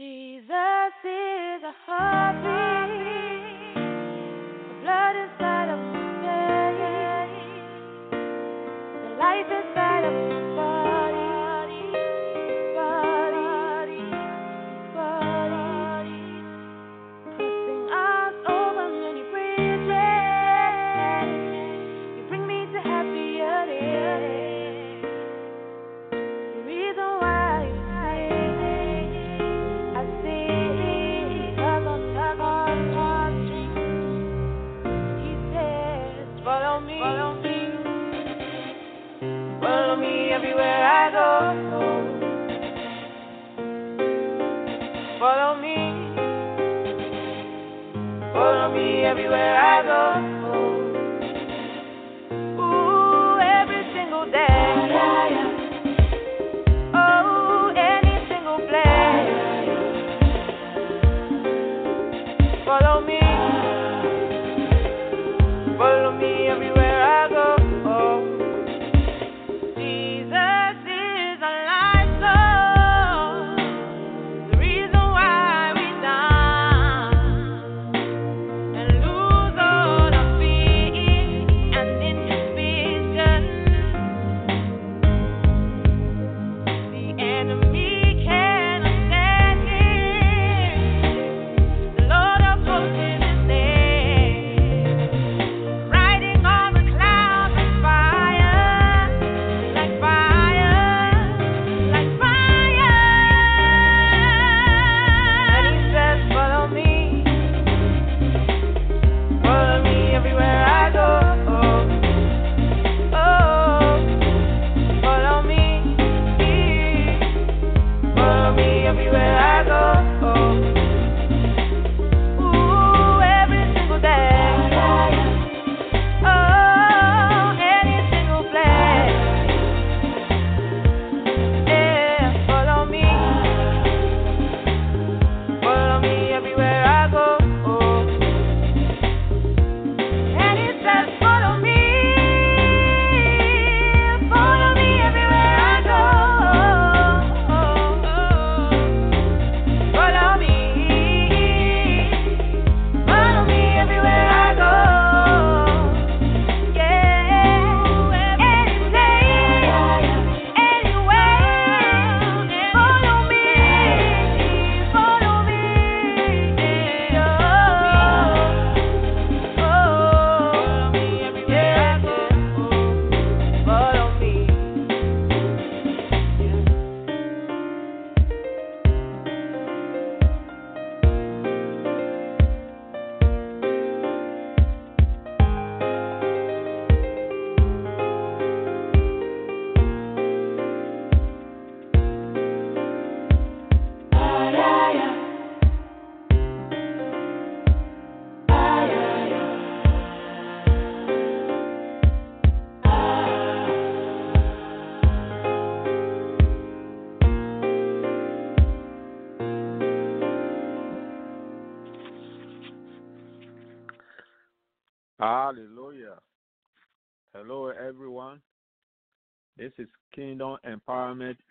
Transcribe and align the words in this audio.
Jesus 0.00 0.96
is 1.04 1.60
a 1.62 1.74
heartbeat, 1.84 3.74
the 3.76 4.74
blood 4.80 5.14
inside 5.14 5.68
of 5.68 5.89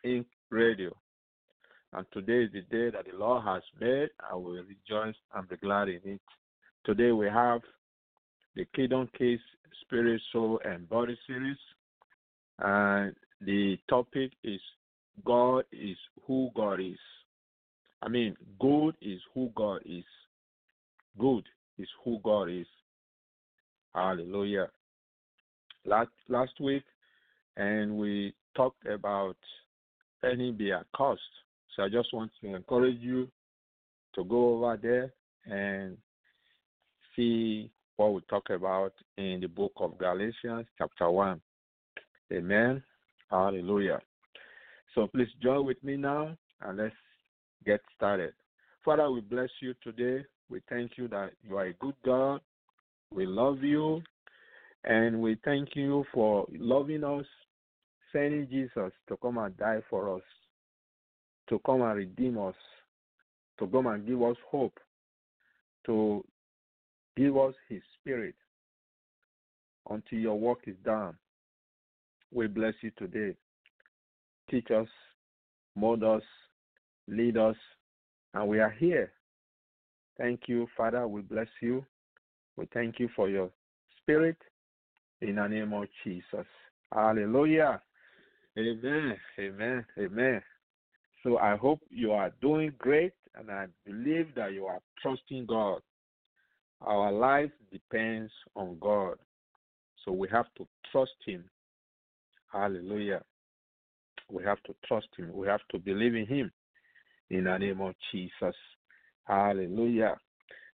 Inc. 0.09 0.25
Radio. 0.49 0.91
And 1.93 2.03
today 2.11 2.45
is 2.45 2.51
the 2.51 2.61
day 2.61 2.89
that 2.89 3.05
the 3.05 3.15
Lord 3.15 3.43
has 3.43 3.61
made. 3.79 4.09
I 4.27 4.33
will 4.33 4.63
rejoice 4.63 5.15
and 5.35 5.47
be 5.47 5.55
glad 5.57 5.87
in 5.87 6.01
it. 6.03 6.21
Today 6.83 7.11
we 7.11 7.27
have 7.27 7.61
the 8.55 8.65
Kingdom 8.75 9.07
Keys 9.15 9.39
Spirit, 9.81 10.19
Soul, 10.33 10.59
and 10.65 10.89
Body 10.89 11.15
series. 11.27 11.57
And 12.57 13.15
the 13.41 13.77
topic 13.87 14.31
is 14.43 14.59
God 15.23 15.65
is 15.71 15.97
who 16.25 16.49
God 16.55 16.79
is. 16.79 16.97
I 18.01 18.07
mean, 18.07 18.35
good 18.59 18.95
is 19.03 19.19
who 19.35 19.51
God 19.55 19.81
is. 19.85 20.05
Good 21.19 21.43
is 21.77 21.87
who 22.03 22.19
God 22.23 22.49
is. 22.49 22.67
Hallelujah. 23.93 24.69
Last 25.85 26.09
last 26.29 26.59
week, 26.59 26.83
and 27.57 27.95
we 27.95 28.33
talked 28.55 28.87
about 28.87 29.37
any 30.23 30.51
be 30.51 30.71
a 30.71 30.83
cost. 30.95 31.21
So 31.75 31.83
I 31.83 31.89
just 31.89 32.13
want 32.13 32.31
to 32.41 32.55
encourage 32.55 32.99
you 32.99 33.27
to 34.15 34.23
go 34.23 34.55
over 34.55 34.77
there 34.81 35.13
and 35.45 35.97
see 37.15 37.71
what 37.97 38.13
we 38.13 38.21
talk 38.29 38.49
about 38.49 38.93
in 39.17 39.39
the 39.41 39.47
book 39.47 39.73
of 39.77 39.97
Galatians, 39.97 40.65
chapter 40.77 41.09
one. 41.09 41.41
Amen. 42.31 42.83
Hallelujah. 43.29 43.99
So 44.95 45.07
please 45.07 45.27
join 45.41 45.65
with 45.65 45.83
me 45.83 45.97
now 45.97 46.35
and 46.61 46.77
let's 46.77 46.95
get 47.65 47.81
started. 47.95 48.33
Father, 48.83 49.09
we 49.11 49.21
bless 49.21 49.49
you 49.61 49.73
today. 49.83 50.25
We 50.49 50.61
thank 50.69 50.97
you 50.97 51.07
that 51.09 51.31
you 51.47 51.57
are 51.57 51.65
a 51.65 51.73
good 51.73 51.95
God. 52.05 52.41
We 53.13 53.25
love 53.25 53.63
you 53.63 54.01
and 54.83 55.21
we 55.21 55.37
thank 55.43 55.75
you 55.75 56.05
for 56.13 56.45
loving 56.51 57.03
us, 57.03 57.25
sending 58.11 58.47
Jesus 58.49 58.91
to 59.07 59.17
come 59.21 59.37
and 59.37 59.55
die 59.57 59.81
for 59.89 60.15
us, 60.15 60.23
to 61.49 61.59
come 61.65 61.81
and 61.81 61.97
redeem 61.97 62.37
us, 62.37 62.55
to 63.59 63.67
come 63.67 63.87
and 63.87 64.05
give 64.05 64.21
us 64.21 64.37
hope, 64.49 64.79
to 65.85 66.23
give 67.17 67.37
us 67.37 67.53
His 67.67 67.81
Spirit 67.99 68.35
until 69.89 70.19
your 70.19 70.39
work 70.39 70.59
is 70.67 70.75
done. 70.83 71.15
We 72.31 72.47
bless 72.47 72.73
you 72.81 72.91
today. 72.97 73.35
Teach 74.49 74.69
us, 74.71 74.87
mold 75.75 76.03
us, 76.03 76.23
lead 77.07 77.37
us, 77.37 77.55
And 78.33 78.47
we 78.47 78.59
are 78.59 78.69
here. 78.69 79.11
Thank 80.17 80.41
you, 80.47 80.67
Father. 80.77 81.07
We 81.07 81.21
bless 81.21 81.47
you. 81.61 81.85
We 82.55 82.67
thank 82.73 82.99
you 82.99 83.09
for 83.15 83.29
your 83.29 83.49
spirit 84.01 84.37
in 85.21 85.35
the 85.35 85.47
name 85.47 85.73
of 85.73 85.85
Jesus. 86.03 86.45
Hallelujah. 86.93 87.81
Amen. 88.57 89.17
Amen. 89.39 89.85
Amen. 89.97 90.41
So 91.23 91.37
I 91.37 91.55
hope 91.55 91.79
you 91.89 92.11
are 92.11 92.31
doing 92.41 92.73
great 92.77 93.13
and 93.35 93.51
I 93.51 93.67
believe 93.85 94.33
that 94.35 94.53
you 94.53 94.65
are 94.65 94.79
trusting 95.01 95.45
God. 95.45 95.81
Our 96.81 97.11
life 97.11 97.51
depends 97.71 98.31
on 98.55 98.77
God. 98.79 99.15
So 100.03 100.11
we 100.11 100.27
have 100.29 100.45
to 100.57 100.67
trust 100.91 101.11
Him. 101.25 101.43
Hallelujah. 102.51 103.21
We 104.31 104.43
have 104.43 104.61
to 104.63 104.75
trust 104.87 105.07
Him. 105.17 105.31
We 105.33 105.47
have 105.47 105.61
to 105.71 105.79
believe 105.79 106.15
in 106.15 106.25
Him 106.25 106.51
in 107.29 107.43
the 107.43 107.57
name 107.57 107.81
of 107.81 107.93
Jesus. 108.11 108.55
Hallelujah. 109.25 110.15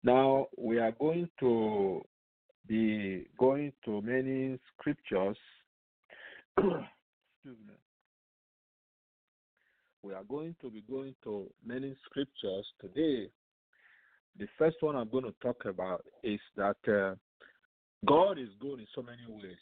Now 0.02 0.46
we 0.56 0.78
are 0.78 0.92
going 0.92 1.28
to 1.40 2.02
be 2.66 3.26
going 3.38 3.72
to 3.84 4.02
many 4.02 4.58
scriptures. 4.76 5.36
We 10.02 10.12
are 10.12 10.25
going 10.25 10.55
to 10.61 10.70
be 10.70 10.82
going 10.82 11.14
to 11.25 11.50
many 11.64 11.94
scriptures 12.05 12.67
today. 12.81 13.29
The 14.38 14.46
first 14.58 14.76
one 14.81 14.96
I'm 14.96 15.08
going 15.11 15.25
to 15.25 15.35
talk 15.43 15.64
about 15.64 16.05
is 16.23 16.41
that 16.56 16.76
uh, 16.88 17.14
God 18.06 18.38
is 18.38 18.49
good 18.61 18.81
in 18.81 18.87
so 18.94 19.02
many 19.02 19.23
ways. 19.29 19.56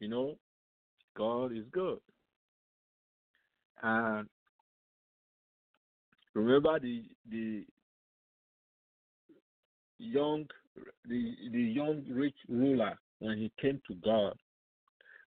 You 0.00 0.08
know, 0.08 0.36
God 1.16 1.52
is 1.52 1.64
good. 1.72 1.98
And 3.82 4.28
remember 6.34 6.78
the 6.78 7.04
the 7.30 7.64
young 9.98 10.46
the 11.08 11.34
the 11.50 11.60
young 11.60 12.02
rich 12.08 12.36
ruler 12.48 12.98
when 13.18 13.38
he 13.38 13.52
came 13.60 13.80
to 13.88 13.94
God, 13.96 14.34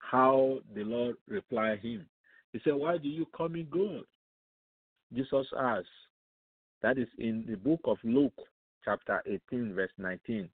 how 0.09 0.59
the 0.75 0.83
Lord 0.83 1.15
replied 1.27 1.79
him. 1.79 2.05
He 2.53 2.59
said, 2.63 2.73
Why 2.73 2.97
do 2.97 3.07
you 3.07 3.25
call 3.25 3.49
me 3.49 3.63
good? 3.63 4.03
Jesus 5.13 5.47
asked. 5.57 5.87
That 6.81 6.97
is 6.97 7.07
in 7.19 7.45
the 7.47 7.55
book 7.55 7.81
of 7.85 7.97
Luke, 8.03 8.33
chapter 8.83 9.21
18, 9.51 9.73
verse 9.75 9.91
19. 9.97 10.49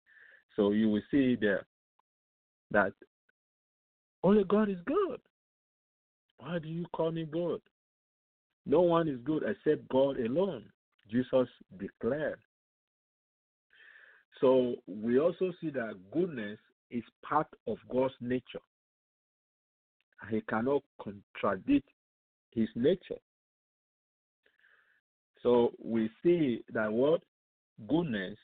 So 0.56 0.72
you 0.72 0.90
will 0.90 1.02
see 1.12 1.36
there 1.40 1.66
that 2.72 2.94
only 4.24 4.44
God 4.46 4.70
is 4.70 4.78
good. 4.86 5.20
Why 6.38 6.60
do 6.60 6.70
you 6.70 6.86
call 6.94 7.12
me 7.12 7.26
good? 7.26 7.62
No 8.66 8.82
one 8.82 9.10
is 9.10 9.20
good 9.24 9.44
except 9.44 9.88
God 9.90 10.18
alone, 10.18 10.64
Jesus 11.12 11.48
declared. 11.78 12.40
So 14.40 14.76
we 14.88 15.20
also 15.20 15.52
see 15.62 15.70
that 15.72 15.96
goodness 16.12 16.60
is 16.90 17.04
part 17.22 17.48
of 17.68 17.78
God's 17.92 18.14
nature. 18.22 18.62
He 20.30 20.42
cannot 20.42 20.84
contradict 21.02 21.88
his 22.52 22.70
nature. 22.76 23.20
So 25.42 25.74
we 25.84 26.10
see 26.24 26.64
that 26.74 26.92
what 26.92 27.22
goodness 27.90 28.38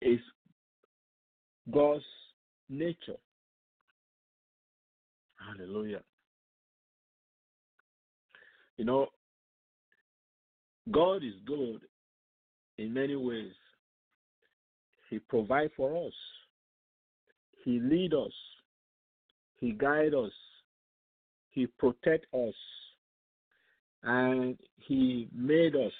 is 0.00 0.20
God's 1.70 2.04
nature. 2.68 3.18
Hallelujah. 5.36 6.00
You 8.78 8.86
know, 8.86 9.08
God 10.90 11.22
is 11.22 11.34
good 11.46 11.82
in 12.78 12.94
many 12.94 13.16
ways. 13.16 13.52
He 15.10 15.18
provides 15.18 15.72
for 15.76 16.06
us. 16.06 16.14
He 17.64 17.78
lead 17.78 18.14
us. 18.14 18.32
He 19.58 19.72
guide 19.72 20.14
us. 20.14 20.32
He 21.52 21.66
protect 21.66 22.26
us. 22.34 22.54
And 24.02 24.58
he 24.76 25.28
made 25.34 25.76
us. 25.76 25.92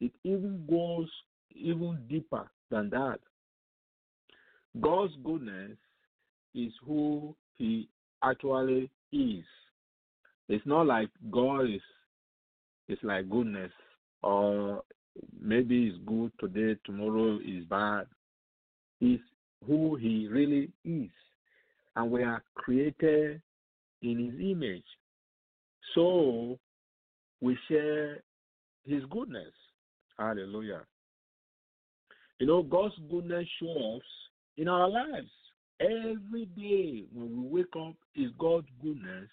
It 0.00 0.12
even 0.22 0.64
goes 0.70 1.08
even 1.50 1.98
deeper 2.08 2.48
than 2.70 2.88
that. 2.90 3.18
God's 4.80 5.14
goodness 5.24 5.76
is 6.54 6.72
who 6.86 7.34
he 7.56 7.88
actually 8.22 8.90
is. 9.12 9.44
It's 10.48 10.66
not 10.66 10.86
like 10.86 11.08
God 11.30 11.62
is 11.62 11.80
it's 12.88 13.02
like 13.02 13.28
goodness 13.28 13.72
or 14.22 14.82
maybe 15.40 15.88
it's 15.88 15.98
good 16.06 16.32
today, 16.40 16.78
tomorrow 16.84 17.38
is 17.38 17.64
bad. 17.64 18.06
It's 19.00 19.22
who 19.66 19.96
he 19.96 20.26
really 20.28 20.70
is. 20.84 21.10
And 21.96 22.10
we 22.10 22.22
are 22.22 22.42
created 22.54 23.42
in 24.02 24.18
his 24.18 24.40
image. 24.40 24.84
So 25.94 26.58
we 27.40 27.56
share 27.68 28.22
his 28.86 29.02
goodness. 29.10 29.52
Hallelujah. 30.18 30.82
You 32.38 32.46
know, 32.46 32.62
God's 32.62 32.94
goodness 33.10 33.46
shows 33.60 34.02
in 34.56 34.68
our 34.68 34.88
lives. 34.88 35.30
Every 35.80 36.46
day 36.56 37.04
when 37.12 37.42
we 37.42 37.60
wake 37.60 37.76
up 37.80 37.94
is 38.16 38.30
God's 38.38 38.66
goodness 38.82 39.28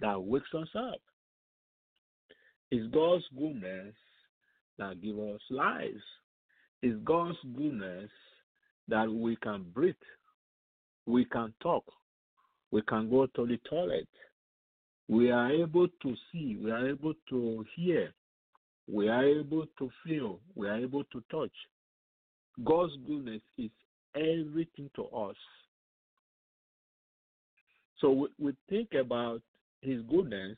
that 0.00 0.22
wakes 0.22 0.52
us 0.54 0.68
up. 0.76 1.00
It's 2.70 2.92
God's 2.92 3.24
goodness 3.38 3.94
that 4.78 5.00
gives 5.00 5.18
us 5.18 5.40
lives. 5.50 6.02
It's 6.82 6.98
God's 7.04 7.38
goodness 7.56 8.10
that 8.88 9.10
we 9.10 9.36
can 9.36 9.64
breathe, 9.74 9.94
we 11.06 11.24
can 11.24 11.52
talk, 11.62 11.84
we 12.70 12.82
can 12.82 13.08
go 13.08 13.26
to 13.26 13.46
the 13.46 13.58
toilet, 13.68 14.08
we 15.08 15.30
are 15.30 15.50
able 15.50 15.88
to 16.02 16.14
see, 16.32 16.58
we 16.62 16.70
are 16.70 16.88
able 16.88 17.14
to 17.28 17.64
hear, 17.74 18.12
we 18.92 19.08
are 19.08 19.24
able 19.24 19.66
to 19.78 19.90
feel, 20.04 20.40
we 20.54 20.68
are 20.68 20.76
able 20.76 21.04
to 21.04 21.22
touch. 21.30 21.52
God's 22.64 22.92
goodness 23.06 23.42
is 23.58 23.70
everything 24.14 24.90
to 24.96 25.04
us. 25.06 25.36
So 28.00 28.10
we, 28.10 28.28
we 28.38 28.52
think 28.68 28.94
about 28.98 29.42
His 29.80 30.02
goodness 30.02 30.56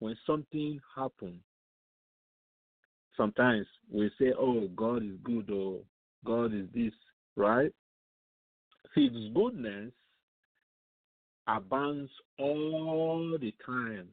when 0.00 0.16
something 0.26 0.80
happens. 0.94 1.40
Sometimes 3.16 3.66
we 3.92 4.10
say, 4.18 4.32
"Oh, 4.38 4.68
God 4.76 5.02
is 5.02 5.16
good," 5.24 5.50
or 5.50 5.80
"God 6.24 6.54
is 6.54 6.66
this," 6.74 6.92
right? 7.36 7.72
His 8.94 9.10
goodness 9.34 9.92
abounds 11.48 12.10
all 12.38 13.36
the 13.40 13.52
time, 13.64 14.08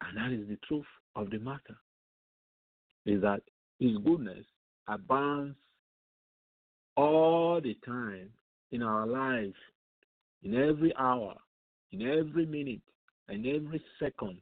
and 0.00 0.16
that 0.16 0.32
is 0.32 0.48
the 0.48 0.58
truth 0.68 0.86
of 1.16 1.30
the 1.30 1.38
matter. 1.38 1.76
Is 3.04 3.20
that 3.22 3.42
His 3.78 3.96
goodness 3.98 4.44
abounds 4.88 5.56
all 6.96 7.60
the 7.60 7.76
time 7.84 8.30
in 8.72 8.82
our 8.82 9.06
life, 9.06 9.54
in 10.42 10.54
every 10.54 10.92
hour, 10.98 11.34
in 11.92 12.02
every 12.02 12.46
minute, 12.46 12.80
and 13.28 13.46
every 13.46 13.82
second 13.98 14.40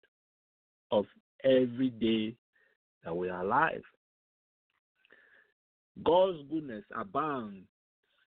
of 0.91 1.07
every 1.43 1.91
day 1.91 2.37
that 3.05 3.17
we 3.17 3.29
are 3.29 3.43
alive. 3.43 3.83
God's 6.05 6.39
goodness 6.51 6.85
abounds 6.99 7.67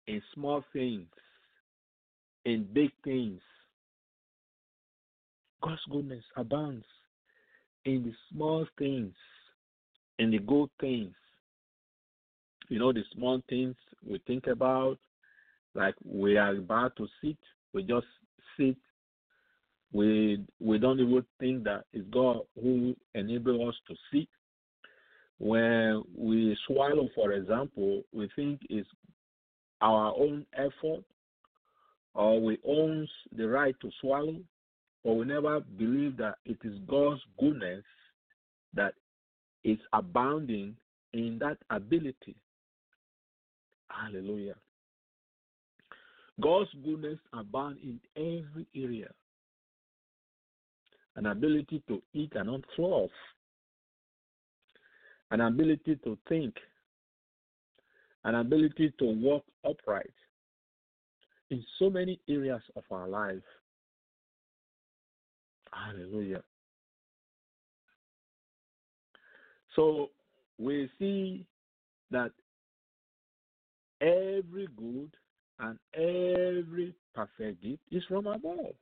in 0.08 0.22
small 0.34 0.63
things, 0.72 1.08
in 2.46 2.68
big 2.74 2.92
things. 3.04 3.42
God's 5.62 5.82
goodness 5.90 6.24
abounds 6.38 6.86
in 7.86 8.04
the 8.04 8.14
small 8.32 8.66
things, 8.78 9.14
in 10.20 10.32
the 10.32 10.40
good 10.40 10.70
things. 10.80 11.14
You 12.70 12.80
know, 12.80 12.92
the 12.94 13.04
small 13.14 13.42
things 13.50 13.75
we 14.08 14.20
think 14.25 14.48
about, 14.48 14.98
like 15.74 15.96
we 16.04 16.38
are 16.38 16.56
about 16.56 16.96
to 16.98 17.08
sit, 17.22 17.38
we 17.74 17.84
just 17.84 18.08
sit. 18.58 18.75
We 19.94 20.44
we 20.60 20.78
don't 20.78 21.00
even 21.00 21.24
think 21.40 21.64
that 21.66 21.86
it's 21.94 22.08
God 22.12 22.40
who 22.62 22.96
enables 23.14 23.70
us 23.70 23.75
to 23.88 23.96
sit. 24.12 24.28
When 25.38 26.04
we 26.18 26.58
swallow, 26.66 27.10
for 27.14 27.34
example, 27.34 28.04
we 28.14 28.30
think 28.36 28.62
it's 28.70 28.88
our 29.82 30.14
own 30.18 30.46
effort, 30.54 31.04
or 32.15 32.41
we 32.41 32.57
own 32.67 33.07
the 33.38 33.48
right 33.48 33.75
to 33.81 33.91
swallow, 34.01 34.38
or 35.03 35.17
we 35.17 35.25
never 35.25 35.60
believe 35.60 36.17
that 36.17 36.38
it 36.45 36.57
is 36.63 36.74
God's 36.88 37.22
goodness 37.39 37.84
that 38.74 38.93
is 39.63 39.77
abounding 39.93 40.75
in 41.13 41.38
that 41.39 41.57
ability. 41.69 42.36
Hallelujah. 43.89 44.55
God's 46.41 46.69
goodness 46.84 47.19
abounds 47.34 47.79
in 47.84 48.00
every 48.17 48.65
area. 48.75 49.10
an 51.15 51.27
ability 51.27 51.81
to 51.88 52.01
eat 52.13 52.34
and 52.36 52.48
not 52.48 52.62
clothe, 52.75 53.10
an 55.31 55.41
ability 55.41 55.98
to 56.03 56.17
think, 56.27 56.55
an 58.25 58.36
ability 58.36 58.93
to 59.00 59.05
walk 59.05 59.43
upright 59.67 60.13
in 61.50 61.64
so 61.80 61.90
many 61.90 62.20
areas 62.28 62.62
of 62.75 62.84
our 62.92 63.08
life. 63.08 63.36
Hallelujah. 65.72 66.44
So 69.75 70.10
we 70.58 70.90
see 70.98 71.46
that 72.12 72.32
every 74.02 74.68
good 74.78 75.12
and 75.60 75.78
every 75.94 76.96
perfect 77.14 77.62
gift 77.62 77.82
is 77.92 78.04
from 78.08 78.28
above. 78.28 78.75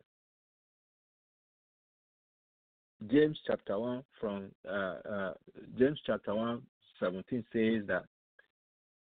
James 3.12 3.38
chapter 3.46 3.78
1 3.78 4.04
from 4.20 4.52
uh, 4.68 4.96
uh, 5.10 5.34
James 5.78 6.00
chapter 6.06 6.34
1 6.34 6.62
17 7.00 7.44
says 7.52 7.88
that 7.88 8.06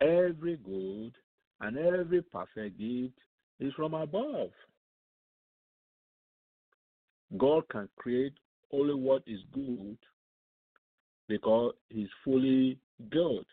every 0.02 0.58
good 0.58 1.14
and 1.62 1.78
every 1.78 2.22
perfect 2.22 2.78
gift 2.78 3.14
is 3.60 3.74
from 3.74 3.94
above. 3.94 4.50
God 7.38 7.64
can 7.70 7.90
create 7.98 8.34
only 8.72 8.94
what 8.94 9.24
is 9.28 9.40
good 9.54 9.98
because 11.28 11.74
he's 11.90 12.10
fully 12.24 12.78
good. 13.10 13.46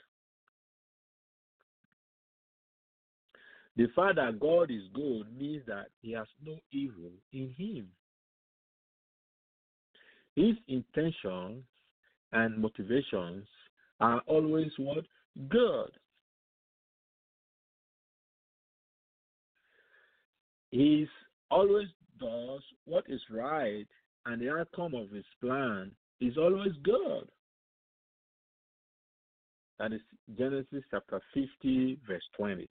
The 3.76 3.87
fact 3.97 4.16
that 4.16 4.38
God 4.38 4.71
is 4.71 4.82
good 4.92 5.25
means 5.37 5.62
that 5.66 5.87
he 6.02 6.12
has 6.12 6.26
no 6.44 6.56
evil 6.71 7.11
in 7.32 7.54
him. 7.56 7.88
His 10.37 10.56
intentions 10.68 11.64
and 12.32 12.59
motivations 12.59 13.47
are 14.00 14.21
always 14.26 14.71
what? 14.76 15.04
Good. 15.49 15.90
He 20.72 21.06
always 21.50 21.88
does 22.18 22.62
what 22.86 23.04
is 23.06 23.20
right, 23.30 23.86
and 24.26 24.40
the 24.40 24.50
outcome 24.50 24.94
of 24.94 25.10
his 25.10 25.24
plan 25.40 25.92
is 26.20 26.36
always 26.38 26.72
good. 26.82 27.28
That 29.78 29.92
is 29.92 30.00
Genesis 30.38 30.82
chapter 30.90 31.20
50, 31.34 31.98
verse 32.06 32.22
20. 32.36 32.68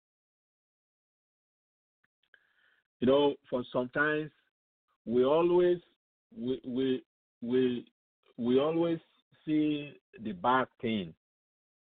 You 3.01 3.07
know, 3.07 3.35
for 3.49 3.63
sometimes 3.71 4.31
we 5.05 5.23
always 5.23 5.77
we 6.35 6.59
we 6.65 7.03
we 7.41 7.85
we 8.37 8.59
always 8.59 8.99
see 9.45 9.93
the 10.23 10.31
bad 10.31 10.67
thing, 10.81 11.13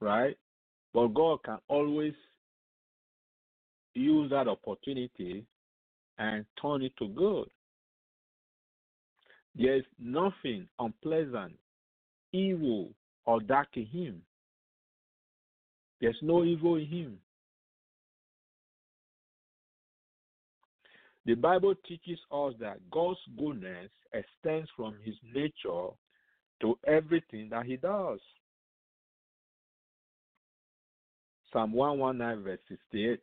right? 0.00 0.36
But 0.92 1.08
God 1.08 1.42
can 1.44 1.58
always 1.68 2.14
use 3.94 4.30
that 4.30 4.48
opportunity 4.48 5.46
and 6.22 6.46
turn 6.60 6.82
it 6.82 6.92
to 6.98 7.08
good. 7.08 7.48
There 9.56 9.76
is 9.76 9.84
nothing 9.98 10.68
unpleasant, 10.78 11.54
evil, 12.32 12.90
or 13.26 13.40
dark 13.40 13.68
in 13.74 13.86
Him. 13.86 14.22
There's 16.00 16.18
no 16.22 16.44
evil 16.44 16.76
in 16.76 16.86
Him. 16.86 17.18
The 21.26 21.34
Bible 21.34 21.74
teaches 21.86 22.18
us 22.30 22.54
that 22.60 22.78
God's 22.90 23.18
goodness 23.36 23.90
extends 24.12 24.70
from 24.76 24.94
His 25.04 25.16
nature 25.34 25.88
to 26.60 26.78
everything 26.86 27.48
that 27.50 27.66
He 27.66 27.76
does. 27.76 28.20
Psalm 31.52 31.72
119, 31.72 32.44
verse 32.44 32.58
68. 32.68 33.20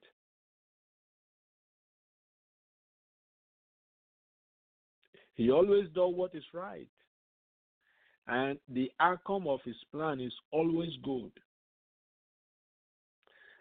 He 5.39 5.51
always 5.51 5.85
does 5.95 6.13
what 6.13 6.35
is 6.35 6.43
right. 6.53 6.89
And 8.27 8.59
the 8.67 8.91
outcome 8.99 9.47
of 9.47 9.61
his 9.63 9.77
plan 9.89 10.19
is 10.19 10.33
always 10.51 10.89
good. 11.01 11.31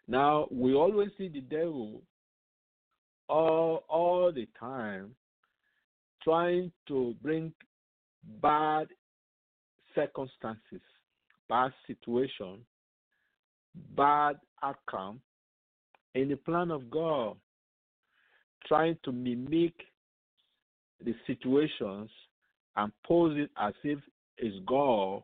Now, 0.09 0.49
we 0.51 0.75
always 0.75 1.11
see 1.17 1.29
the 1.29 1.41
devil 1.41 2.03
all, 3.29 3.85
all 3.89 4.33
the 4.33 4.49
time 4.59 5.15
trying 6.25 6.73
to 6.89 7.15
bring 7.23 7.53
bad 8.43 8.89
circumstances, 9.95 10.83
bad 11.49 11.73
situation, 11.87 12.59
bad 13.97 14.35
outcome 14.65 15.21
in 16.17 16.29
the 16.29 16.37
plan 16.39 16.73
of 16.73 16.91
God, 16.91 17.37
trying 18.67 18.99
to 19.05 19.13
mimic 19.13 19.75
the 21.05 21.15
situations 21.27 22.11
and 22.77 22.93
pose 23.07 23.37
it 23.37 23.51
as 23.61 23.75
if 23.85 23.99
it's 24.37 24.57
God 24.67 25.23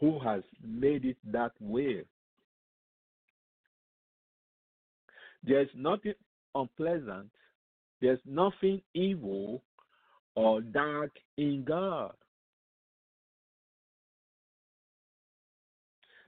who 0.00 0.18
has 0.20 0.42
made 0.62 1.04
it 1.04 1.16
that 1.32 1.52
way. 1.60 2.04
There's 5.44 5.68
nothing 5.74 6.14
unpleasant, 6.54 7.30
there's 8.00 8.20
nothing 8.24 8.80
evil 8.94 9.62
or 10.34 10.60
dark 10.60 11.10
in 11.36 11.64
God. 11.66 12.12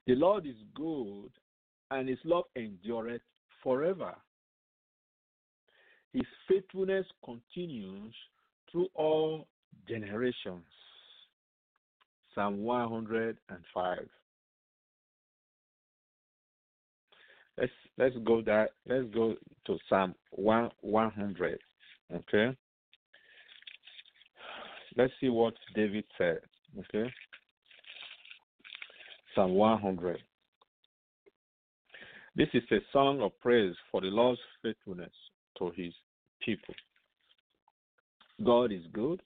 The 0.07 0.15
Lord 0.15 0.47
is 0.47 0.57
good 0.75 1.31
and 1.91 2.09
his 2.09 2.19
love 2.25 2.45
endureth 2.57 3.23
forever. 3.62 4.15
His 6.12 6.25
faithfulness 6.49 7.07
continues 7.25 8.15
through 8.71 8.89
all 8.95 9.47
generations. 9.89 10.65
Psalm 12.35 12.62
105. 12.62 13.99
Let's 17.59 17.73
let's 17.99 18.15
go 18.25 18.41
that 18.43 18.71
let's 18.87 19.12
go 19.12 19.35
to 19.67 19.79
Psalm 19.89 20.15
1 20.31 20.71
100. 20.81 21.59
Okay. 22.15 22.57
Let's 24.97 25.12
see 25.21 25.29
what 25.29 25.55
David 25.75 26.05
said. 26.17 26.39
Okay. 26.79 27.11
Psalm 29.35 29.55
100. 29.55 30.19
This 32.37 32.49
is 32.55 32.62
a 32.71 32.79
song 32.93 33.21
of 33.21 33.33
praise 33.41 33.75
for 33.91 34.00
the 34.00 34.07
Lord's 34.07 34.41
faithfulness 34.62 35.12
to 35.59 35.73
his 35.77 35.93
people. 36.45 36.75
God 38.45 38.73
is 38.73 38.83
good. 38.93 39.23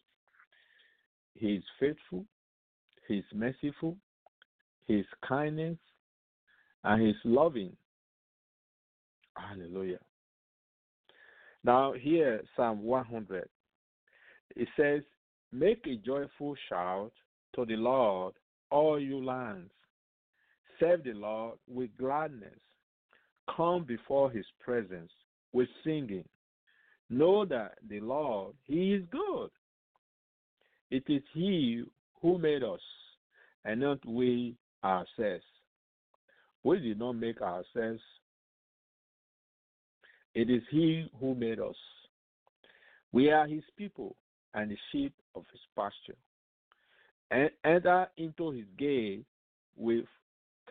He 1.35 1.55
is 1.55 1.65
faithful. 1.79 2.25
He 3.09 3.19
is 3.19 3.25
merciful. 3.35 3.97
He 4.87 4.95
is 4.95 5.07
kindness. 5.27 5.79
And 6.85 7.03
He 7.03 7.11
is 7.11 7.17
loving. 7.25 7.77
Hallelujah. 9.37 9.99
Now, 11.65 11.93
here, 11.93 12.43
Psalm 12.57 12.83
100, 12.83 13.49
it 14.55 14.69
says, 14.77 15.03
Make 15.51 15.87
a 15.87 15.97
joyful 15.97 16.55
shout 16.69 17.13
to 17.55 17.65
the 17.65 17.77
Lord, 17.77 18.35
all 18.71 19.01
you 19.01 19.25
lands. 19.25 19.71
Serve 20.79 21.05
the 21.05 21.13
Lord 21.13 21.59
with 21.69 21.97
gladness. 21.97 22.59
Come 23.57 23.85
before 23.85 24.31
his 24.31 24.47
presence 24.61 25.11
with 25.53 25.69
singing. 25.85 26.25
Know 27.11 27.45
that 27.45 27.75
the 27.89 28.01
Lord, 28.01 28.55
He 28.65 28.95
is 28.95 29.05
good. 29.11 29.51
It 30.91 31.05
is 31.09 31.23
He 31.33 31.85
who 32.21 32.39
made 32.39 32.63
us, 32.63 32.81
and 33.65 33.81
not 33.81 34.05
we 34.07 34.57
ourselves. 34.83 35.45
We 36.63 36.81
did 36.81 36.99
not 36.99 37.13
make 37.13 37.43
ourselves. 37.43 38.01
It 40.35 40.51
is 40.51 40.63
He 40.71 41.07
who 41.21 41.35
made 41.35 41.61
us. 41.61 41.77
We 43.13 43.31
are 43.31 43.47
His 43.47 43.65
people 43.77 44.17
and 44.55 44.71
the 44.71 44.77
sheep 44.91 45.13
of 45.35 45.45
His 45.53 45.61
pasture. 45.77 46.19
And 47.31 47.51
enter 47.65 48.09
into 48.17 48.51
His 48.51 48.67
gate 48.79 49.25
with 49.77 50.07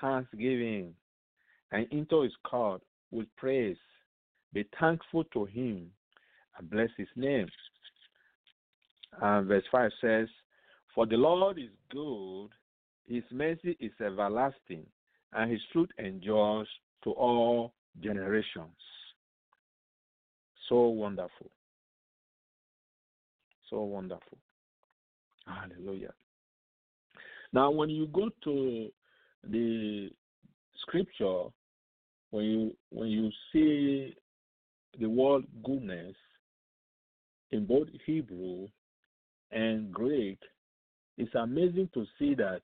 thanksgiving, 0.02 0.94
and 1.72 1.88
into 1.92 2.22
His 2.22 2.34
court 2.44 2.82
with 3.12 3.28
praise. 3.38 3.78
Be 4.54 4.66
thankful 4.80 5.24
to 5.25 5.46
Him 5.46 5.92
and 6.57 6.69
bless 6.69 6.89
his 6.98 7.07
name. 7.15 7.48
And 9.22 9.48
verse 9.48 9.63
5 9.72 9.91
says, 10.01 10.27
For 10.95 11.05
the 11.05 11.15
Lord 11.15 11.57
is 11.57 11.69
good, 11.91 12.50
his 13.05 13.24
mercy 13.31 13.77
is 13.79 13.91
everlasting, 14.03 14.86
and 15.33 15.51
his 15.51 15.62
truth 15.72 15.89
endures 16.00 16.67
to 17.03 17.12
all 17.12 17.74
generations. 18.01 18.75
So 20.69 20.88
wonderful. 20.88 21.51
So 23.69 23.81
wonderful. 23.83 24.38
Hallelujah. 25.45 26.13
Now, 27.51 27.69
when 27.69 27.89
you 27.89 28.07
go 28.07 28.29
to 28.45 28.89
the 29.50 30.10
scripture, 30.81 31.43
when 32.31 32.45
you 32.45 32.72
when 32.89 33.10
you 33.10 33.29
see 33.51 34.15
the 35.00 35.07
word 35.07 35.43
goodness 35.63 36.15
in 37.53 37.65
both 37.67 37.88
Hebrew 38.05 38.67
and 39.51 39.91
Greek, 39.93 40.39
it's 41.17 41.33
amazing 41.36 41.89
to 41.93 42.05
see 42.17 42.33
that 42.36 42.62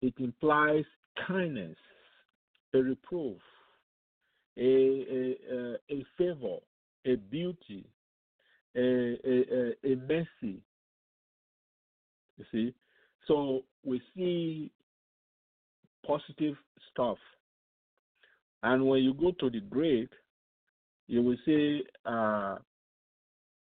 it 0.00 0.14
implies 0.18 0.84
kindness, 1.28 1.76
a 2.74 2.78
reproof, 2.78 3.36
a, 4.56 4.62
a, 4.62 5.36
a, 5.52 5.74
a 5.90 6.04
favor, 6.16 6.56
a 7.06 7.16
beauty, 7.16 7.84
a, 8.74 9.18
a, 9.24 9.74
a, 9.84 9.96
mercy. 10.08 10.62
You 12.38 12.44
see? 12.50 12.74
So 13.28 13.64
we 13.84 14.00
see 14.16 14.72
positive 16.06 16.56
stuff. 16.90 17.18
And 18.62 18.86
when 18.86 19.02
you 19.02 19.12
go 19.12 19.32
to 19.32 19.50
the 19.50 19.60
Greek, 19.60 20.08
you 21.08 21.22
will 21.22 21.36
see 21.44 21.82
uh, 22.06 22.56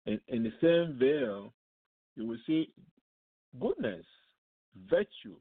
in, 0.08 0.20
in 0.28 0.42
the 0.42 0.52
same 0.62 0.98
veil, 0.98 1.52
you 2.16 2.26
will 2.26 2.38
see 2.46 2.72
goodness, 3.60 4.06
virtue. 4.90 5.36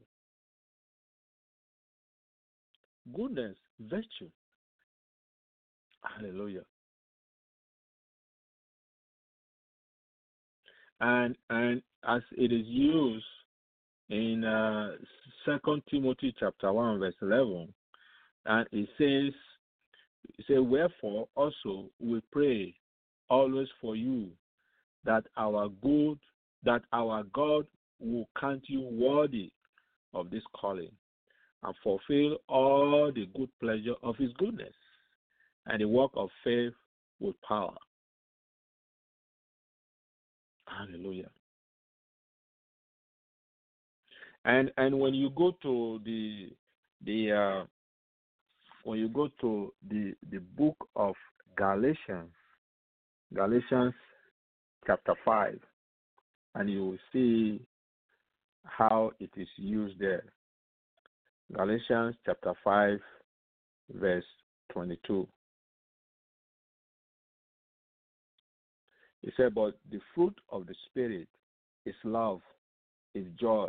Goodness, 3.16 3.56
virtue. 3.80 4.30
Hallelujah. 6.02 6.64
And 11.00 11.36
and 11.48 11.80
as 12.06 12.22
it 12.36 12.52
is 12.52 12.66
used 12.66 13.24
in 14.10 14.44
uh, 14.44 14.90
Second 15.46 15.82
Timothy 15.90 16.34
chapter 16.38 16.72
one 16.72 16.98
verse 16.98 17.14
eleven, 17.22 17.72
and 18.44 18.66
it 18.72 18.88
says, 18.98 19.32
it 20.48 20.58
wherefore 20.58 21.28
also 21.34 21.86
we 22.00 22.20
pray 22.30 22.74
always 23.30 23.68
for 23.80 23.96
you 23.96 24.28
that 25.08 25.24
our 25.38 25.70
good 25.82 26.18
that 26.64 26.82
our 26.92 27.24
God 27.32 27.66
will 27.98 28.28
count 28.38 28.62
you 28.66 28.82
worthy 28.92 29.50
of 30.12 30.30
this 30.30 30.42
calling 30.54 30.90
and 31.62 31.74
fulfill 31.82 32.36
all 32.46 33.10
the 33.14 33.26
good 33.34 33.48
pleasure 33.58 33.94
of 34.02 34.16
his 34.16 34.30
goodness 34.34 34.74
and 35.66 35.80
the 35.80 35.88
work 35.88 36.10
of 36.14 36.28
faith 36.44 36.74
with 37.20 37.34
power. 37.40 37.74
Hallelujah. 40.66 41.30
And 44.44 44.70
and 44.76 45.00
when 45.00 45.14
you 45.14 45.30
go 45.30 45.56
to 45.62 46.00
the 46.04 46.50
the 47.06 47.32
uh, 47.32 47.64
when 48.84 48.98
you 48.98 49.08
go 49.08 49.30
to 49.40 49.72
the 49.88 50.12
the 50.30 50.40
book 50.56 50.76
of 50.96 51.14
Galatians, 51.56 52.30
Galatians 53.32 53.94
chapter 54.88 55.14
five, 55.24 55.60
and 56.54 56.70
you 56.70 56.84
will 56.84 56.98
see 57.12 57.60
how 58.64 59.12
it 59.20 59.30
is 59.36 59.48
used 59.56 59.98
there. 60.00 60.24
Galatians 61.54 62.14
chapter 62.24 62.54
5, 62.64 62.98
verse 63.94 64.24
22. 64.72 65.28
He 69.22 69.30
said, 69.36 69.54
But 69.54 69.78
the 69.90 70.00
fruit 70.14 70.34
of 70.50 70.66
the 70.66 70.74
Spirit 70.86 71.28
is 71.86 71.94
love, 72.04 72.40
is 73.14 73.26
joy, 73.38 73.68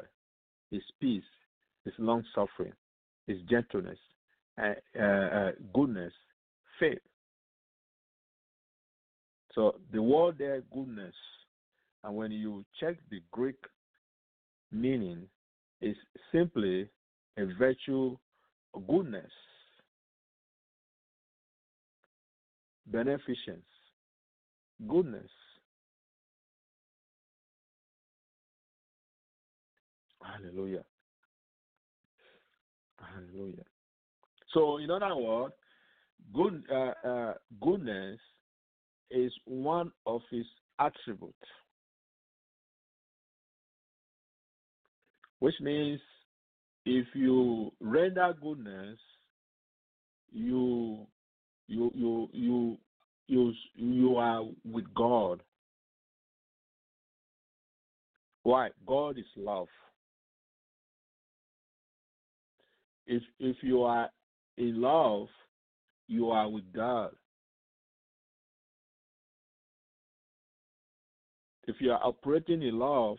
is 0.71 0.83
peace, 1.01 1.23
is 1.85 1.93
long 1.97 2.23
suffering, 2.33 2.73
is 3.27 3.41
gentleness, 3.49 3.99
uh, 4.61 5.01
uh, 5.01 5.51
goodness, 5.73 6.13
faith. 6.79 6.99
So 9.55 9.75
the 9.91 10.01
word 10.01 10.37
there, 10.37 10.61
goodness, 10.73 11.15
and 12.03 12.15
when 12.15 12.31
you 12.31 12.63
check 12.79 12.95
the 13.09 13.21
Greek 13.31 13.57
meaning, 14.71 15.27
is 15.81 15.95
simply 16.31 16.87
a 17.37 17.45
virtue, 17.57 18.17
goodness, 18.87 19.31
beneficence, 22.85 23.65
goodness. 24.87 25.29
Hallelujah. 30.21 30.83
Hallelujah. 32.99 33.63
So, 34.53 34.77
in 34.77 34.91
other 34.91 35.15
words, 35.15 35.53
good, 36.33 36.63
uh, 36.71 37.07
uh, 37.07 37.33
goodness 37.61 38.19
is 39.11 39.31
one 39.45 39.91
of 40.05 40.21
his 40.29 40.45
attributes, 40.79 41.35
which 45.39 45.55
means 45.61 45.99
if 46.85 47.07
you 47.13 47.71
render 47.79 48.33
goodness, 48.41 48.99
you 50.31 51.05
you 51.67 51.91
you 51.93 52.29
you 52.33 52.77
you 53.27 53.53
you 53.75 54.15
are 54.17 54.43
with 54.65 54.85
God. 54.93 55.41
Why? 58.43 58.69
God 58.87 59.17
is 59.17 59.25
love. 59.35 59.67
If 63.05 63.21
if 63.39 63.57
you 63.61 63.83
are 63.83 64.09
in 64.57 64.81
love, 64.81 65.27
you 66.07 66.29
are 66.31 66.49
with 66.49 66.71
God. 66.73 67.11
If 71.69 71.75
you 71.79 71.91
are 71.91 72.03
operating 72.03 72.63
in 72.63 72.79
love, 72.79 73.17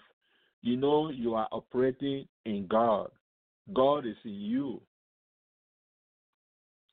you 0.60 0.76
know 0.76 1.08
you 1.08 1.34
are 1.34 1.46
operating 1.52 2.26
in 2.44 2.66
God. 2.66 3.08
God 3.72 4.04
is 4.04 4.16
in 4.24 4.32
you. 4.32 4.80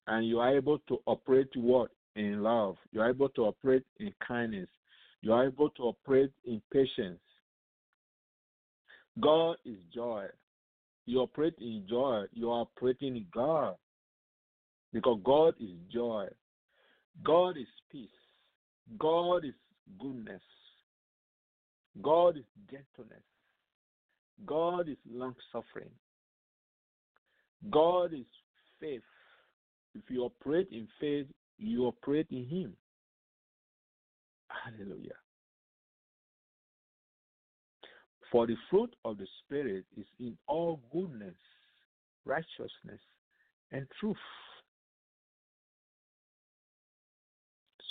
And 0.06 0.28
you 0.28 0.40
are 0.40 0.56
able 0.56 0.78
to 0.88 1.00
operate 1.08 1.50
what? 1.56 1.90
In 2.16 2.44
love. 2.44 2.76
You 2.92 3.02
are 3.02 3.10
able 3.10 3.30
to 3.30 3.46
operate 3.46 3.86
in 4.00 4.14
kindness. 4.26 4.70
You 5.24 5.34
are 5.34 5.48
able 5.48 5.72
to 5.72 5.84
operate 5.86 6.32
in 6.46 6.62
patience. 6.72 7.20
God 9.20 9.56
is 9.66 9.80
joy. 9.92 10.28
You 11.08 11.22
operate 11.22 11.56
in 11.60 11.86
joy. 11.90 12.26
You 12.34 12.52
are 12.52 12.62
operating 12.62 13.16
in 13.16 13.26
God. 13.34 13.78
Because 14.94 15.20
God 15.24 15.56
is 15.60 15.76
joy. 15.92 16.28
God 17.24 17.58
is 17.58 17.66
peace. 17.92 18.10
God 19.00 19.44
is 19.44 19.56
goodness. 20.00 20.44
God 22.02 22.38
is 22.38 22.44
gentleness. 22.70 23.24
God 24.46 24.90
is 24.90 24.98
long 25.10 25.36
suffering. 25.52 25.90
God 27.72 28.14
is 28.14 28.26
faith. 28.80 29.02
If 29.96 30.04
you 30.10 30.24
operate 30.24 30.68
in 30.72 30.88
faith, 31.00 31.28
you 31.58 31.86
operate 31.86 32.28
in 32.30 32.46
Him. 32.46 32.74
Hallelujah. 34.50 35.16
For 38.32 38.46
the 38.46 38.56
fruit 38.70 38.94
of 39.06 39.18
the 39.18 39.28
Spirit 39.44 39.86
is 39.98 40.06
in 40.20 40.38
all 40.48 40.82
goodness, 40.92 41.36
righteousness, 42.26 43.00
and 43.72 43.88
truth. 44.00 44.18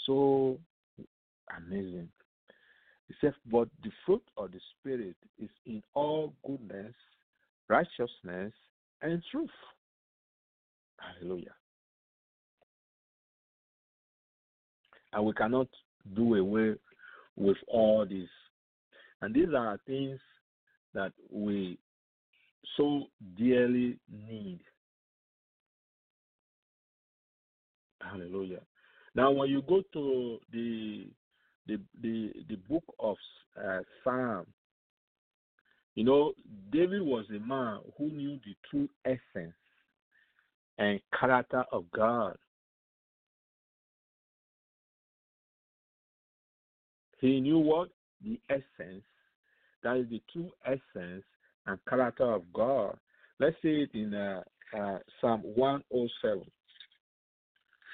So 0.07 0.59
amazing. 1.57 2.09
He 3.09 3.15
says, 3.21 3.35
but 3.51 3.69
the 3.85 3.91
fruit 4.05 4.23
of 4.37 4.51
the 4.53 4.61
Spirit 4.79 5.17
is 5.39 5.51
in 5.65 5.83
all 5.95 6.33
goodness, 6.45 6.95
righteousness, 7.69 8.53
and 9.03 9.23
truth. 9.31 9.51
Hallelujah. 10.99 11.55
And 15.13 15.25
we 15.25 15.33
cannot 15.35 15.69
do 16.15 16.35
away 16.35 16.75
with 17.37 17.57
all 17.69 18.05
this. 18.05 18.29
And 19.23 19.35
these 19.35 19.55
are 19.57 19.79
things 19.87 20.19
that 20.95 21.13
we 21.31 21.79
so 22.77 23.05
dearly 23.39 23.99
need. 24.11 24.61
Hallelujah. 28.01 28.61
Now, 29.15 29.31
when 29.31 29.49
you 29.49 29.63
go 29.63 29.83
to 29.93 30.39
the 30.53 31.07
the 31.67 31.79
the, 32.03 32.33
the 32.49 32.57
book 32.69 32.85
of 32.99 33.17
uh, 33.63 33.81
Psalm, 34.03 34.47
you 35.95 36.05
know, 36.05 36.33
David 36.71 37.03
was 37.03 37.25
a 37.31 37.41
man 37.41 37.81
who 37.97 38.11
knew 38.11 38.39
the 38.45 38.55
true 38.71 38.89
essence 39.05 39.55
and 40.79 41.01
character 41.19 41.65
of 41.73 41.85
God. 41.95 42.37
He 47.21 47.41
knew 47.41 47.59
what? 47.59 47.89
The 48.23 48.39
essence, 48.51 49.05
that 49.83 49.97
is 49.97 50.07
the 50.11 50.23
true 50.33 50.51
essence 50.67 51.25
and 51.67 51.79
character 51.89 52.31
of 52.31 52.43
God. 52.53 52.97
Let's 53.41 53.57
see 53.63 53.87
it 53.87 53.91
in 53.95 54.15
uh, 54.15 54.43
uh, 54.77 54.99
Psalm 55.21 55.43
107. 55.55 56.43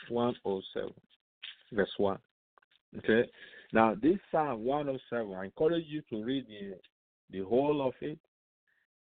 107, 0.08 0.92
verse 1.72 1.88
1. 1.96 2.18
Okay? 2.98 3.30
Now, 3.72 3.94
this 4.00 4.18
Psalm 4.30 4.64
107, 4.64 5.34
I 5.34 5.44
encourage 5.44 5.84
you 5.88 6.02
to 6.10 6.22
read 6.22 6.46
the, 6.46 6.76
the 7.30 7.44
whole 7.44 7.86
of 7.86 7.94
it 8.02 8.18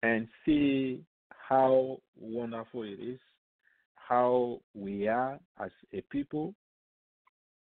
and 0.03 0.27
see 0.45 1.05
how 1.29 1.99
wonderful 2.19 2.83
it 2.83 2.99
is, 3.01 3.21
how 3.95 4.61
we 4.75 5.07
are 5.07 5.39
as 5.63 5.71
a 5.93 6.01
people, 6.11 6.53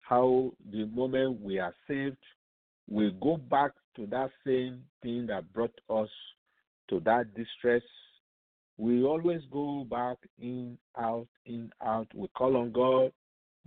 how 0.02 0.52
the 0.72 0.86
moment 0.86 1.40
we 1.42 1.60
are 1.60 1.74
saved, 1.88 2.18
we 2.90 3.16
go 3.22 3.38
back 3.38 3.72
to 3.96 4.08
that 4.08 4.32
same 4.46 4.84
thing 5.04 5.28
that 5.28 5.52
brought 5.54 5.78
us 5.90 6.10
to 6.90 7.00
that 7.02 7.36
distress. 7.36 7.82
We 8.78 9.04
always 9.04 9.42
go 9.52 9.86
back 9.90 10.18
in, 10.40 10.78
out, 10.98 11.28
in, 11.46 11.72
out. 11.84 12.08
We 12.16 12.28
call 12.30 12.58
on 12.58 12.72
God, 12.72 13.12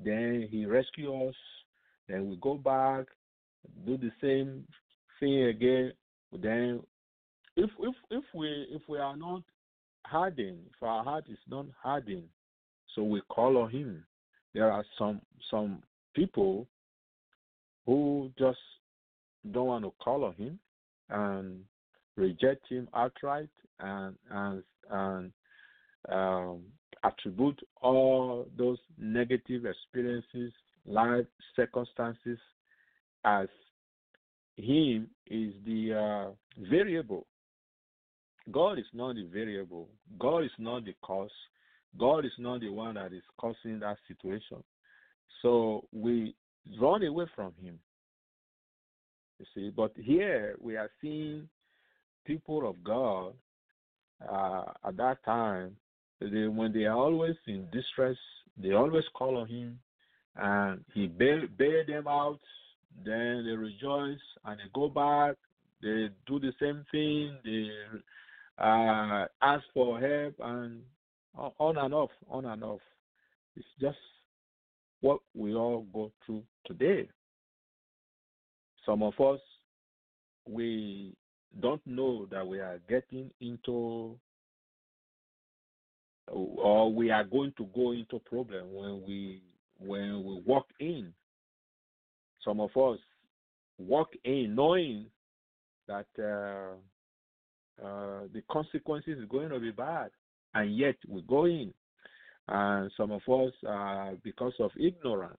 then 0.03 0.49
He 0.51 0.67
rescues 0.67 1.29
us, 1.29 1.35
then 2.09 2.29
we 2.29 2.37
go 2.37 2.55
back, 2.55 3.07
do 3.87 3.97
the 3.97 4.11
same 4.21 4.65
thing 5.19 5.45
again. 5.45 5.93
Then, 6.33 6.81
if 7.57 7.71
if 7.81 7.95
if 8.11 8.25
we 8.35 8.67
if 8.71 8.83
we 8.89 8.99
are 8.99 9.17
not 9.17 9.43
hardened, 10.07 10.61
if 10.67 10.83
our 10.83 11.05
heart 11.05 11.25
is 11.29 11.39
not 11.49 11.67
hardened, 11.83 12.29
so 12.95 13.03
we 13.03 13.21
call 13.29 13.59
on 13.59 13.71
Him. 13.71 14.05
There 14.55 14.71
are 14.71 14.85
some 14.99 15.21
some 15.51 15.83
people 16.15 16.67
who 17.87 18.31
just 18.39 18.59
don't 19.53 19.67
want 19.67 19.85
to 19.85 19.93
call 20.03 20.25
on 20.25 20.35
Him 20.35 20.59
and 21.09 21.61
reject 22.17 22.69
Him 22.69 22.89
outright 22.95 23.49
and 23.79 24.17
and 24.31 24.63
and 24.91 25.33
um, 26.09 26.63
attribute 27.05 27.61
all 27.81 28.47
those 28.57 28.79
negative 28.99 29.65
experiences, 29.67 30.53
life 30.87 31.27
circumstances, 31.57 32.39
as 33.25 33.49
Him 34.57 35.09
is 35.27 35.53
the 35.67 35.95
uh, 35.95 36.67
variable. 36.71 37.27
God 38.51 38.79
is 38.79 38.87
not 38.93 39.17
the 39.17 39.25
variable. 39.33 39.89
God 40.19 40.45
is 40.45 40.51
not 40.59 40.85
the 40.85 40.95
cause. 41.03 41.31
God 41.99 42.25
is 42.25 42.33
not 42.39 42.61
the 42.61 42.71
one 42.71 42.95
that 42.95 43.13
is 43.13 43.23
causing 43.39 43.81
that 43.81 43.97
situation. 44.09 44.63
So 45.43 45.85
we 45.93 46.35
run 46.81 47.03
away 47.05 47.27
from 47.35 47.53
Him. 47.63 47.79
You 49.39 49.47
see, 49.55 49.71
but 49.75 49.93
here 49.97 50.57
we 50.61 50.77
are 50.77 50.91
seeing 51.01 51.49
people 52.27 52.69
of 52.69 52.83
God 52.85 53.35
uh, 54.29 54.65
at 54.87 54.97
that 54.97 55.25
time, 55.25 55.77
they, 56.21 56.47
when 56.47 56.73
they 56.73 56.85
are 56.85 56.97
always 56.97 57.37
in 57.47 57.67
distress, 57.73 58.17
they 58.57 58.73
always 58.73 59.05
call 59.15 59.39
on 59.39 59.49
Him, 59.49 59.79
and 60.37 60.85
He 60.93 61.07
bail, 61.07 61.43
bail 61.57 61.83
them 61.87 62.07
out. 62.07 62.41
Then 63.05 63.45
they 63.47 63.53
rejoice 63.53 64.19
and 64.45 64.59
they 64.59 64.71
go 64.75 64.89
back. 64.89 65.37
They 65.83 66.11
do 66.27 66.39
the 66.39 66.53
same 66.61 66.85
thing. 66.91 67.37
They 67.45 67.71
uh, 68.59 69.27
ask 69.43 69.65
for 69.73 69.99
help 70.01 70.35
and 70.41 70.83
on 71.35 71.79
and 71.79 71.95
off, 71.95 72.11
on 72.29 72.45
and 72.45 72.63
off. 72.63 72.81
It's 73.57 73.67
just 73.81 73.97
what 75.01 75.21
we 75.35 75.55
all 75.55 75.87
go 75.93 76.13
through 76.25 76.43
today. 76.67 77.09
Some 78.85 79.03
of 79.03 79.19
us, 79.21 79.41
we 80.47 81.15
don't 81.61 81.85
know 81.87 82.27
that 82.31 82.47
we 82.47 82.61
are 82.61 82.81
getting 82.89 83.31
into 83.41 84.19
or 86.31 86.93
we 86.93 87.11
are 87.11 87.25
going 87.25 87.53
to 87.57 87.67
go 87.75 87.93
into 87.93 88.19
problem 88.21 88.73
when 88.73 89.03
we 89.07 89.43
when 89.79 90.25
we 90.25 90.43
walk 90.47 90.67
in. 90.79 91.13
Some 92.45 92.61
of 92.61 92.71
us 92.77 92.99
walk 93.79 94.11
in 94.25 94.55
knowing 94.55 95.07
that 95.89 96.07
uh, 96.19 96.75
uh, 97.85 98.21
the 98.33 98.43
consequences 98.51 99.19
is 99.19 99.29
going 99.29 99.49
to 99.51 99.59
be 99.59 99.71
bad, 99.71 100.11
and 100.55 100.77
yet 100.77 100.97
we 101.09 101.23
go 101.23 101.47
in. 101.47 101.73
And 102.49 102.91
some 102.97 103.13
of 103.13 103.23
us, 103.29 103.53
uh, 103.69 104.13
because 104.23 104.55
of 104.59 104.71
ignorance, 104.79 105.37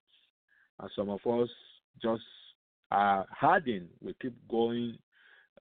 and 0.79 0.89
some 0.95 1.09
of 1.09 1.19
us 1.25 1.49
just 2.01 2.23
are 2.91 3.25
hardened. 3.29 3.89
We 4.01 4.15
keep 4.21 4.35
going 4.49 4.97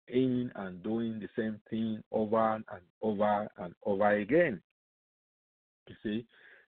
in 0.09 0.51
and 0.55 0.83
doing 0.83 1.21
the 1.21 1.29
same 1.37 1.61
thing 1.69 2.03
over 2.13 2.55
and 2.55 2.65
over 3.03 3.49
and 3.59 3.75
over 3.85 4.11
again. 4.17 4.61
You 5.89 5.95
see, 6.03 6.27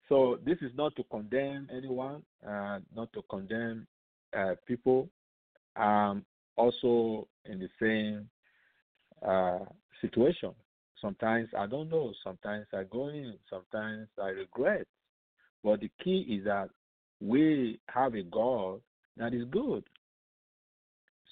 so 0.08 0.38
this 0.44 0.58
is 0.62 0.72
not 0.76 0.96
to 0.96 1.04
condemn 1.04 1.68
anyone, 1.74 2.22
uh, 2.46 2.80
not 2.94 3.12
to 3.14 3.22
condemn 3.30 3.86
uh, 4.36 4.54
people. 4.66 5.08
Um, 5.76 6.24
also 6.56 7.26
in 7.46 7.58
the 7.58 7.68
same 7.80 8.28
uh, 9.26 9.64
situation. 10.00 10.52
Sometimes 11.00 11.48
I 11.58 11.66
don't 11.66 11.90
know. 11.90 12.12
Sometimes 12.22 12.66
I 12.72 12.84
go 12.84 13.08
in. 13.08 13.34
Sometimes 13.50 14.08
I 14.20 14.28
regret. 14.28 14.86
But 15.64 15.80
the 15.80 15.90
key 16.02 16.26
is 16.28 16.44
that 16.44 16.68
we 17.20 17.80
have 17.88 18.14
a 18.14 18.22
God 18.22 18.80
that 19.16 19.34
is 19.34 19.44
good. 19.50 19.84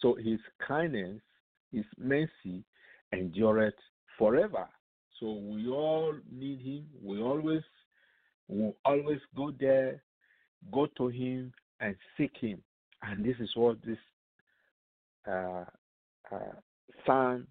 So 0.01 0.15
His 0.15 0.41
kindness, 0.67 1.21
His 1.73 1.85
mercy 1.99 2.65
endureth 3.13 3.75
forever. 4.19 4.67
So 5.19 5.33
we 5.33 5.69
all 5.69 6.15
need 6.33 6.61
Him. 6.61 6.87
We 7.03 7.21
always, 7.21 7.63
we 8.49 8.73
always 8.85 9.21
go 9.37 9.53
there, 9.59 10.03
go 10.73 10.87
to 10.97 11.09
Him 11.09 11.53
and 11.81 11.95
seek 12.17 12.33
Him. 12.41 12.63
And 13.03 13.25
this 13.25 13.37
is 13.41 13.51
what 13.55 13.79
this 13.85 13.99
uh, 15.27 15.65
uh, 16.31 16.39
psalm 17.07 17.47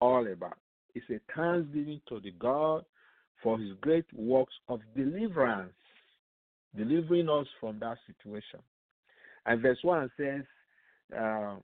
all 0.00 0.26
about. 0.26 0.58
It's 0.94 1.06
a 1.10 1.20
thanksgiving 1.34 2.00
to 2.08 2.20
the 2.20 2.32
God 2.32 2.84
for 3.42 3.58
his 3.58 3.72
great 3.80 4.06
works 4.14 4.54
of 4.68 4.80
deliverance, 4.96 5.72
delivering 6.76 7.28
us 7.28 7.46
from 7.60 7.78
that 7.80 7.98
situation. 8.06 8.60
And 9.44 9.60
verse 9.62 9.78
1 9.82 10.10
says, 10.16 10.42
uh, 11.16 11.56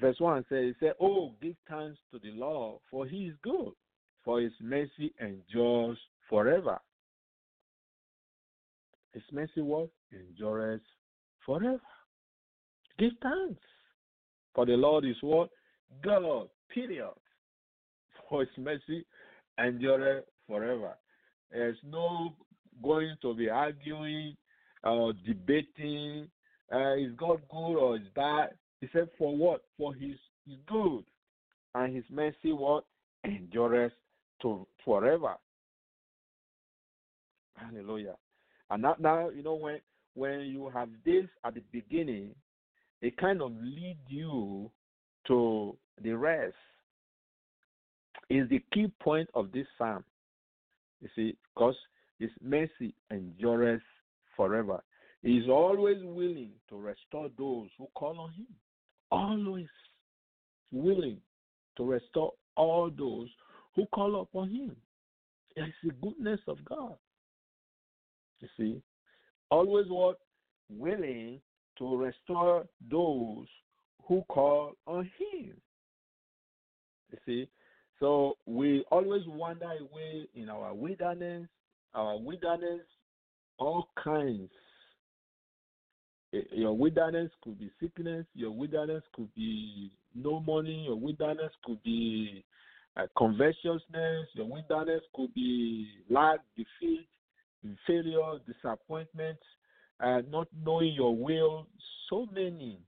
verse 0.00 0.16
1 0.18 0.44
says, 0.48 0.74
say, 0.80 0.92
Oh, 1.00 1.32
give 1.40 1.54
thanks 1.68 1.98
to 2.12 2.18
the 2.18 2.32
Lord, 2.32 2.80
for 2.90 3.06
he 3.06 3.26
is 3.26 3.34
good, 3.42 3.72
for 4.24 4.40
his 4.40 4.52
mercy 4.60 5.12
endures 5.20 5.98
forever. 6.28 6.78
His 9.12 9.22
mercy 9.30 9.60
what? 9.60 9.90
Endures 10.12 10.80
forever. 11.44 11.80
Give 12.98 13.12
thanks. 13.22 13.60
For 14.54 14.66
the 14.66 14.72
Lord 14.72 15.04
is 15.04 15.16
what? 15.20 15.50
God, 16.02 16.48
period. 16.72 17.10
For 18.28 18.40
his 18.40 18.48
mercy 18.56 19.04
endure 19.58 20.22
forever. 20.48 20.96
There's 21.50 21.76
no 21.84 22.34
going 22.82 23.16
to 23.22 23.34
be 23.34 23.48
arguing 23.48 24.36
or 24.82 25.12
debating. 25.26 26.28
Uh, 26.72 26.94
is 26.94 27.12
God 27.16 27.40
good 27.50 27.76
or 27.76 27.96
is 27.96 28.02
bad? 28.14 28.50
He 28.80 28.88
said, 28.92 29.08
for 29.18 29.36
what? 29.36 29.62
For 29.78 29.94
his, 29.94 30.16
his 30.46 30.56
good. 30.66 31.04
And 31.74 31.94
his 31.94 32.04
mercy 32.10 32.52
what? 32.52 32.84
Endures 33.24 33.92
to 34.42 34.66
forever. 34.84 35.34
Hallelujah. 37.56 38.14
And 38.70 38.84
now, 38.98 39.28
you 39.28 39.42
know, 39.42 39.54
when 39.54 39.78
when 40.14 40.40
you 40.40 40.70
have 40.72 40.88
this 41.04 41.24
at 41.44 41.54
the 41.54 41.62
beginning, 41.72 42.34
it 43.02 43.16
kind 43.16 43.42
of 43.42 43.52
lead 43.60 43.98
you 44.08 44.70
to 45.26 45.76
the 46.02 46.12
rest 46.12 46.54
is 48.30 48.48
the 48.48 48.62
key 48.72 48.90
point 49.02 49.28
of 49.34 49.52
this 49.52 49.66
psalm. 49.76 50.04
You 51.00 51.08
see, 51.14 51.36
because 51.54 51.76
his 52.18 52.30
mercy 52.42 52.94
endures 53.10 53.82
forever. 54.36 54.82
He 55.22 55.36
is 55.38 55.48
always 55.48 55.98
willing 56.02 56.50
to 56.68 56.76
restore 56.76 57.28
those 57.38 57.68
who 57.78 57.86
call 57.94 58.18
on 58.20 58.32
him. 58.32 58.46
Always 59.10 59.68
willing 60.72 61.18
to 61.76 61.84
restore 61.84 62.32
all 62.56 62.90
those 62.96 63.28
who 63.74 63.86
call 63.86 64.20
upon 64.20 64.50
him. 64.50 64.76
It's 65.56 65.72
the 65.82 65.92
goodness 66.02 66.40
of 66.48 66.64
God. 66.64 66.94
You 68.40 68.48
see, 68.56 68.82
always 69.54 69.86
what? 69.88 70.18
Willing 70.68 71.40
to 71.78 71.96
restore 71.96 72.66
those 72.90 73.46
who 74.06 74.22
call 74.28 74.72
on 74.86 75.04
him. 75.18 75.54
You 77.10 77.18
see, 77.24 77.48
so 78.00 78.36
we 78.46 78.84
always 78.90 79.22
wander 79.26 79.70
away 79.80 80.28
in 80.34 80.48
our 80.48 80.74
wilderness, 80.74 81.46
our 81.94 82.18
wilderness, 82.18 82.80
all 83.58 83.88
kinds. 84.02 84.50
Your 86.32 86.76
wilderness 86.76 87.30
could 87.42 87.58
be 87.58 87.70
sickness, 87.80 88.26
your 88.34 88.50
wilderness 88.50 89.04
could 89.14 89.32
be 89.36 89.92
no 90.16 90.40
money, 90.40 90.86
your 90.86 90.96
wilderness 90.96 91.52
could 91.64 91.80
be 91.84 92.44
uh, 92.96 93.06
covetousness. 93.18 94.28
Your 94.34 94.46
wilderness 94.46 95.02
could 95.14 95.32
be 95.34 95.88
lack, 96.10 96.40
defeat, 96.56 97.06
failure, 97.86 98.38
disappointment, 98.46 99.38
uh, 100.00 100.22
not 100.30 100.48
knowing 100.64 100.94
your 100.94 101.14
will. 101.16 101.66
So 102.10 102.26
many, 102.32 102.78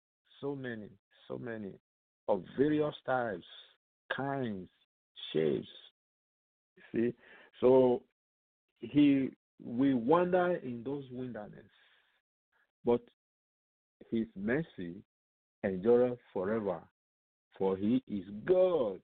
so 0.41 0.55
many, 0.55 0.91
so 1.29 1.39
many 1.39 1.73
of 2.29 2.43
various 2.59 2.95
types, 3.05 3.47
kinds, 4.15 4.69
shapes. 5.33 5.67
See, 6.93 7.15
so 7.61 8.03
he 8.81 9.31
we 9.65 9.95
wander 9.95 10.57
in 10.57 10.83
those 10.85 11.05
wilderness, 11.11 11.65
but 12.85 13.01
his 14.11 14.27
mercy 14.37 15.03
endureth 15.65 16.19
forever, 16.33 16.81
for 17.59 17.77
he 17.77 18.03
is 18.09 18.25
God. 18.45 19.01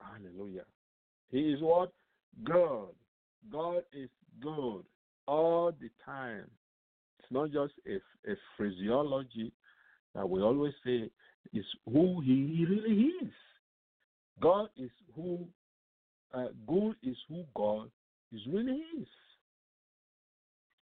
Hallelujah. 0.00 0.64
He 1.30 1.40
is 1.52 1.60
what? 1.60 1.92
God. 2.42 2.88
God 3.52 3.82
is 3.92 4.08
good 4.40 4.82
all 5.26 5.72
the 5.80 5.90
time. 6.04 6.50
It's 7.18 7.30
not 7.30 7.50
just 7.50 7.72
a, 7.86 7.96
a 8.30 8.36
phraseology 8.56 9.52
that 10.14 10.28
we 10.28 10.42
always 10.42 10.74
say, 10.84 11.10
is 11.52 11.64
who 11.90 12.20
he 12.20 12.66
really 12.68 13.02
is. 13.22 13.32
God 14.40 14.68
is 14.76 14.90
who, 15.14 15.46
uh, 16.32 16.48
good 16.66 16.96
is 17.02 17.16
who 17.28 17.44
God 17.54 17.90
is 18.32 18.40
really 18.46 18.82
is. 19.00 19.06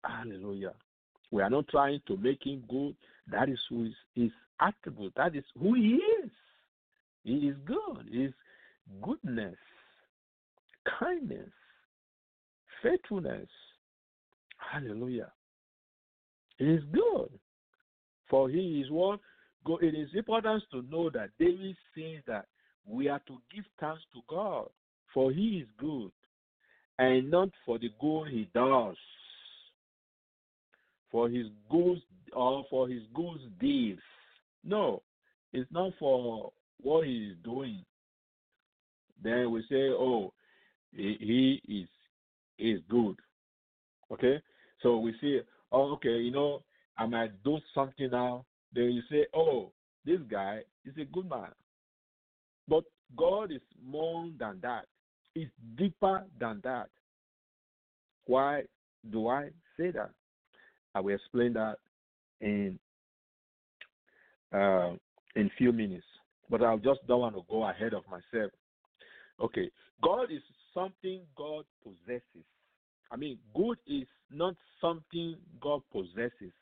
Hallelujah. 0.04 0.74
We 1.30 1.42
are 1.42 1.50
not 1.50 1.68
trying 1.68 2.00
to 2.06 2.16
make 2.16 2.44
him 2.44 2.64
good. 2.68 2.96
That 3.30 3.48
is 3.48 3.58
who 3.68 3.86
is 3.86 3.94
his 4.14 4.30
attribute. 4.60 5.12
That 5.16 5.36
is 5.36 5.44
who 5.58 5.74
he 5.74 6.00
is. 6.24 6.30
He 7.24 7.48
is 7.48 7.56
good. 7.66 8.08
He 8.10 8.24
is 8.24 8.34
goodness, 9.02 9.56
kindness, 10.98 11.50
faithfulness. 12.82 13.48
Hallelujah. 14.72 15.32
It 16.58 16.68
is 16.68 16.82
good. 16.92 17.28
For 18.28 18.48
he 18.48 18.82
is 18.84 18.90
what? 18.90 19.20
It 19.80 19.94
is 19.94 20.08
important 20.14 20.62
to 20.72 20.82
know 20.90 21.10
that 21.10 21.30
David 21.38 21.76
says 21.94 22.22
that 22.26 22.46
we 22.86 23.08
are 23.08 23.20
to 23.26 23.38
give 23.54 23.64
thanks 23.78 24.02
to 24.14 24.20
God, 24.28 24.68
for 25.12 25.30
he 25.30 25.58
is 25.58 25.68
good, 25.78 26.10
and 26.98 27.30
not 27.30 27.50
for 27.66 27.78
the 27.78 27.90
good 28.00 28.28
he 28.28 28.48
does, 28.54 28.96
for 31.10 31.28
his 31.28 31.46
good 31.70 32.00
or 32.32 32.64
for 32.70 32.88
his 32.88 33.02
good 33.14 33.38
deeds. 33.60 34.00
No, 34.64 35.02
it's 35.52 35.70
not 35.70 35.92
for 35.98 36.50
what 36.80 37.06
he 37.06 37.28
is 37.28 37.36
doing. 37.44 37.84
Then 39.22 39.50
we 39.50 39.62
say, 39.68 39.88
oh, 39.90 40.32
he, 40.92 41.60
he 41.66 41.80
is 41.82 41.88
is 42.58 42.80
good. 42.88 43.16
Okay, 44.12 44.40
so 44.82 44.98
we 44.98 45.14
see, 45.20 45.40
oh, 45.72 45.92
okay, 45.92 46.16
you 46.18 46.30
know, 46.30 46.62
I 46.96 47.06
might 47.06 47.42
do 47.44 47.58
something 47.74 48.10
now. 48.10 48.44
Then 48.74 48.90
you 48.90 49.02
say, 49.10 49.26
oh, 49.34 49.72
this 50.04 50.20
guy 50.30 50.60
is 50.84 50.94
a 51.00 51.04
good 51.04 51.28
man. 51.28 51.50
But 52.66 52.84
God 53.16 53.52
is 53.52 53.60
more 53.84 54.28
than 54.38 54.58
that. 54.62 54.86
It's 55.34 55.50
deeper 55.76 56.24
than 56.40 56.60
that. 56.64 56.88
Why 58.26 58.62
do 59.10 59.28
I 59.28 59.50
say 59.78 59.90
that? 59.92 60.10
I 60.94 61.00
will 61.00 61.14
explain 61.14 61.52
that 61.54 61.76
in 62.40 62.78
uh, 64.52 64.92
in 65.36 65.50
few 65.56 65.72
minutes. 65.72 66.06
But 66.50 66.62
I 66.62 66.76
just 66.76 67.06
don't 67.06 67.20
want 67.20 67.36
to 67.36 67.42
go 67.48 67.68
ahead 67.68 67.94
of 67.94 68.04
myself. 68.10 68.50
Okay, 69.40 69.70
God 70.02 70.32
is 70.32 70.42
something 70.74 71.20
God 71.36 71.64
possesses. 71.82 72.46
I 73.10 73.16
mean, 73.16 73.38
good 73.54 73.78
is 73.86 74.06
not 74.30 74.54
something 74.80 75.36
God 75.60 75.82
possesses. 75.92 76.52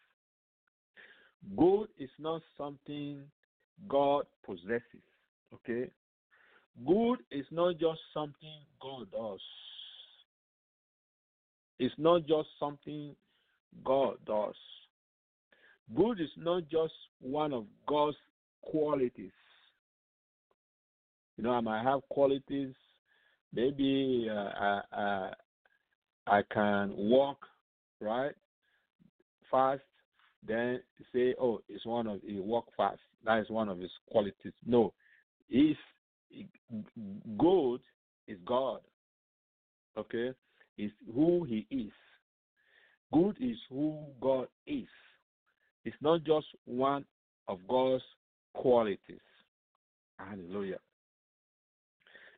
Good 1.57 1.88
is 1.99 2.11
not 2.19 2.42
something 2.57 3.23
God 3.88 4.25
possesses. 4.45 5.05
Okay? 5.55 5.90
Good 6.87 7.19
is 7.31 7.47
not 7.51 7.79
just 7.79 8.01
something 8.12 8.61
God 8.81 9.11
does. 9.11 9.40
It's 11.79 11.95
not 11.99 12.27
just 12.27 12.49
something 12.59 13.14
God 13.85 14.16
does. 14.27 14.55
Good 15.95 16.21
is 16.21 16.31
not 16.37 16.62
just 16.69 16.95
one 17.21 17.53
of 17.53 17.66
God's 17.87 18.16
qualities. 18.62 19.31
You 21.37 21.45
know, 21.45 21.51
I 21.51 21.61
might 21.61 21.83
have 21.83 22.01
qualities. 22.09 22.75
Maybe 23.57 24.29
uh, 24.31 24.35
I, 24.35 24.81
I, 24.92 25.31
I 26.27 26.42
can 26.53 26.92
walk 26.95 27.38
right 28.01 28.35
fast. 29.51 29.81
Then 30.47 30.81
say, 31.12 31.35
oh, 31.40 31.62
it's 31.69 31.87
one 31.87 32.07
of 32.07 32.21
he 32.23 32.38
walk 32.38 32.66
fast. 32.77 33.01
That 33.25 33.38
is 33.38 33.49
one 33.49 33.71
of 33.71 33.79
his 33.79 33.90
qualities. 34.11 34.53
No, 34.66 34.92
if 35.49 35.79
good 37.38 37.81
is 38.29 38.38
God. 38.45 38.81
Okay, 39.97 40.33
is 40.77 40.90
who 41.14 41.45
He 41.45 41.66
is. 41.71 41.92
Good 43.11 43.37
is 43.40 43.57
who 43.71 44.05
God 44.21 44.49
is. 44.66 44.88
It's 45.87 45.97
not 46.03 46.25
just 46.25 46.47
one 46.66 47.07
of 47.49 47.61
God's 47.66 48.05
qualities. 48.55 49.21
Hallelujah. 50.19 50.79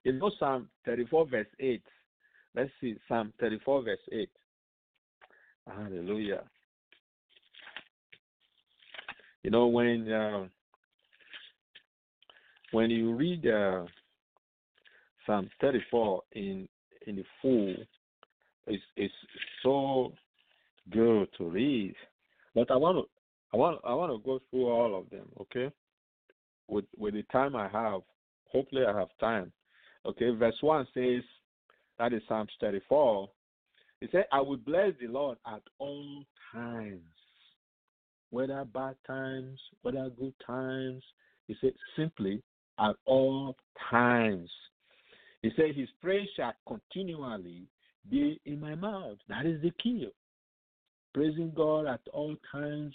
In 0.05 0.21
Psalm 0.39 0.69
34, 0.87 1.27
verse 1.27 1.47
8, 1.61 1.83
let's 2.55 2.71
see, 2.81 2.97
Psalm 3.09 3.33
34, 3.41 3.83
verse 3.83 3.99
8. 4.13 4.29
Hallelujah. 5.67 6.43
You 9.43 9.51
know, 9.51 9.67
when 9.67 10.11
uh, 10.11 10.47
when 12.73 12.91
you 12.91 13.15
read 13.15 13.47
uh, 13.47 13.85
Psalm 15.27 15.49
34 15.61 16.23
in 16.33 16.69
in 17.07 17.17
the 17.17 17.25
full, 17.41 17.75
it's 18.67 18.83
it's 18.97 19.15
so 19.63 20.13
good 20.91 21.29
to 21.39 21.45
read. 21.45 21.95
But 22.55 22.71
I 22.71 22.77
want 22.77 22.99
to 22.99 23.05
I 23.53 23.57
want 23.57 23.81
I 23.85 23.95
want 23.95 24.13
to 24.13 24.19
go 24.19 24.41
through 24.51 24.69
all 24.69 24.99
of 24.99 25.09
them, 25.11 25.27
okay? 25.41 25.71
With 26.67 26.85
with 26.97 27.15
the 27.15 27.23
time 27.25 27.57
I 27.57 27.69
have, 27.69 28.03
hopefully 28.51 28.85
I 28.85 28.99
have 28.99 29.09
time. 29.21 29.53
Okay, 30.07 30.31
verse 30.31 30.57
one 30.61 30.87
says 30.95 31.23
that 31.99 32.13
is 32.13 32.23
Psalm 32.29 32.47
34. 32.61 33.29
He 34.01 34.09
said, 34.13 34.27
I 34.33 34.41
will 34.41 34.57
bless 34.57 34.93
the 35.01 35.09
Lord 35.09 35.39
at 35.47 35.63
all 35.79 36.25
times. 36.53 37.01
Whether 38.31 38.65
bad 38.73 38.95
times, 39.07 39.59
whether 39.83 40.09
good 40.11 40.35
times. 40.47 41.03
He 41.47 41.57
said 41.61 41.73
simply 41.97 42.43
at 42.79 42.95
all 43.07 43.57
times. 43.91 44.51
He 45.43 45.51
said, 45.57 45.75
His 45.75 45.89
praise 46.01 46.29
shall 46.37 46.53
continually 46.67 47.67
be 48.11 48.41
in 48.45 48.61
my 48.61 48.75
mouth. 48.75 49.17
That 49.29 49.47
is 49.47 49.61
the 49.63 49.73
key. 49.83 50.09
Praising 51.15 51.53
God 51.57 51.87
at 51.87 52.01
all 52.13 52.37
times, 52.53 52.95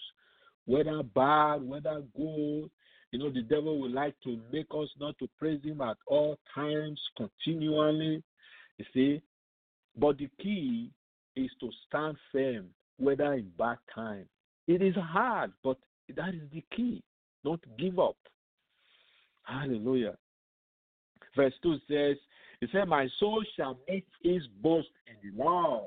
whether 0.65 1.01
bad, 1.03 1.63
whether 1.63 2.01
good. 2.15 2.69
You 3.13 3.19
know, 3.19 3.29
the 3.29 3.43
devil 3.43 3.79
would 3.79 3.91
like 3.91 4.15
to 4.23 4.39
make 4.51 4.65
us 4.75 4.89
not 4.99 5.15
to 5.19 5.29
praise 5.37 5.63
Him 5.63 5.81
at 5.81 5.97
all 6.07 6.35
times, 6.55 6.99
continually. 7.15 8.23
You 8.79 8.85
see? 8.91 9.21
But 9.95 10.17
the 10.17 10.27
key 10.41 10.89
is 11.35 11.51
to 11.59 11.69
stand 11.87 12.17
firm, 12.31 12.69
whether 12.97 13.33
in 13.33 13.51
bad 13.55 13.77
time. 13.93 14.25
It 14.67 14.81
is 14.81 14.95
hard, 14.95 15.51
but 15.63 15.77
that 16.15 16.29
is 16.29 16.41
the 16.51 16.63
key. 16.75 17.03
Don't 17.43 17.61
give 17.77 17.99
up. 17.99 18.17
Hallelujah. 19.43 20.17
Verse 21.35 21.53
2 21.61 21.75
says, 21.87 22.17
He 22.61 22.67
said, 22.71 22.87
My 22.87 23.07
soul 23.19 23.43
shall 23.55 23.77
make 23.87 24.07
its 24.23 24.47
boast 24.63 24.87
in 25.05 25.37
the 25.37 25.43
Lord. 25.43 25.85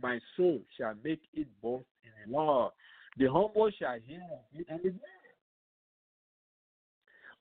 My 0.00 0.20
soul 0.36 0.60
shall 0.78 0.94
make 1.02 1.22
its 1.32 1.50
boast 1.60 1.86
in 2.04 2.30
the 2.30 2.38
Lord. 2.38 2.70
The 3.18 3.26
humble 3.26 3.72
shall 3.76 3.96
hear 4.06 4.22
of 4.30 4.60
it 4.60 4.66
and. 4.68 5.00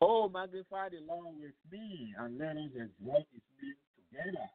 Oh, 0.05 0.27
magnify 0.27 0.89
the 0.89 0.99
Lord 1.07 1.33
with 1.39 1.53
me 1.71 2.13
and 2.19 2.37
let 2.37 2.57
us 2.57 2.71
exalt 2.75 3.25
his 3.31 3.41
name 3.61 3.75
together. 4.11 4.49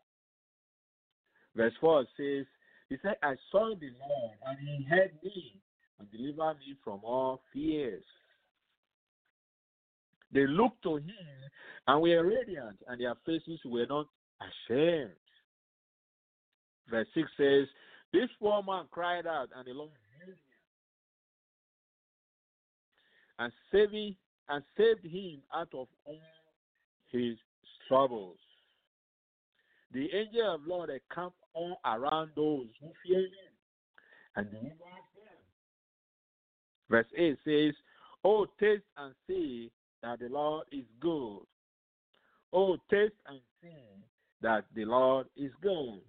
Verse 1.56 1.72
4 1.80 2.04
says, 2.18 2.44
He 2.90 2.96
said, 3.00 3.16
I 3.22 3.34
saw 3.50 3.70
the 3.70 3.88
Lord 3.98 4.36
and 4.46 4.58
he 4.58 4.84
heard 4.84 5.12
me 5.24 5.58
and 5.98 6.10
delivered 6.12 6.58
me 6.58 6.76
from 6.84 7.00
all 7.02 7.40
fears. 7.50 8.04
They 10.34 10.46
looked 10.46 10.82
to 10.82 10.96
him 10.96 11.40
and 11.86 12.02
were 12.02 12.26
radiant, 12.26 12.76
and 12.86 13.00
their 13.00 13.14
faces 13.24 13.60
were 13.64 13.86
not 13.86 14.06
ashamed. 14.42 15.12
Verse 16.90 17.08
6 17.14 17.26
says, 17.38 17.66
This 18.12 18.28
poor 18.38 18.62
man 18.62 18.84
cried 18.90 19.26
out, 19.26 19.48
and 19.56 19.66
the 19.66 19.72
Lord 19.72 19.92
heard 20.20 20.28
him 20.28 20.36
and 23.38 23.52
saving 23.72 24.14
and 24.48 24.62
saved 24.76 25.04
him 25.04 25.42
out 25.54 25.68
of 25.74 25.88
all 26.04 26.20
his 27.10 27.36
troubles. 27.86 28.36
The 29.92 30.08
angel 30.14 30.54
of 30.54 30.64
the 30.64 30.68
Lord 30.68 30.90
encamp 30.90 31.34
all 31.54 31.80
around 31.84 32.30
those 32.36 32.66
who 32.80 32.88
fear 33.04 33.20
him 33.20 33.30
and 34.36 34.46
them. 34.52 34.72
Verse 36.90 37.06
8 37.16 37.38
says, 37.44 37.74
Oh, 38.24 38.46
taste 38.58 38.82
and 38.96 39.14
see 39.26 39.70
that 40.02 40.20
the 40.20 40.28
Lord 40.28 40.66
is 40.72 40.84
good. 41.00 41.40
Oh, 42.52 42.76
taste 42.90 43.14
and 43.26 43.40
see 43.62 43.68
that 44.42 44.64
the 44.74 44.84
Lord 44.84 45.26
is 45.36 45.52
good. 45.62 46.00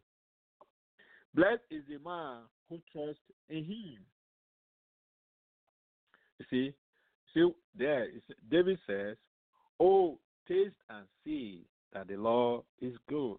Blessed 1.35 1.61
is 1.69 1.83
the 1.87 1.99
man 2.03 2.41
who 2.69 2.79
trusts 2.91 3.21
in 3.49 3.63
him. 3.63 3.97
You 6.39 6.45
see, 6.49 6.73
see 7.33 7.49
there, 7.77 8.07
David 8.49 8.79
says, 8.87 9.15
Oh, 9.79 10.19
taste 10.47 10.75
and 10.89 11.05
see 11.23 11.65
that 11.93 12.07
the 12.07 12.15
Lord 12.15 12.63
is 12.81 12.93
good. 13.07 13.37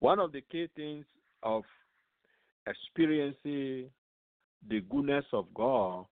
One 0.00 0.20
of 0.20 0.32
the 0.32 0.42
key 0.42 0.68
things 0.76 1.04
of 1.42 1.64
experiencing 2.66 3.90
the 4.68 4.80
goodness 4.88 5.24
of 5.32 5.46
God 5.54 6.06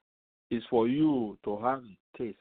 is 0.51 0.63
for 0.71 0.89
you 0.89 1.39
to 1.45 1.59
have 1.59 1.83
taste, 2.17 2.39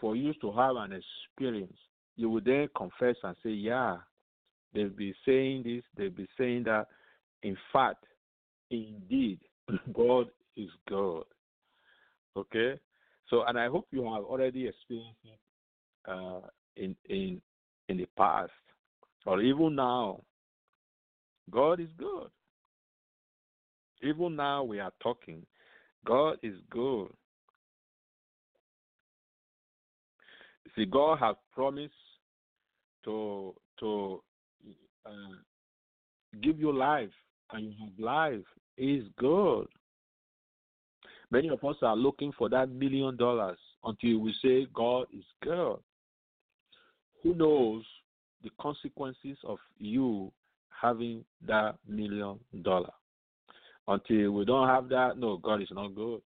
for 0.00 0.16
you 0.16 0.32
to 0.40 0.52
have 0.52 0.76
an 0.76 0.92
experience. 0.92 1.76
You 2.16 2.30
will 2.30 2.42
then 2.44 2.68
confess 2.76 3.16
and 3.22 3.36
say, 3.42 3.50
Yeah, 3.50 3.98
they'll 4.74 4.88
be 4.88 5.14
saying 5.26 5.62
this, 5.64 5.82
they'll 5.96 6.10
be 6.10 6.28
saying 6.38 6.64
that. 6.64 6.86
In 7.42 7.56
fact, 7.72 8.04
indeed, 8.70 9.38
God 9.92 10.26
is 10.56 10.70
God. 10.88 11.24
Okay? 12.36 12.78
So, 13.28 13.44
and 13.46 13.58
I 13.58 13.68
hope 13.68 13.86
you 13.90 14.04
have 14.04 14.24
already 14.24 14.66
experienced 14.66 15.20
it 15.24 15.38
uh, 16.08 16.40
in, 16.76 16.96
in, 17.08 17.40
in 17.88 17.96
the 17.98 18.06
past 18.16 18.52
or 19.26 19.42
even 19.42 19.74
now. 19.74 20.22
God 21.50 21.80
is 21.80 21.88
good. 21.96 22.28
Even 24.02 24.36
now 24.36 24.62
we 24.62 24.80
are 24.80 24.92
talking. 25.02 25.44
God 26.04 26.36
is 26.42 26.54
good. 26.70 27.08
See, 30.76 30.84
God 30.84 31.18
has 31.18 31.36
promised 31.52 31.94
to 33.04 33.54
to 33.80 34.22
uh, 35.06 35.10
give 36.42 36.60
you 36.60 36.72
life, 36.72 37.10
and 37.52 37.64
you 37.64 37.74
have 37.80 37.98
life. 37.98 38.44
Is 38.76 39.04
good. 39.18 39.66
Many 41.30 41.48
of 41.48 41.62
us 41.64 41.76
are 41.82 41.96
looking 41.96 42.32
for 42.32 42.48
that 42.48 42.70
million 42.70 43.16
dollars 43.16 43.58
until 43.84 44.18
we 44.20 44.34
say 44.42 44.66
God 44.74 45.06
is 45.16 45.24
good. 45.42 45.76
Who 47.22 47.34
knows 47.34 47.84
the 48.42 48.50
consequences 48.60 49.36
of 49.44 49.58
you 49.78 50.32
having 50.70 51.24
that 51.46 51.74
million 51.86 52.38
dollar? 52.62 52.92
Until 53.86 54.32
we 54.32 54.44
don't 54.44 54.68
have 54.68 54.88
that, 54.90 55.18
no, 55.18 55.36
God 55.38 55.62
is 55.62 55.68
not 55.70 55.94
good. 55.94 56.20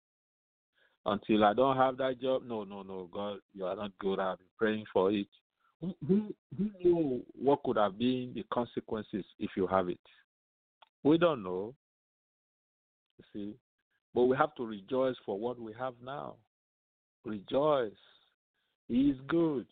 Until 1.05 1.45
I 1.45 1.55
don't 1.55 1.77
have 1.77 1.97
that 1.97 2.21
job, 2.21 2.43
no, 2.47 2.63
no, 2.65 2.83
no, 2.83 3.09
God, 3.13 3.39
you 3.55 3.67
are 3.67 3.75
not 3.75 3.91
good. 3.99 4.21
I've 4.21 4.39
been 4.39 4.47
praying 4.57 4.85
for 4.93 5.11
it. 5.11 5.27
Who, 5.81 5.95
who, 6.07 6.35
who 6.57 6.71
know 6.85 7.21
what 7.35 7.63
could 7.65 7.77
have 7.77 7.99
been 7.99 8.33
the 8.35 8.45
consequences 8.53 9.25
if 9.41 9.51
you 9.57 9.67
have 9.67 9.89
it? 9.89 9.99
We 11.03 11.19
don't 11.19 11.43
know. 11.43 11.75
You 13.19 13.25
see, 13.33 13.55
but 14.15 14.25
we 14.25 14.37
have 14.37 14.55
to 14.57 14.67
rejoice 14.67 15.17
for 15.25 15.39
what 15.39 15.59
we 15.59 15.73
have 15.79 15.95
now. 16.05 16.35
Rejoice. 17.25 17.93
He 18.89 19.11
is 19.11 19.17
good. 19.27 19.67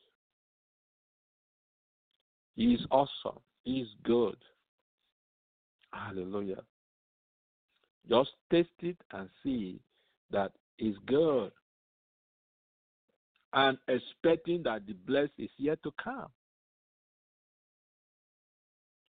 He 2.57 2.75
is 2.75 2.81
awesome. 2.91 3.41
He 3.65 3.81
is 3.81 3.89
good. 4.05 4.37
Hallelujah. 5.93 6.63
Just 8.09 8.31
taste 8.51 8.69
it 8.81 8.97
and 9.13 9.29
see 9.43 9.81
that 10.31 10.53
it's 10.79 10.99
good. 11.07 11.53
And 13.53 13.77
expecting 13.89 14.63
that 14.63 14.87
the 14.87 14.93
blessing 14.93 15.31
is 15.39 15.51
yet 15.59 15.83
to 15.83 15.93
come. 16.03 16.29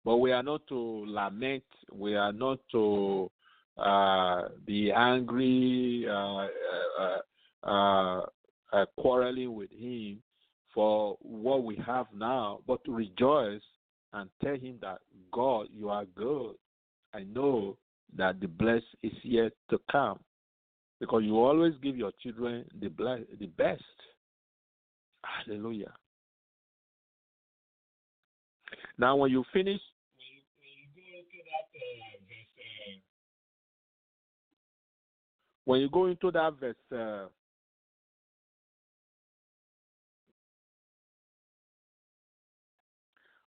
But 0.04 0.18
we 0.18 0.32
are 0.32 0.44
not 0.44 0.68
to 0.68 1.06
lament. 1.08 1.64
We 1.92 2.16
are 2.16 2.34
not 2.34 2.60
to 2.72 3.32
uh, 3.78 4.50
be 4.66 4.92
angry, 4.92 6.06
uh, 6.10 6.48
uh, 7.64 8.22
uh, 8.74 8.86
quarreling 8.98 9.56
with 9.56 9.72
him 9.72 10.22
for 10.74 11.18
what 11.22 11.64
we 11.64 11.76
have 11.86 12.08
now, 12.16 12.60
but 12.68 12.84
to 12.84 12.94
rejoice 12.94 13.62
and 14.14 14.30
tell 14.44 14.56
him 14.56 14.78
that 14.82 15.00
God, 15.32 15.68
you 15.72 15.90
are 15.90 16.06
good. 16.16 16.56
I 17.14 17.24
know 17.24 17.78
that 18.16 18.40
the 18.40 18.48
bless 18.48 18.82
is 19.02 19.14
yet 19.24 19.52
to 19.70 19.80
come. 19.92 20.20
Because 21.00 21.24
you 21.24 21.38
always 21.38 21.74
give 21.82 21.98
your 21.98 22.12
children 22.22 22.66
the 22.80 22.88
bless, 22.88 23.20
the 23.40 23.48
best. 23.48 23.84
Hallelujah. 25.24 25.92
Now, 28.98 29.16
when 29.16 29.32
you 29.32 29.44
finish, 29.52 29.82
when 35.66 35.82
you 35.82 35.90
go 35.90 36.08
into 36.08 36.32
that 36.32 36.54
verse, 36.60 36.76
uh, 36.92 37.28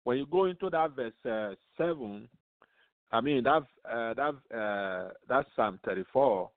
when 0.04 0.18
you 0.18 0.26
go 0.30 0.46
into 0.46 0.70
that 0.70 0.94
verse 0.96 1.12
uh, 1.28 1.54
seven, 1.76 2.28
I 3.12 3.20
mean 3.20 3.44
that 3.44 3.62
uh, 3.84 4.14
that 4.14 4.34
uh, 4.54 5.12
that 5.28 5.46
Psalm 5.54 5.78
34, 5.84 6.50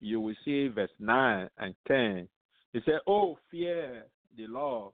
you 0.00 0.20
will 0.20 0.34
see 0.44 0.68
verse 0.68 0.90
9 0.98 1.48
and 1.58 1.74
10. 1.88 2.28
He 2.72 2.80
said, 2.84 3.00
"Oh, 3.06 3.38
fear 3.50 4.04
the 4.36 4.46
Lord, 4.46 4.92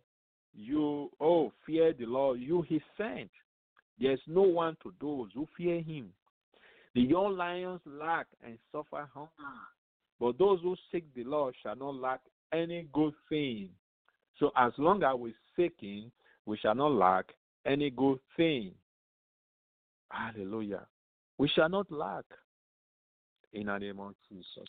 you 0.54 1.10
oh 1.20 1.52
fear 1.66 1.92
the 1.92 2.06
Lord, 2.06 2.40
you 2.40 2.62
His 2.68 2.82
saint. 2.96 3.30
There 4.00 4.12
is 4.12 4.20
no 4.26 4.42
one 4.42 4.76
to 4.82 4.92
those 5.00 5.28
who 5.34 5.46
fear 5.56 5.80
Him. 5.82 6.12
The 6.94 7.02
young 7.02 7.36
lions 7.36 7.80
lack 7.86 8.26
and 8.44 8.58
suffer 8.70 9.08
hunger, 9.14 9.30
but 10.22 10.38
those 10.38 10.60
who 10.62 10.76
seek 10.92 11.04
the 11.16 11.24
Lord 11.24 11.52
shall 11.64 11.74
not 11.74 11.96
lack 11.96 12.20
any 12.52 12.86
good 12.92 13.12
thing. 13.28 13.70
So 14.38 14.52
as 14.56 14.70
long 14.78 15.02
as 15.02 15.18
we 15.18 15.34
seek 15.56 15.72
Him, 15.80 16.12
we 16.46 16.56
shall 16.58 16.76
not 16.76 16.92
lack 16.92 17.24
any 17.66 17.90
good 17.90 18.20
thing. 18.36 18.70
Hallelujah. 20.12 20.86
We 21.38 21.48
shall 21.48 21.68
not 21.68 21.90
lack 21.90 22.24
in 23.52 23.66
the 23.66 23.78
name 23.78 23.98
of 23.98 24.14
Jesus. 24.28 24.68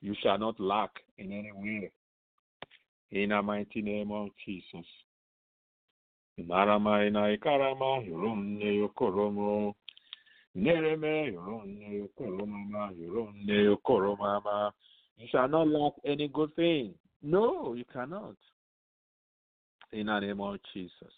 You 0.00 0.16
shall 0.20 0.36
not 0.36 0.58
lack 0.58 0.90
in 1.16 1.30
any 1.30 1.52
way. 1.54 1.92
In 3.12 3.28
the 3.28 3.40
mighty 3.42 3.82
name 3.82 4.10
of 4.10 4.30
Jesus. 4.44 4.84
Nereme 10.56 11.32
yurunne 11.32 11.86
yokoromama 12.00 12.90
yurunne 12.96 13.64
yokoromama. 13.64 14.72
You 15.18 15.28
shall 15.30 15.48
not 15.48 15.68
lack 15.68 15.92
any 16.04 16.28
good 16.28 16.54
thing. 16.56 16.94
No, 17.22 17.74
you 17.74 17.84
cannot. 17.92 18.36
In 19.92 20.06
the 20.06 20.20
name 20.20 20.40
of 20.40 20.58
Jesus. 20.72 21.12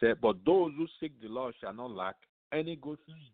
Say, 0.00 0.14
but 0.20 0.36
those 0.46 0.72
who 0.76 0.86
seek 1.00 1.20
the 1.20 1.28
Lord 1.28 1.54
shall 1.60 1.72
not 1.72 1.90
lack 1.90 2.14
any 2.52 2.76
good 2.76 2.98
thing. 3.06 3.32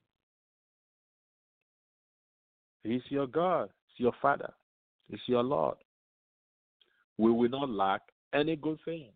He's 2.83 3.03
your 3.09 3.27
God, 3.27 3.69
He's 3.89 4.05
your 4.05 4.15
Father, 4.23 4.53
He's 5.11 5.21
your 5.27 5.43
Lord. 5.43 5.77
We 7.19 7.31
will 7.31 7.51
not 7.51 7.69
lack 7.69 8.01
any 8.33 8.57
good 8.57 8.79
thing. 8.85 9.11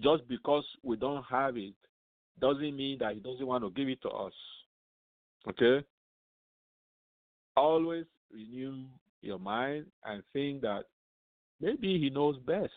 Just 0.00 0.26
because 0.28 0.64
we 0.82 0.96
don't 0.96 1.24
have 1.24 1.56
it 1.56 1.74
doesn't 2.38 2.76
mean 2.76 2.98
that 3.00 3.14
He 3.14 3.20
doesn't 3.20 3.46
want 3.46 3.64
to 3.64 3.70
give 3.70 3.88
it 3.88 4.02
to 4.02 4.08
us. 4.10 4.32
Okay? 5.48 5.84
Always 7.56 8.04
renew 8.32 8.84
your 9.22 9.38
mind 9.38 9.86
and 10.04 10.22
think 10.32 10.62
that 10.62 10.84
maybe 11.60 11.98
He 11.98 12.10
knows 12.10 12.36
best. 12.46 12.70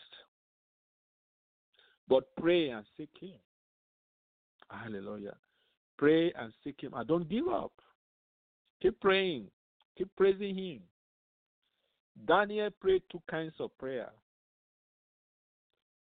But 2.08 2.24
pray 2.36 2.70
and 2.70 2.84
seek 2.96 3.10
Him. 3.20 3.38
Hallelujah. 4.70 5.36
Pray 5.96 6.32
and 6.38 6.52
seek 6.62 6.82
Him 6.82 6.92
and 6.94 7.06
don't 7.06 7.28
give 7.28 7.48
up. 7.48 7.72
Keep 8.82 9.00
praying. 9.00 9.46
Keep 9.96 10.08
praising 10.16 10.56
Him. 10.56 10.80
Daniel 12.26 12.70
prayed 12.80 13.02
two 13.10 13.22
kinds 13.30 13.54
of 13.60 13.76
prayer. 13.78 14.10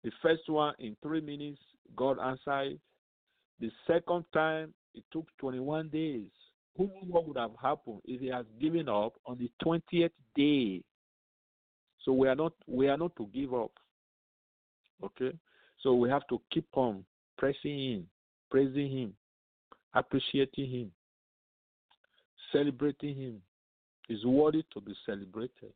The 0.03 0.11
first 0.21 0.49
one 0.49 0.73
in 0.79 0.97
three 1.01 1.21
minutes, 1.21 1.61
God 1.95 2.17
answered. 2.19 2.79
The 3.63 3.71
second 3.87 4.25
time, 4.33 4.73
it 4.93 5.05
took 5.13 5.25
21 5.37 5.87
days. 5.87 6.27
Who 6.77 6.83
knows 6.83 7.05
what 7.07 7.25
would 7.25 7.37
have 7.37 7.51
happened 7.61 8.01
if 8.03 8.19
he 8.19 8.27
has 8.27 8.45
given 8.59 8.89
up 8.89 9.13
on 9.25 9.37
the 9.37 9.49
20th 9.65 10.09
day? 10.35 10.83
So 12.03 12.11
we 12.11 12.27
are 12.27 12.35
not 12.35 12.51
we 12.67 12.89
are 12.89 12.97
not 12.97 13.15
to 13.15 13.29
give 13.33 13.53
up. 13.53 13.71
Okay? 15.01 15.31
So 15.79 15.93
we 15.93 16.09
have 16.09 16.27
to 16.27 16.41
keep 16.51 16.65
on 16.73 17.05
pressing 17.37 17.79
in, 17.79 18.05
praising 18.51 18.91
him, 18.91 19.13
appreciating 19.93 20.69
him, 20.69 20.91
celebrating 22.51 23.15
him. 23.15 23.41
He's 24.09 24.25
worthy 24.25 24.65
to 24.73 24.81
be 24.81 24.93
celebrated. 25.05 25.71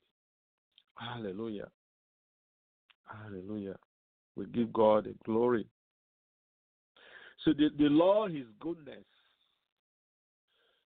Hallelujah. 0.95 1.69
Hallelujah. 3.05 3.77
We 4.35 4.45
give 4.47 4.73
God 4.73 5.05
the 5.05 5.15
glory. 5.23 5.67
So 7.47 7.53
the, 7.53 7.69
the 7.77 7.87
Lord, 7.87 8.33
His 8.33 8.47
goodness. 8.59 9.05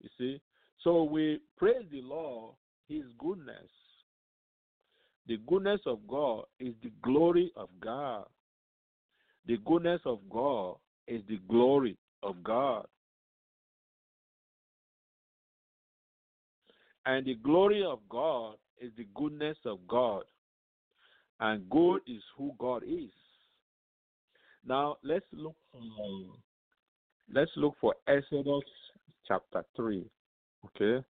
You 0.02 0.10
see? 0.18 0.40
So 0.84 1.02
we 1.04 1.40
praise 1.56 1.86
the 1.90 2.02
Lord, 2.02 2.52
His 2.90 3.04
goodness. 3.18 3.70
The 5.26 5.38
goodness 5.46 5.80
of 5.86 6.06
God 6.06 6.44
is 6.60 6.74
the 6.82 6.92
glory 7.02 7.52
of 7.56 7.70
God. 7.80 8.26
The 9.46 9.56
goodness 9.64 10.02
of 10.04 10.18
God 10.28 10.76
is 11.08 11.22
the 11.26 11.40
glory 11.48 11.96
of 12.22 12.44
God. 12.44 12.84
And 17.06 17.24
the 17.24 17.36
glory 17.36 17.82
of 17.82 18.00
God 18.10 18.56
is 18.78 18.90
the 18.98 19.06
goodness 19.14 19.56
of 19.64 19.78
God. 19.88 20.24
And 21.40 21.66
God 21.70 22.00
is 22.06 22.22
who 22.36 22.52
God 22.58 22.82
is. 22.82 23.08
Now 24.66 24.96
let's 25.02 25.26
look 25.32 25.56
for 25.70 25.80
let's 27.32 27.50
look 27.56 27.74
for 27.80 27.94
Exodus 28.06 28.62
chapter 29.26 29.64
three. 29.76 30.08
Okay. 30.66 31.04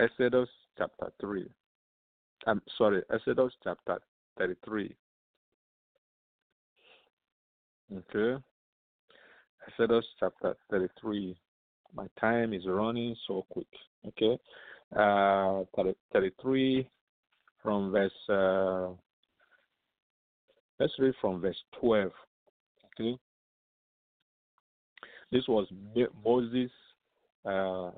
Exodus 0.00 0.48
chapter 0.78 1.12
three. 1.20 1.48
I'm 2.46 2.62
sorry, 2.78 3.02
Exodus 3.12 3.52
chapter 3.62 3.98
thirty-three. 4.38 4.94
Okay. 7.92 8.40
Exodus 9.66 10.04
chapter 10.18 10.56
33. 10.70 11.36
My 11.94 12.06
time 12.20 12.52
is 12.52 12.66
running 12.66 13.16
so 13.26 13.44
quick. 13.50 13.66
Okay. 14.06 14.38
Uh, 14.96 15.64
33 16.12 16.88
from 17.62 17.92
verse, 17.92 18.12
uh, 18.28 18.88
let's 20.80 20.92
read 20.98 21.14
from 21.20 21.40
verse 21.40 21.62
12. 21.78 22.10
Okay. 22.98 23.16
This 25.30 25.46
was 25.46 25.68
Moses' 26.24 26.70
uh, 27.44 27.90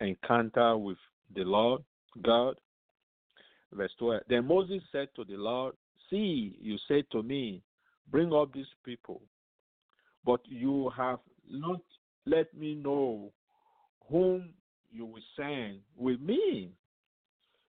encounter 0.00 0.76
with 0.76 0.98
the 1.36 1.42
Lord 1.42 1.82
God. 2.22 2.56
Verse 3.72 3.92
12. 3.98 4.22
Then 4.28 4.48
Moses 4.48 4.82
said 4.90 5.08
to 5.16 5.24
the 5.24 5.36
Lord, 5.36 5.74
See, 6.10 6.56
you 6.60 6.76
said 6.88 7.04
to 7.12 7.22
me, 7.22 7.62
Bring 8.10 8.32
up 8.32 8.52
these 8.52 8.66
people, 8.84 9.22
but 10.24 10.40
you 10.44 10.90
have 10.96 11.20
not 11.48 11.80
let 12.26 12.52
me 12.56 12.74
know 12.74 13.32
whom 14.10 14.50
you 14.92 15.06
will 15.06 15.22
send 15.36 15.78
with 15.96 16.20
me. 16.20 16.70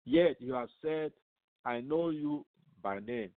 Yet 0.05 0.36
you 0.38 0.55
have 0.55 0.68
said, 0.82 1.12
I 1.64 1.80
know 1.80 2.11
you 2.11 2.46
by 2.82 3.01
name. 3.01 3.30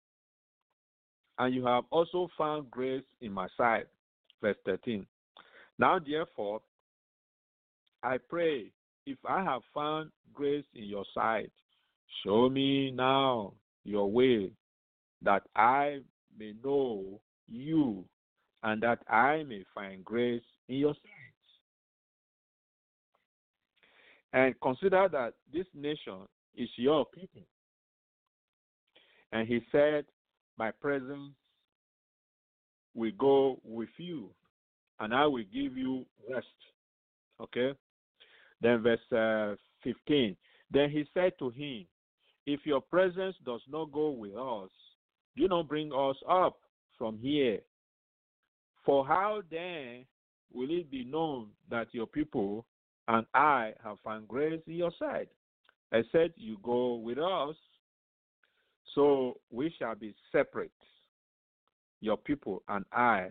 And 1.38 1.54
you 1.54 1.66
have 1.66 1.84
also 1.90 2.28
found 2.38 2.70
grace 2.70 3.02
in 3.20 3.32
my 3.32 3.48
sight. 3.56 3.86
Verse 4.40 4.56
13. 4.64 5.06
Now, 5.78 5.98
therefore, 5.98 6.60
I 8.02 8.18
pray, 8.18 8.70
if 9.06 9.18
I 9.26 9.42
have 9.42 9.62
found 9.72 10.10
grace 10.32 10.64
in 10.74 10.84
your 10.84 11.04
sight, 11.14 11.50
show 12.24 12.48
me 12.48 12.90
now 12.90 13.54
your 13.84 14.10
way, 14.10 14.50
that 15.22 15.42
I 15.56 16.00
may 16.38 16.52
know 16.62 17.20
you 17.48 18.04
and 18.62 18.82
that 18.82 19.00
I 19.08 19.42
may 19.42 19.64
find 19.74 20.04
grace 20.04 20.42
in 20.68 20.76
your 20.76 20.94
sight. 20.94 21.34
And 24.32 24.54
consider 24.60 25.08
that 25.12 25.34
this 25.52 25.66
nation 25.74 26.26
is 26.56 26.68
your 26.76 27.06
people. 27.06 27.42
And 29.32 29.46
he 29.46 29.60
said, 29.70 30.04
My 30.58 30.70
presence 30.70 31.32
will 32.94 33.12
go 33.18 33.60
with 33.64 33.88
you, 33.96 34.30
and 35.00 35.14
I 35.14 35.26
will 35.26 35.44
give 35.52 35.76
you 35.76 36.06
rest. 36.30 36.46
Okay? 37.40 37.72
Then, 38.60 38.82
verse 38.82 39.12
uh, 39.12 39.56
15. 39.82 40.36
Then 40.70 40.90
he 40.90 41.04
said 41.12 41.32
to 41.38 41.50
him, 41.50 41.86
If 42.46 42.60
your 42.64 42.80
presence 42.80 43.36
does 43.44 43.60
not 43.68 43.92
go 43.92 44.10
with 44.10 44.36
us, 44.36 44.70
do 45.36 45.48
not 45.48 45.68
bring 45.68 45.92
us 45.92 46.16
up 46.28 46.58
from 46.96 47.18
here. 47.18 47.58
For 48.84 49.06
how 49.06 49.42
then 49.50 50.04
will 50.52 50.70
it 50.70 50.90
be 50.90 51.04
known 51.04 51.48
that 51.70 51.88
your 51.92 52.06
people 52.06 52.64
and 53.08 53.26
I 53.34 53.72
have 53.82 53.96
found 54.04 54.28
grace 54.28 54.60
in 54.66 54.74
your 54.74 54.92
sight? 54.98 55.28
I 55.92 56.02
said, 56.12 56.32
you 56.36 56.58
go 56.62 56.94
with 56.94 57.18
us, 57.18 57.56
so 58.94 59.38
we 59.50 59.74
shall 59.78 59.94
be 59.94 60.14
separate, 60.32 60.70
your 62.00 62.16
people 62.16 62.62
and 62.68 62.84
I, 62.92 63.28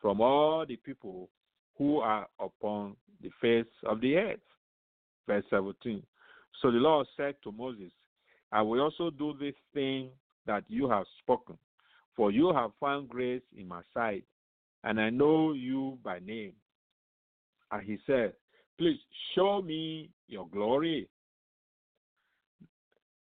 from 0.00 0.20
all 0.20 0.64
the 0.66 0.76
people 0.76 1.28
who 1.78 1.98
are 1.98 2.26
upon 2.38 2.96
the 3.22 3.30
face 3.40 3.72
of 3.86 4.00
the 4.00 4.16
earth. 4.16 4.40
Verse 5.26 5.44
17. 5.50 6.02
So 6.60 6.70
the 6.70 6.78
Lord 6.78 7.06
said 7.16 7.34
to 7.44 7.52
Moses, 7.52 7.90
I 8.52 8.62
will 8.62 8.80
also 8.80 9.10
do 9.10 9.34
this 9.40 9.54
thing 9.72 10.10
that 10.46 10.64
you 10.68 10.88
have 10.88 11.06
spoken, 11.20 11.56
for 12.14 12.30
you 12.30 12.52
have 12.52 12.70
found 12.78 13.08
grace 13.08 13.42
in 13.56 13.66
my 13.66 13.80
sight, 13.92 14.24
and 14.84 15.00
I 15.00 15.10
know 15.10 15.52
you 15.52 15.98
by 16.04 16.18
name. 16.20 16.52
And 17.72 17.82
he 17.82 17.98
said, 18.06 18.34
Please 18.78 18.98
show 19.34 19.62
me 19.62 20.10
your 20.28 20.46
glory. 20.48 21.08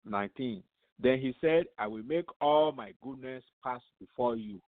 19. 0.04 0.62
Then 1.00 1.20
he 1.20 1.34
said, 1.40 1.64
I 1.78 1.86
will 1.86 2.02
make 2.02 2.26
all 2.40 2.72
my 2.72 2.92
goodness 3.02 3.44
pass 3.62 3.80
before 4.00 4.36
you, 4.36 4.60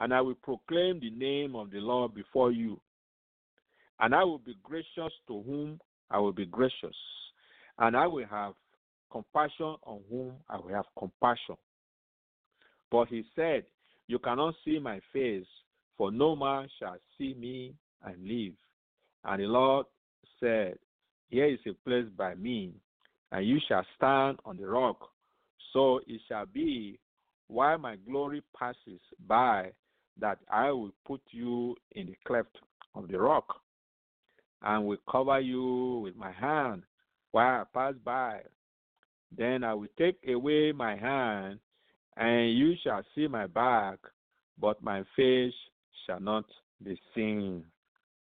and 0.00 0.14
I 0.14 0.20
will 0.20 0.36
proclaim 0.36 1.00
the 1.00 1.10
name 1.10 1.54
of 1.54 1.70
the 1.70 1.78
Lord 1.78 2.14
before 2.14 2.50
you. 2.50 2.80
And 4.00 4.14
I 4.14 4.24
will 4.24 4.38
be 4.38 4.56
gracious 4.62 5.12
to 5.28 5.42
whom 5.42 5.80
I 6.10 6.18
will 6.18 6.32
be 6.32 6.46
gracious, 6.46 6.96
and 7.78 7.96
I 7.96 8.06
will 8.06 8.26
have 8.26 8.54
compassion 9.10 9.76
on 9.84 10.00
whom 10.10 10.32
I 10.48 10.56
will 10.56 10.74
have 10.74 10.86
compassion. 10.98 11.56
But 12.90 13.08
he 13.08 13.24
said, 13.36 13.64
You 14.06 14.18
cannot 14.18 14.54
see 14.64 14.78
my 14.78 15.00
face, 15.12 15.46
for 15.96 16.10
no 16.10 16.34
man 16.34 16.68
shall 16.78 16.96
see 17.18 17.34
me 17.34 17.74
and 18.04 18.26
live. 18.26 18.54
And 19.24 19.42
the 19.42 19.46
Lord 19.46 19.86
said, 20.40 20.78
Here 21.28 21.46
is 21.46 21.60
a 21.66 21.74
place 21.88 22.06
by 22.16 22.34
me, 22.34 22.72
and 23.32 23.46
you 23.46 23.58
shall 23.68 23.84
stand 23.96 24.38
on 24.44 24.56
the 24.56 24.66
rock. 24.66 25.08
So 25.72 26.00
it 26.06 26.20
shall 26.28 26.46
be 26.46 26.98
while 27.48 27.78
my 27.78 27.96
glory 27.96 28.42
passes 28.58 29.00
by 29.26 29.70
that 30.20 30.38
I 30.50 30.70
will 30.70 30.92
put 31.06 31.20
you 31.30 31.76
in 31.92 32.06
the 32.06 32.16
cleft 32.26 32.56
of 32.94 33.08
the 33.08 33.18
rock 33.18 33.60
and 34.62 34.86
will 34.86 34.98
cover 35.10 35.40
you 35.40 36.00
with 36.04 36.16
my 36.16 36.32
hand 36.32 36.84
while 37.32 37.62
I 37.62 37.64
pass 37.72 37.94
by. 38.04 38.40
Then 39.36 39.64
I 39.64 39.74
will 39.74 39.88
take 39.98 40.18
away 40.28 40.70
my 40.72 40.96
hand, 40.96 41.58
and 42.16 42.56
you 42.56 42.74
shall 42.82 43.02
see 43.14 43.26
my 43.26 43.48
back, 43.48 43.98
but 44.60 44.80
my 44.82 45.02
face 45.16 45.52
shall 46.06 46.20
not 46.20 46.44
be 46.82 46.98
seen. 47.14 47.64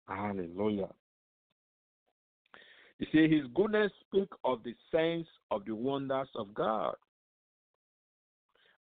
Hallelujah. 0.08 0.90
You 3.00 3.08
see, 3.12 3.36
his 3.36 3.46
goodness 3.54 3.92
speak 4.08 4.30
of 4.44 4.64
the 4.64 4.74
sense 4.92 5.28
of 5.52 5.66
the 5.66 5.76
wonders 5.76 6.30
of 6.36 6.54
God, 6.54 6.96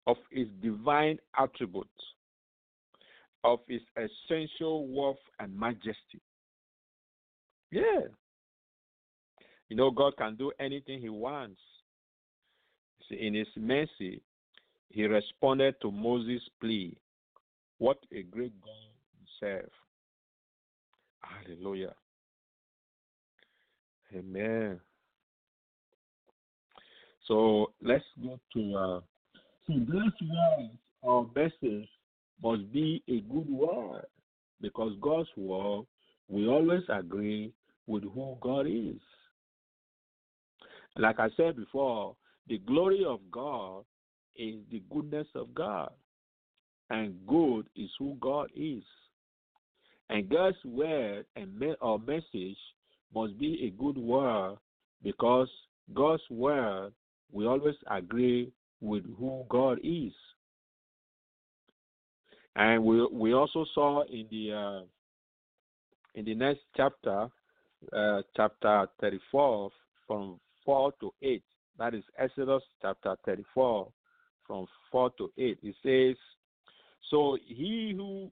of 0.07 0.18
his 0.32 0.47
divine 0.61 1.20
attributes, 1.38 1.89
of 3.43 3.59
his 3.68 3.82
essential 3.95 4.88
worth 4.88 5.18
and 5.39 5.57
majesty. 5.57 6.22
Yeah. 7.72 8.07
You 9.70 9.76
know, 9.76 9.91
God 9.91 10.15
can 10.18 10.36
do 10.36 10.51
anything 10.59 10.99
he 10.99 11.09
wants. 11.09 11.59
See, 13.09 13.15
in 13.15 13.34
his 13.36 13.47
mercy, 13.55 14.22
he 14.89 15.05
responded 15.05 15.76
to 15.82 15.91
Moses' 15.91 16.41
plea. 16.59 16.97
What 17.78 17.97
a 18.11 18.24
great 18.24 18.59
God 18.61 18.72
we 19.20 19.28
serve. 19.39 19.70
Hallelujah. 21.22 21.93
Amen. 24.15 24.79
So 27.27 27.73
let's 27.81 28.03
go 28.21 28.39
to 28.53 28.75
uh, 28.75 28.99
so 29.67 29.73
this 29.73 30.13
word 30.21 30.69
or 31.01 31.29
message 31.35 31.89
must 32.41 32.71
be 32.71 33.03
a 33.09 33.19
good 33.31 33.49
word 33.49 34.05
because 34.61 34.93
God's 35.01 35.29
word 35.35 35.85
we 36.29 36.47
always 36.47 36.83
agree 36.89 37.51
with 37.85 38.03
who 38.03 38.37
God 38.41 38.67
is. 38.67 38.99
Like 40.97 41.19
I 41.19 41.29
said 41.37 41.55
before, 41.55 42.15
the 42.47 42.57
glory 42.59 43.03
of 43.05 43.19
God 43.31 43.83
is 44.35 44.55
the 44.71 44.81
goodness 44.89 45.27
of 45.35 45.53
God, 45.53 45.91
and 46.89 47.15
good 47.27 47.67
is 47.75 47.89
who 47.99 48.15
God 48.19 48.49
is. 48.55 48.83
And 50.09 50.29
God's 50.29 50.57
word 50.63 51.25
and 51.35 51.57
me- 51.59 51.75
or 51.81 51.99
message 51.99 52.57
must 53.13 53.37
be 53.39 53.65
a 53.65 53.81
good 53.81 53.97
word 53.97 54.57
because 55.03 55.49
God's 55.93 56.23
word 56.29 56.91
we 57.31 57.45
always 57.45 57.75
agree 57.89 58.51
with 58.81 59.03
who 59.17 59.43
God 59.49 59.79
is. 59.83 60.13
And 62.55 62.83
we 62.83 63.05
we 63.11 63.33
also 63.33 63.65
saw 63.73 64.03
in 64.03 64.27
the 64.31 64.53
uh, 64.53 64.81
in 66.15 66.25
the 66.25 66.33
next 66.33 66.61
chapter, 66.75 67.27
uh, 67.93 68.21
chapter 68.35 68.87
34, 68.99 69.69
from 70.07 70.39
4 70.65 70.91
to 70.99 71.13
8. 71.21 71.43
That 71.77 71.93
is 71.93 72.03
Exodus 72.17 72.63
chapter 72.81 73.15
34, 73.23 73.87
from 74.47 74.65
4 74.91 75.11
to 75.19 75.31
8. 75.37 75.59
It 75.61 75.75
says, 75.83 76.17
"So 77.11 77.37
he 77.45 77.93
who, 77.95 78.31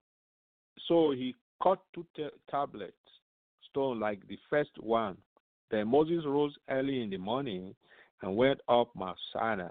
so 0.88 1.12
he 1.12 1.36
cut 1.62 1.80
two 1.94 2.08
ta- 2.18 2.36
tablets, 2.50 2.98
stone 3.76 4.00
like 4.00 4.26
the 4.28 4.40
first 4.50 4.72
one. 4.80 5.18
Then 5.70 5.90
Moses 5.90 6.24
rose 6.26 6.56
early 6.70 7.02
in 7.02 7.10
the 7.10 7.18
morning 7.18 7.76
and 8.22 8.38
went 8.38 8.62
up 8.70 8.90
Mount 8.96 9.18
Sinai, 9.34 9.70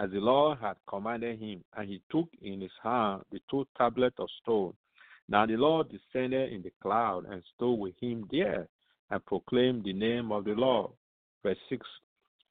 as 0.00 0.10
the 0.10 0.18
Lord 0.18 0.58
had 0.60 0.76
commanded 0.88 1.38
him, 1.38 1.62
and 1.76 1.88
he 1.88 2.00
took 2.10 2.28
in 2.40 2.62
his 2.62 2.70
hand 2.82 3.22
the 3.30 3.40
two 3.50 3.66
tablets 3.76 4.16
of 4.18 4.28
stone. 4.42 4.72
Now 5.28 5.44
the 5.44 5.56
Lord 5.56 5.88
descended 5.90 6.52
in 6.52 6.62
the 6.62 6.72
cloud 6.82 7.26
and 7.30 7.42
stood 7.54 7.74
with 7.74 7.94
him 8.00 8.26
there, 8.32 8.66
and 9.10 9.24
proclaimed 9.26 9.84
the 9.84 9.92
name 9.92 10.32
of 10.32 10.44
the 10.44 10.52
Lord. 10.52 10.92
Verse 11.42 11.58
6 11.68 11.86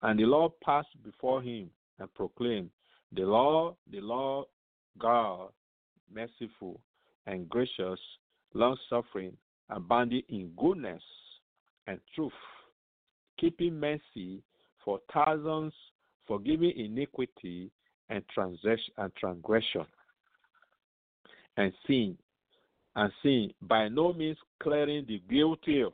And 0.03 0.19
the 0.19 0.25
Lord 0.25 0.51
passed 0.63 0.95
before 1.03 1.41
him 1.41 1.71
and 1.99 2.13
proclaimed, 2.13 2.69
The 3.11 3.23
Lord, 3.23 3.75
the 3.91 4.01
Lord 4.01 4.45
God, 4.99 5.49
merciful 6.13 6.79
and 7.25 7.49
gracious, 7.49 7.99
long 8.53 8.77
suffering, 8.89 9.35
abounding 9.69 10.23
in 10.29 10.51
goodness 10.57 11.03
and 11.87 11.99
truth, 12.15 12.31
keeping 13.39 13.79
mercy 13.79 14.41
for 14.83 14.99
thousands, 15.13 15.73
forgiving 16.27 16.73
iniquity 16.77 17.71
and 18.09 18.23
transgression 18.33 19.85
and 21.57 21.73
sin, 21.87 22.17
and 22.95 23.11
sin, 23.21 23.51
by 23.61 23.87
no 23.89 24.13
means 24.13 24.37
clearing 24.61 25.05
the 25.07 25.21
guilty, 25.29 25.85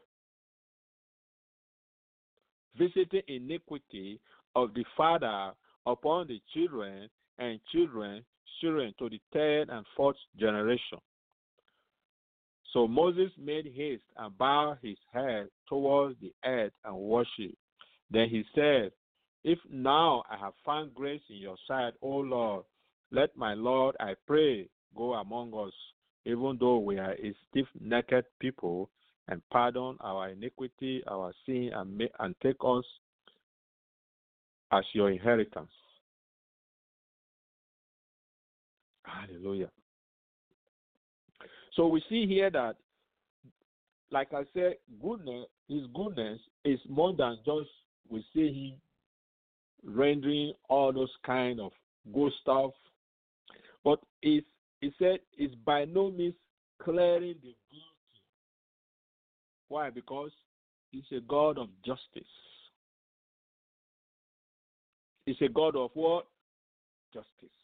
visiting 2.78 3.22
iniquity 3.28 4.20
of 4.56 4.74
the 4.74 4.86
father 4.96 5.52
upon 5.86 6.28
the 6.28 6.42
children 6.54 7.10
and 7.40 7.60
children, 7.72 8.24
children 8.60 8.94
to 9.00 9.10
the 9.10 9.20
third 9.34 9.70
and 9.70 9.86
fourth 9.96 10.18
generation. 10.38 11.00
So 12.74 12.88
Moses 12.88 13.32
made 13.38 13.72
haste 13.76 14.04
and 14.18 14.38
bowed 14.38 14.78
his 14.82 14.98
head 15.12 15.48
towards 15.68 16.16
the 16.22 16.32
earth 16.46 16.74
and 16.86 16.96
worshiped. 16.96 17.58
Then 18.12 18.30
he 18.30 18.44
said, 18.54 18.92
If 19.44 19.60
now 19.72 20.24
I 20.30 20.38
have 20.38 20.54
found 20.66 20.94
grace 20.94 21.22
in 21.30 21.38
your 21.38 21.58
sight, 21.68 21.94
O 22.02 22.10
Lord, 22.10 22.66
let 23.12 23.36
my 23.36 23.54
Lord, 23.54 23.96
I 24.00 24.14
pray, 24.28 24.70
go 24.96 25.14
among 25.14 25.54
us, 25.54 25.74
even 26.26 26.58
though 26.60 26.78
we 26.78 27.00
are 27.00 27.14
a 27.14 27.34
stiff 27.50 27.66
necked 27.80 28.26
people, 28.40 28.90
and 29.28 29.42
pardon 29.52 29.98
our 30.02 30.30
iniquity, 30.30 31.04
our 31.08 31.34
sin, 31.46 31.72
and, 31.74 32.02
and 32.20 32.36
take 32.42 32.58
us 32.66 32.84
as 34.72 34.84
your 34.94 35.12
inheritance. 35.12 35.72
Hallelujah. 39.04 39.70
So 41.80 41.88
we 41.88 42.04
see 42.10 42.28
here 42.28 42.50
that, 42.50 42.76
like 44.12 44.34
I 44.34 44.44
said, 44.54 44.74
goodness, 45.02 45.46
His 45.70 45.84
goodness 45.96 46.38
is 46.66 46.78
more 46.90 47.16
than 47.16 47.38
just 47.46 47.70
we 48.10 48.22
see 48.34 48.72
Him 48.72 49.96
rendering 49.96 50.52
all 50.68 50.92
those 50.92 51.14
kind 51.26 51.62
of 51.62 51.72
good 52.14 52.34
stuff, 52.42 52.72
but 53.86 54.02
it's, 54.22 54.46
He 54.82 54.92
said 55.00 55.20
it's 55.38 55.56
by 55.66 55.86
no 55.86 56.12
means 56.12 56.34
clearing 56.84 57.36
the 57.42 57.56
guilty. 57.72 58.20
Why? 59.70 59.90
Because 59.90 60.32
He's 60.92 61.04
a 61.16 61.22
God 61.22 61.58
of 61.58 61.70
justice. 61.86 62.28
He's 65.26 65.38
a 65.42 65.48
God 65.48 65.78
of 65.78 65.92
what? 65.94 66.26
Justice. 67.14 67.56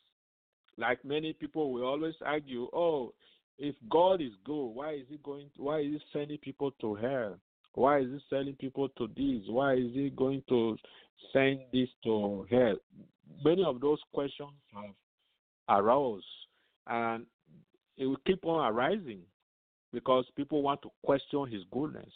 Like 0.77 1.03
many 1.03 1.33
people 1.33 1.73
we 1.73 1.81
always 1.81 2.15
argue, 2.25 2.69
oh, 2.71 3.13
if 3.57 3.75
God 3.89 4.21
is 4.21 4.31
good, 4.43 4.67
why 4.67 4.93
is 4.93 5.05
he 5.09 5.19
going 5.23 5.49
to, 5.55 5.63
why 5.63 5.79
is 5.79 5.85
he 5.91 6.01
sending 6.13 6.37
people 6.37 6.71
to 6.81 6.95
hell? 6.95 7.37
Why 7.73 7.99
is 7.99 8.07
he 8.07 8.19
sending 8.29 8.55
people 8.55 8.89
to 8.89 9.07
this? 9.07 9.43
Why 9.47 9.73
is 9.73 9.93
he 9.93 10.09
going 10.15 10.43
to 10.49 10.77
send 11.33 11.59
this 11.71 11.89
to 12.03 12.45
hell? 12.49 12.75
Many 13.43 13.63
of 13.63 13.81
those 13.81 13.99
questions 14.13 14.51
have 14.73 14.93
aroused 15.69 16.25
and 16.87 17.25
it 17.97 18.05
will 18.05 18.19
keep 18.25 18.45
on 18.45 18.71
arising 18.71 19.21
because 19.93 20.25
people 20.35 20.61
want 20.61 20.81
to 20.81 20.89
question 21.03 21.47
his 21.49 21.61
goodness. 21.71 22.11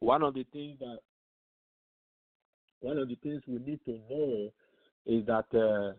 One 0.00 0.22
of 0.22 0.34
the 0.34 0.44
things 0.52 0.78
that 0.80 0.98
one 2.80 2.98
of 2.98 3.08
the 3.08 3.16
things 3.16 3.42
we 3.46 3.58
need 3.58 3.80
to 3.86 3.98
know 4.10 4.52
is 5.06 5.26
that 5.26 5.46
uh, 5.54 5.94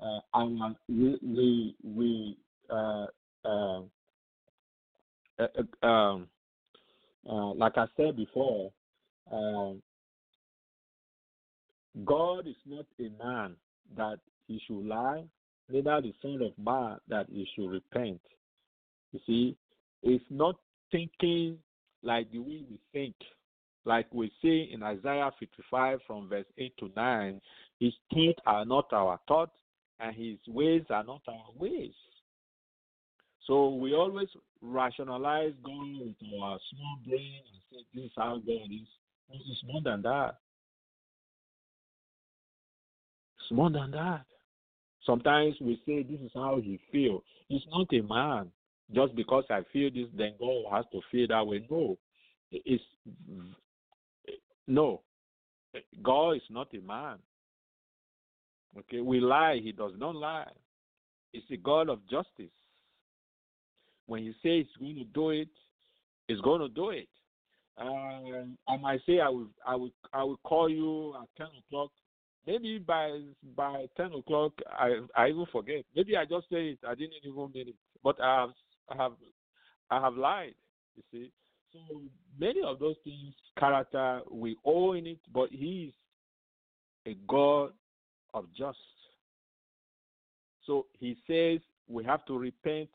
uh, 0.00 0.20
our 0.34 0.76
we 0.88 1.18
we 1.22 1.74
we 1.82 2.36
uh, 2.70 3.06
uh, 3.44 3.80
um, 5.82 6.28
like 7.58 7.76
I 7.76 7.86
said 7.96 8.16
before, 8.16 8.70
um, 9.32 9.82
God 12.04 12.46
is 12.46 12.56
not 12.66 12.86
a 13.00 13.10
man 13.22 13.56
that 13.96 14.18
he 14.46 14.60
should 14.66 14.84
lie, 14.86 15.24
neither 15.68 16.00
the 16.00 16.12
son 16.22 16.40
of 16.42 16.52
man 16.62 16.98
that 17.08 17.26
he 17.30 17.46
should 17.54 17.70
repent. 17.70 18.20
You 19.12 19.20
see, 19.26 19.56
it's 20.02 20.24
not 20.30 20.56
thinking 20.90 21.58
like 22.02 22.30
the 22.30 22.38
way 22.38 22.62
we 22.70 22.80
think. 22.92 23.14
Like 23.84 24.06
we 24.12 24.30
see 24.42 24.70
in 24.72 24.82
Isaiah 24.82 25.30
55 25.40 26.00
from 26.06 26.28
verse 26.28 26.44
8 26.58 26.74
to 26.78 26.90
9, 26.94 27.40
his 27.80 27.92
thoughts 28.12 28.38
are 28.44 28.64
not 28.64 28.92
our 28.92 29.18
thoughts, 29.26 29.56
and 30.00 30.14
his 30.14 30.38
ways 30.48 30.82
are 30.90 31.04
not 31.04 31.22
our 31.28 31.50
ways. 31.58 31.94
So 33.46 33.74
we 33.74 33.94
always 33.94 34.28
rationalize 34.60 35.52
God 35.64 36.00
with 36.00 36.16
our 36.42 36.58
small 36.70 36.98
brain 37.06 37.40
and 37.50 37.62
say 37.70 37.84
this 37.94 38.04
is 38.04 38.12
how 38.16 38.36
God 38.36 38.70
is. 38.70 38.88
It's 39.30 39.64
more 39.64 39.82
than 39.82 40.02
that. 40.02 40.38
It's 43.40 43.50
more 43.50 43.70
than 43.70 43.90
that. 43.92 44.24
Sometimes 45.04 45.54
we 45.60 45.80
say 45.86 46.02
this 46.02 46.20
is 46.20 46.30
how 46.34 46.60
he 46.62 46.78
feels. 46.92 47.22
He's 47.48 47.62
not 47.70 47.92
a 47.92 48.02
man. 48.02 48.50
Just 48.94 49.14
because 49.14 49.44
I 49.50 49.60
feel 49.72 49.90
this, 49.90 50.08
then 50.16 50.34
God 50.38 50.64
has 50.70 50.84
to 50.92 51.00
feel 51.10 51.26
that 51.28 51.46
way. 51.46 51.66
No. 51.70 51.98
It's 52.50 52.82
no. 54.66 55.02
God 56.02 56.32
is 56.32 56.42
not 56.50 56.68
a 56.74 56.80
man. 56.80 57.16
Okay, 58.76 59.00
we 59.00 59.20
lie, 59.20 59.60
he 59.62 59.72
does 59.72 59.92
not 59.96 60.14
lie. 60.14 60.50
It's 61.32 61.50
a 61.50 61.56
God 61.56 61.88
of 61.88 62.00
justice. 62.08 62.52
When 64.06 64.22
he 64.22 64.30
says 64.42 64.66
he's 64.66 64.76
going 64.80 64.96
to 64.96 65.04
do 65.04 65.30
it, 65.30 65.48
he's 66.26 66.40
going 66.40 66.60
to 66.60 66.68
do 66.68 66.90
it. 66.90 67.08
Um, 67.76 68.56
I 68.68 68.76
might 68.76 69.00
say 69.06 69.20
I 69.20 69.28
will, 69.28 69.48
I 69.66 69.76
will, 69.76 69.90
I 70.12 70.24
will 70.24 70.38
call 70.38 70.68
you 70.68 71.14
at 71.14 71.28
ten 71.36 71.46
o'clock. 71.58 71.90
Maybe 72.46 72.78
by 72.78 73.20
by 73.54 73.86
ten 73.96 74.12
o'clock, 74.12 74.52
I 74.70 75.00
I 75.14 75.28
even 75.28 75.46
forget. 75.52 75.84
Maybe 75.94 76.16
I 76.16 76.24
just 76.24 76.48
say 76.50 76.70
it. 76.70 76.78
I 76.86 76.94
didn't 76.94 77.12
even 77.22 77.50
mean 77.54 77.68
it. 77.68 77.74
But 78.02 78.20
I 78.20 78.40
have, 78.40 78.50
I 78.90 79.02
have, 79.02 79.12
I 79.90 80.00
have 80.00 80.14
lied. 80.14 80.54
You 80.96 81.02
see. 81.12 81.32
So 81.72 82.00
many 82.40 82.62
of 82.64 82.78
those 82.78 82.96
things, 83.04 83.34
character, 83.58 84.22
we 84.30 84.56
owe 84.64 84.94
in 84.94 85.06
it. 85.06 85.20
But 85.32 85.50
he 85.50 85.92
is 85.92 87.12
a 87.12 87.16
God 87.28 87.72
of 88.34 88.46
just. 88.56 88.78
So 90.66 90.86
he 90.98 91.16
says 91.26 91.60
we 91.88 92.04
have 92.04 92.24
to 92.26 92.38
repent. 92.38 92.88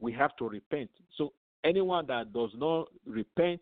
We 0.00 0.12
have 0.12 0.36
to 0.36 0.48
repent. 0.48 0.90
So 1.16 1.32
anyone 1.64 2.06
that 2.08 2.32
does 2.32 2.50
not 2.56 2.88
repent, 3.06 3.60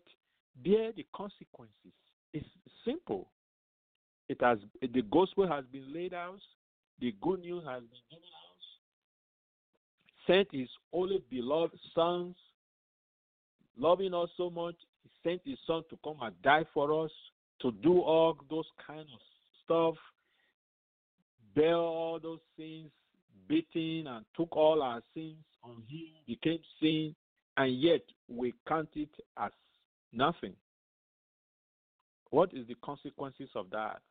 bear 0.63 0.91
the 0.91 1.05
consequences. 1.15 1.93
It's 2.33 2.47
simple. 2.83 3.29
It 4.27 4.41
has 4.41 4.57
the 4.81 5.01
gospel 5.03 5.47
has 5.47 5.65
been 5.71 5.93
laid 5.93 6.13
out. 6.13 6.39
The 6.99 7.13
good 7.21 7.41
news 7.41 7.63
has 7.65 7.81
been 7.81 8.01
given 8.09 8.23
out. 8.23 8.55
Sent 10.27 10.47
his 10.51 10.69
only 10.91 11.21
beloved 11.29 11.77
sons, 11.93 12.35
loving 13.77 14.13
us 14.13 14.29
so 14.37 14.49
much, 14.49 14.75
He 15.03 15.09
sent 15.23 15.41
His 15.45 15.57
Son 15.67 15.83
to 15.89 15.97
come 16.03 16.17
and 16.21 16.33
die 16.41 16.65
for 16.73 17.05
us, 17.05 17.11
to 17.61 17.71
do 17.71 18.01
all 18.01 18.37
those 18.49 18.65
kind 18.85 19.01
of 19.01 19.19
stuff, 19.63 19.95
bear 21.55 21.75
all 21.75 22.19
those 22.21 22.39
sins, 22.57 22.91
beating 23.47 24.07
and 24.07 24.25
took 24.35 24.55
all 24.55 24.81
our 24.81 25.01
sins 25.13 25.43
on 25.63 25.83
Him, 25.89 26.09
became 26.27 26.59
sin, 26.79 27.15
and 27.57 27.81
yet 27.81 28.01
we 28.27 28.53
count 28.67 28.89
it 28.95 29.09
as 29.37 29.51
nothing. 30.11 30.53
What 32.29 32.53
is 32.53 32.67
the 32.67 32.75
consequences 32.83 33.49
of 33.55 33.69
that? 33.71 34.01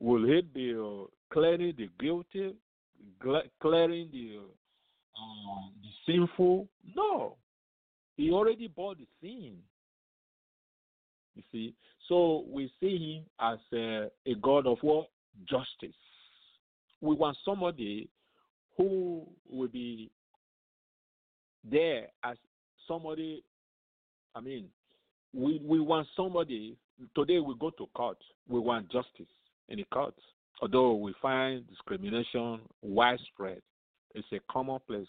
Will 0.00 0.28
it 0.30 0.52
be 0.52 0.74
uh, 0.74 1.06
clearing 1.32 1.74
the 1.76 1.88
guilty, 2.00 2.54
clearing 3.60 4.08
the 4.12 4.40
uh, 5.16 5.66
the 5.82 5.88
sinful? 6.04 6.68
No, 6.94 7.36
he 8.16 8.30
already 8.32 8.68
bore 8.68 8.94
the 8.96 9.06
sin. 9.20 9.54
You 11.36 11.42
see, 11.50 11.74
so 12.08 12.44
we 12.48 12.70
see 12.80 13.16
him 13.16 13.24
as 13.40 13.58
a, 13.72 14.10
a 14.26 14.34
God 14.42 14.66
of 14.66 14.78
what 14.82 15.08
justice. 15.48 15.96
We 17.00 17.14
want 17.14 17.36
somebody 17.44 18.08
who 18.76 19.26
will 19.48 19.68
be 19.68 20.10
there 21.68 22.08
as 22.22 22.36
somebody. 22.86 23.42
I 24.34 24.40
mean, 24.40 24.66
we 25.32 25.60
we 25.64 25.80
want 25.80 26.08
somebody. 26.16 26.76
Today 27.14 27.40
we 27.40 27.54
go 27.58 27.70
to 27.70 27.86
court. 27.94 28.18
We 28.48 28.60
want 28.60 28.90
justice 28.90 29.32
in 29.68 29.78
the 29.78 29.84
court. 29.92 30.14
Although 30.62 30.94
we 30.94 31.14
find 31.20 31.66
discrimination 31.68 32.60
widespread, 32.82 33.60
it's 34.14 34.26
a 34.32 34.38
commonplace 34.50 35.08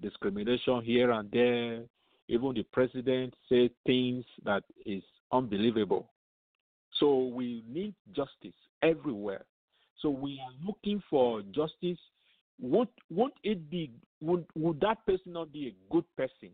discrimination 0.00 0.82
here 0.82 1.10
and 1.12 1.30
there. 1.30 1.82
Even 2.28 2.54
the 2.54 2.62
president 2.72 3.34
says 3.48 3.70
things 3.84 4.24
that 4.44 4.64
is 4.86 5.02
unbelievable. 5.30 6.08
So 7.00 7.26
we 7.26 7.64
need 7.68 7.94
justice 8.14 8.56
everywhere. 8.82 9.44
So 10.00 10.10
we 10.10 10.40
are 10.44 10.66
looking 10.66 11.02
for 11.08 11.42
justice. 11.42 11.98
Would 12.60 12.88
would 13.10 13.32
it 13.42 13.70
be 13.70 13.92
would 14.20 14.44
would 14.54 14.80
that 14.80 15.04
person 15.06 15.32
not 15.32 15.52
be 15.52 15.68
a 15.68 15.92
good 15.92 16.04
person 16.16 16.50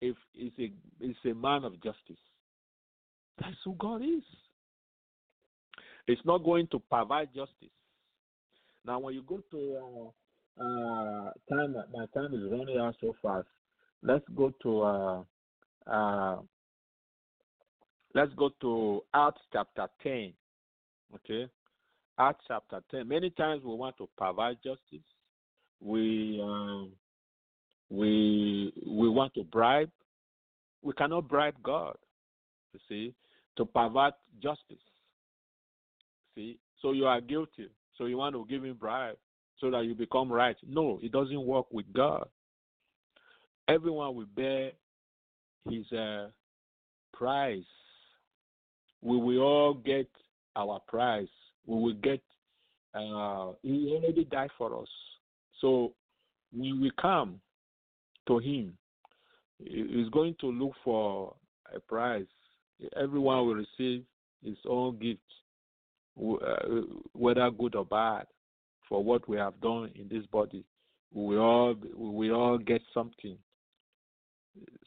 if 0.00 0.16
it's 0.34 0.58
a 0.58 0.72
it's 1.00 1.18
a 1.24 1.34
man 1.34 1.64
of 1.64 1.74
justice? 1.82 2.22
That's 3.40 3.56
who 3.64 3.74
God 3.74 4.02
is. 4.02 4.22
It's 6.06 6.24
not 6.24 6.44
going 6.44 6.68
to 6.68 6.78
provide 6.78 7.28
justice. 7.34 7.70
Now, 8.84 8.98
when 8.98 9.14
you 9.14 9.22
go 9.22 9.40
to 9.50 10.12
uh, 10.60 10.62
uh, 10.62 11.30
time, 11.50 11.74
my 11.92 12.06
time 12.14 12.34
is 12.34 12.50
running 12.50 12.78
out 12.78 12.94
so 13.00 13.16
fast. 13.22 13.46
Let's 14.02 14.24
go 14.34 14.52
to 14.62 14.82
uh, 14.82 15.22
uh, 15.90 16.36
let's 18.14 18.32
go 18.34 18.50
to 18.60 19.02
Acts 19.14 19.42
chapter 19.52 19.88
ten. 20.02 20.32
Okay, 21.14 21.48
Acts 22.18 22.44
chapter 22.48 22.80
ten. 22.90 23.08
Many 23.08 23.30
times 23.30 23.62
we 23.64 23.74
want 23.74 23.96
to 23.98 24.08
provide 24.16 24.56
justice. 24.64 25.06
We 25.80 26.40
um, 26.42 26.92
we 27.90 28.72
we 28.86 29.08
want 29.08 29.34
to 29.34 29.44
bribe. 29.44 29.90
We 30.82 30.92
cannot 30.94 31.28
bribe 31.28 31.54
God. 31.62 31.96
You 32.72 32.80
see, 32.88 33.14
to 33.56 33.64
provide 33.64 34.14
justice. 34.42 34.76
See, 36.34 36.58
so 36.82 36.92
you 36.92 37.06
are 37.06 37.20
guilty. 37.20 37.68
So 37.96 38.06
you 38.06 38.16
want 38.16 38.34
to 38.34 38.44
give 38.48 38.64
him 38.64 38.76
bribe 38.76 39.16
so 39.58 39.70
that 39.70 39.84
you 39.84 39.94
become 39.94 40.32
right. 40.32 40.56
No, 40.66 40.98
it 41.02 41.12
doesn't 41.12 41.46
work 41.46 41.66
with 41.70 41.86
God. 41.92 42.28
Everyone 43.68 44.14
will 44.14 44.26
bear 44.34 44.72
his 45.70 45.90
uh, 45.92 46.28
price. 47.12 47.62
We 49.04 49.16
will 49.16 49.40
all 49.40 49.74
get 49.74 50.08
our 50.56 50.80
price. 50.88 51.28
We 51.66 51.80
will 51.80 51.94
get. 51.94 52.20
Uh, 52.94 53.52
he 53.62 53.92
already 53.94 54.24
died 54.24 54.50
for 54.58 54.82
us. 54.82 54.88
So 55.60 55.92
when 56.52 56.80
we 56.80 56.90
come 57.00 57.40
to 58.26 58.38
him, 58.38 58.76
he's 59.58 60.08
going 60.08 60.34
to 60.40 60.46
look 60.46 60.72
for 60.82 61.34
a 61.72 61.78
price. 61.78 62.26
Everyone 62.96 63.46
will 63.46 63.54
receive 63.54 64.04
his 64.42 64.56
own 64.68 64.98
gift 64.98 65.20
uh, 66.20 66.82
whether 67.12 67.50
good 67.50 67.74
or 67.74 67.84
bad, 67.84 68.26
for 68.88 69.02
what 69.02 69.28
we 69.28 69.36
have 69.36 69.60
done 69.60 69.90
in 69.96 70.08
this 70.08 70.24
body. 70.26 70.64
We 71.12 71.36
all 71.36 71.74
we 71.96 72.30
all 72.30 72.58
get 72.58 72.82
something. 72.92 73.36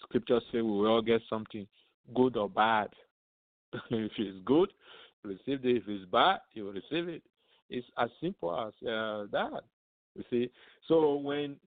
Scripture 0.03 0.39
say 0.51 0.61
we 0.61 0.71
will 0.71 0.87
all 0.87 1.01
get 1.01 1.21
something, 1.29 1.67
good 2.15 2.37
or 2.37 2.49
bad. 2.49 2.89
if 3.91 4.11
it's 4.17 4.37
good, 4.45 4.69
receive 5.23 5.65
it. 5.65 5.77
If 5.77 5.83
it's 5.87 6.09
bad, 6.11 6.39
you 6.53 6.69
receive 6.71 7.09
it. 7.09 7.23
It's 7.69 7.87
as 7.97 8.09
simple 8.21 8.55
as 8.55 8.87
uh, 8.87 9.25
that. 9.31 9.63
You 10.15 10.23
see. 10.29 10.51
So 10.87 11.15
when 11.15 11.57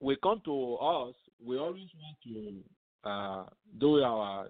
we 0.00 0.16
come 0.22 0.42
to 0.44 0.74
us, 0.76 1.14
we 1.44 1.58
always 1.58 1.88
want 2.00 2.16
to 2.24 3.08
uh, 3.08 3.44
do 3.78 4.02
our 4.02 4.48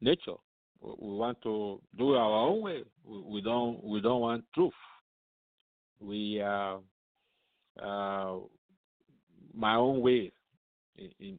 nature 0.00 0.36
we 0.80 1.16
want 1.16 1.40
to 1.42 1.80
do 1.98 2.14
our 2.14 2.48
own 2.48 2.62
way. 2.62 2.82
We 3.04 3.40
don't 3.40 3.82
we 3.82 4.00
don't 4.00 4.20
want 4.20 4.44
truth. 4.54 4.72
We 6.00 6.40
uh, 6.42 6.78
uh, 7.82 8.36
my 9.54 9.74
own 9.74 10.00
way, 10.00 10.32
in 10.96 11.38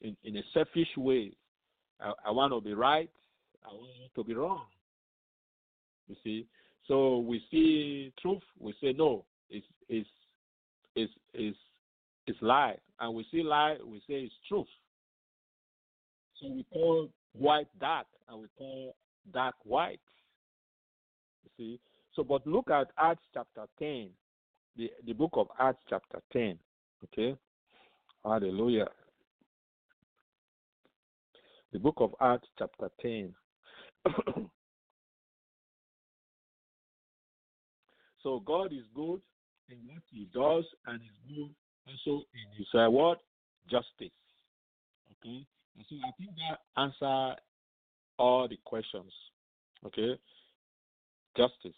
in, 0.00 0.16
in 0.24 0.36
a 0.36 0.42
selfish 0.52 0.88
way. 0.96 1.32
I, 2.04 2.12
I, 2.26 2.30
want 2.30 2.52
to 2.52 2.60
be 2.60 2.74
right. 2.74 3.10
I 3.64 3.72
want 3.72 3.90
to 4.14 4.24
be 4.24 4.34
wrong. 4.34 4.64
You 6.08 6.16
see, 6.22 6.46
so 6.86 7.18
we 7.18 7.42
see 7.50 8.12
truth. 8.20 8.42
We 8.60 8.74
say 8.80 8.92
no. 8.92 9.24
It's 9.48 9.66
it's 9.88 10.08
it's 10.94 11.12
it's 11.32 11.56
it's 12.26 12.38
lie, 12.42 12.76
and 13.00 13.14
we 13.14 13.26
see 13.30 13.42
lie. 13.42 13.76
We 13.84 13.98
say 14.00 14.24
it's 14.24 14.34
truth. 14.48 14.66
So 16.40 16.48
we 16.48 16.66
call 16.72 17.08
white 17.32 17.68
dark 17.80 18.06
and 18.28 18.40
we 18.40 18.48
call 18.58 18.94
dark 19.32 19.54
white. 19.64 20.00
You 21.44 21.50
see? 21.56 21.80
So, 22.14 22.22
but 22.22 22.46
look 22.46 22.70
at 22.70 22.88
Acts 22.98 23.24
chapter 23.32 23.64
10, 23.78 24.08
the, 24.76 24.90
the 25.06 25.12
book 25.12 25.32
of 25.34 25.48
Acts 25.58 25.82
chapter 25.88 26.20
10. 26.32 26.58
Okay? 27.04 27.36
Hallelujah. 28.24 28.88
The 31.74 31.80
book 31.80 31.96
of 31.98 32.14
Acts 32.20 32.48
chapter 32.56 32.88
10. 33.02 33.34
so, 38.22 38.38
God 38.46 38.72
is 38.72 38.84
good 38.94 39.20
in 39.68 39.78
what 39.88 40.02
He 40.08 40.28
does, 40.32 40.64
and 40.86 41.02
is 41.02 41.18
good 41.28 41.50
also 41.88 42.22
in 42.32 42.46
His 42.56 42.68
uh, 42.74 42.88
word, 42.88 43.18
justice. 43.68 44.14
Okay? 45.18 45.44
And 45.76 45.84
so 45.88 45.96
I 45.96 46.12
think 46.16 46.30
that 46.36 46.60
answer 46.80 47.34
all 48.20 48.46
the 48.46 48.58
questions. 48.64 49.12
Okay? 49.84 50.16
Justice. 51.36 51.74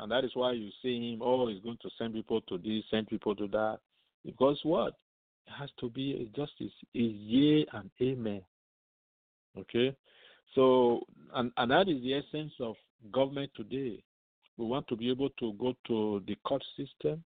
And 0.00 0.10
that 0.10 0.24
is 0.24 0.32
why 0.34 0.50
you 0.50 0.70
see 0.82 1.12
him, 1.12 1.20
oh, 1.22 1.46
he's 1.46 1.62
going 1.62 1.78
to 1.82 1.90
send 1.96 2.14
people 2.14 2.40
to 2.40 2.58
this, 2.58 2.82
send 2.90 3.06
people 3.06 3.36
to 3.36 3.46
that. 3.48 3.78
Because 4.24 4.58
what? 4.64 4.94
It 5.46 5.52
has 5.56 5.70
to 5.78 5.90
be 5.90 6.14
a 6.14 6.24
justice. 6.36 6.72
Is 6.92 7.12
yea 7.14 7.66
and 7.72 7.88
amen. 8.02 8.42
Okay? 9.58 9.94
So, 10.54 11.00
and, 11.34 11.52
and 11.56 11.70
that 11.70 11.88
is 11.88 12.02
the 12.02 12.14
essence 12.14 12.52
of 12.60 12.76
government 13.12 13.50
today. 13.54 14.02
We 14.56 14.66
want 14.66 14.88
to 14.88 14.96
be 14.96 15.10
able 15.10 15.30
to 15.30 15.52
go 15.54 15.74
to 15.88 16.22
the 16.26 16.36
court 16.44 16.64
system. 16.76 17.22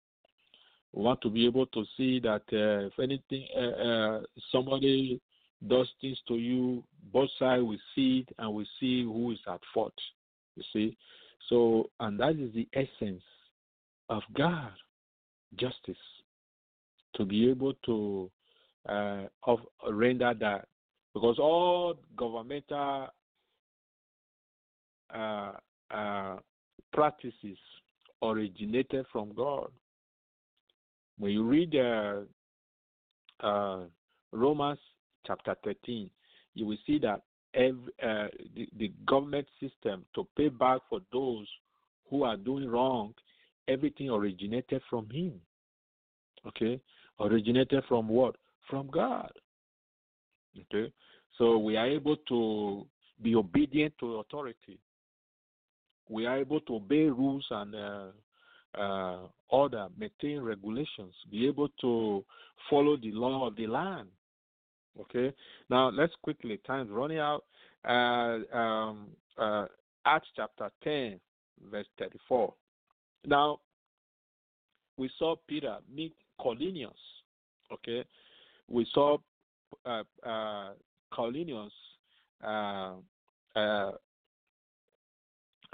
We 0.93 1.03
want 1.03 1.21
to 1.23 1.31
be 1.31 1.47
able 1.47 1.67
to 1.67 1.85
see 1.97 2.21
that 2.21 2.43
uh, 2.53 2.87
if 2.87 2.99
anything, 2.99 3.47
uh, 3.57 3.61
uh, 3.61 4.21
somebody 4.51 5.21
does 5.67 5.89
things 6.01 6.19
to 6.29 6.35
you, 6.35 6.83
both 7.13 7.29
sides 7.39 7.63
will 7.63 7.79
see 7.95 8.25
it 8.27 8.35
and 8.39 8.55
we 8.55 8.67
see 8.81 9.03
who 9.05 9.33
is 9.33 9.39
at 9.47 9.61
fault. 9.75 9.93
You 10.57 10.63
see? 10.73 10.97
So, 11.49 11.91
and 12.01 12.19
that 12.21 12.37
is 12.37 12.53
the 12.55 12.69
essence 12.73 13.23
of 14.09 14.23
God, 14.35 14.71
justice, 15.57 15.97
to 17.15 17.25
be 17.25 17.51
able 17.51 17.75
to 17.87 18.31
uh, 18.89 19.25
of 19.45 19.61
render 19.91 20.33
that, 20.41 20.67
because 21.19 21.41
all 21.41 21.95
governmental 22.17 23.09
uh, 25.13 25.53
uh, 25.91 26.37
practices 26.93 27.59
originated 28.23 29.05
from 29.11 29.33
God. 29.35 29.69
When 31.19 31.33
you 31.33 31.43
read 31.43 31.75
uh, 31.75 32.21
uh, 33.45 33.81
Romans 34.31 34.79
chapter 35.27 35.57
13, 35.65 36.09
you 36.55 36.67
will 36.67 36.79
see 36.87 37.01
that 37.01 37.23
every, 37.53 37.93
uh, 38.01 38.29
the, 38.55 38.69
the 38.79 38.93
government 39.05 39.49
system 39.59 40.05
to 40.15 40.25
pay 40.37 40.51
back 40.51 40.83
for 40.89 41.01
those 41.13 41.49
who 42.11 42.23
are 42.23 42.37
doing 42.37 42.69
wrong, 42.69 43.13
everything 43.67 44.09
originated 44.09 44.83
from 44.89 45.11
Him. 45.11 45.33
Okay? 46.47 46.81
Originated 47.19 47.83
from 47.89 48.07
what? 48.07 48.37
From 48.71 48.89
God. 48.89 49.33
Okay, 50.61 50.93
so 51.37 51.59
we 51.59 51.77
are 51.77 51.87
able 51.87 52.17
to 52.29 52.87
be 53.23 53.35
obedient 53.35 53.95
to 54.01 54.17
authority. 54.17 54.79
We 56.09 56.27
are 56.27 56.39
able 56.39 56.61
to 56.63 56.77
obey 56.77 57.05
rules 57.05 57.45
and 57.51 57.75
uh, 57.75 58.07
uh, 58.79 59.19
order, 59.51 59.89
maintain 59.97 60.41
regulations, 60.41 61.15
be 61.31 61.47
able 61.47 61.69
to 61.81 62.25
follow 62.71 62.97
the 62.97 63.13
law 63.13 63.47
of 63.47 63.57
the 63.57 63.67
land. 63.67 64.09
Okay, 65.01 65.33
now 65.71 65.91
let's 65.91 66.13
quickly, 66.23 66.59
time's 66.67 66.91
running 66.91 67.19
out. 67.19 67.45
Uh, 67.85 68.57
um, 68.57 69.09
uh, 69.39 69.67
Acts 70.07 70.29
chapter 70.35 70.71
10, 70.83 71.21
verse 71.71 71.87
34. 71.99 72.53
Now, 73.27 73.61
we 74.97 75.11
saw 75.19 75.37
Peter 75.47 75.77
meet 75.95 76.15
Cornelius. 76.41 76.91
Okay, 77.73 78.05
we 78.69 78.87
saw 78.93 79.19
uh, 79.85 80.03
uh, 80.27 80.71
uh, 82.45 82.93
uh, 83.57 83.91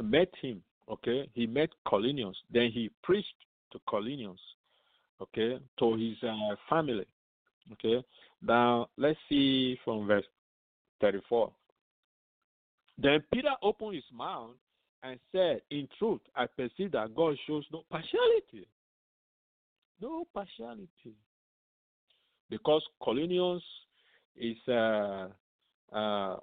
met 0.02 0.28
him. 0.40 0.62
Okay, 0.90 1.28
he 1.34 1.46
met 1.46 1.70
Colinius. 1.86 2.34
Then 2.52 2.70
he 2.70 2.90
preached 3.02 3.26
to 3.72 3.78
Colinius. 3.88 4.38
Okay, 5.20 5.58
to 5.78 5.96
his 5.96 6.16
uh, 6.22 6.56
family. 6.68 7.06
Okay, 7.72 8.04
now 8.42 8.88
let's 8.96 9.18
see 9.28 9.78
from 9.84 10.06
verse 10.06 10.24
34. 11.00 11.50
Then 12.98 13.22
Peter 13.32 13.50
opened 13.62 13.94
his 13.94 14.04
mouth 14.12 14.50
and 15.02 15.18
said, 15.32 15.60
In 15.70 15.88
truth, 15.98 16.20
I 16.34 16.46
perceive 16.46 16.92
that 16.92 17.14
God 17.14 17.36
shows 17.46 17.64
no 17.72 17.82
partiality. 17.90 18.66
No 20.00 20.26
partiality. 20.32 21.14
Because 22.50 22.82
Cornelius 23.00 23.62
is 24.36 24.56
uh, 24.68 25.28
uh, 25.92 26.36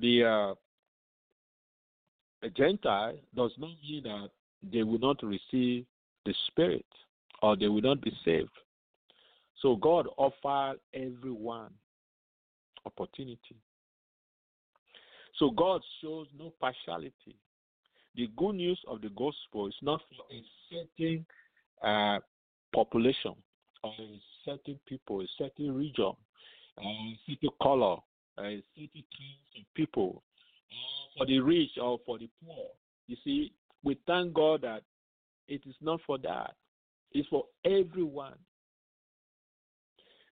the 0.00 0.24
uh, 0.24 0.54
Gentile 2.56 3.16
does 3.34 3.52
not 3.58 3.70
mean 3.82 4.02
that 4.04 4.30
they 4.72 4.82
will 4.82 4.98
not 4.98 5.22
receive 5.22 5.84
the 6.24 6.34
Spirit 6.48 6.86
or 7.42 7.56
they 7.56 7.68
will 7.68 7.82
not 7.82 8.00
be 8.00 8.12
saved. 8.24 8.50
So 9.60 9.76
God 9.76 10.06
offered 10.16 10.78
everyone 10.94 11.72
opportunity. 12.86 13.56
So 15.38 15.50
God 15.50 15.82
shows 16.00 16.26
no 16.38 16.52
partiality. 16.60 17.36
The 18.16 18.28
good 18.36 18.56
news 18.56 18.80
of 18.88 19.00
the 19.00 19.10
gospel 19.10 19.68
is 19.68 19.74
not 19.82 20.00
for 20.08 20.24
a 20.34 20.42
certain 20.70 21.26
uh, 21.82 22.18
population 22.74 23.34
a 23.84 23.90
certain 24.44 24.78
people, 24.86 25.20
a 25.20 25.26
certain 25.36 25.74
region, 25.74 26.12
a 26.78 27.18
certain 27.26 27.50
color, 27.62 27.96
a 28.38 28.62
certain 28.74 28.88
kinds 28.94 29.56
of 29.56 29.74
people, 29.74 30.22
for 31.16 31.26
the 31.26 31.40
rich 31.40 31.70
or 31.80 31.98
for 32.06 32.18
the 32.18 32.28
poor. 32.44 32.66
You 33.06 33.16
see, 33.24 33.52
we 33.82 33.98
thank 34.06 34.34
God 34.34 34.62
that 34.62 34.82
it 35.48 35.62
is 35.66 35.74
not 35.80 36.00
for 36.06 36.18
that. 36.18 36.54
It's 37.12 37.28
for 37.28 37.44
everyone. 37.64 38.34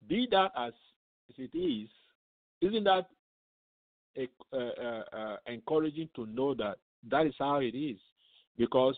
Be 0.09 0.27
that 0.31 0.53
as 0.57 0.73
it 1.37 1.57
is, 1.57 1.89
isn't 2.61 2.85
that 2.85 3.07
uh, 4.19 4.57
uh, 4.57 5.03
uh, 5.17 5.37
encouraging 5.47 6.09
to 6.17 6.27
know 6.27 6.55
that 6.55 6.77
that 7.11 7.27
is 7.27 7.35
how 7.39 7.57
it 7.57 7.77
is? 7.77 7.99
Because 8.57 8.97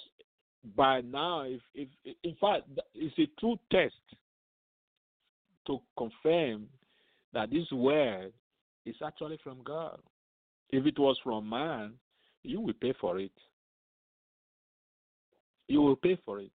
by 0.77 1.01
now, 1.01 1.43
if, 1.43 1.61
if 1.75 1.89
in 2.23 2.37
fact, 2.41 2.63
it's 2.95 3.19
a 3.19 3.41
true 3.41 3.59
test 3.71 3.95
to 5.67 5.81
confirm 5.97 6.67
that 7.33 7.51
this 7.51 7.71
word 7.73 8.33
is 8.85 8.97
actually 9.05 9.39
from 9.43 9.59
God. 9.65 9.99
If 10.71 10.87
it 10.87 10.99
was 10.99 11.19
from 11.23 11.49
man, 11.49 11.95
you 12.43 12.61
will 12.61 12.75
pay 12.75 12.95
for 13.01 13.19
it. 13.19 13.33
You 15.69 15.83
will 15.83 15.97
pay 15.97 16.19
for 16.25 16.41
it. 16.41 16.51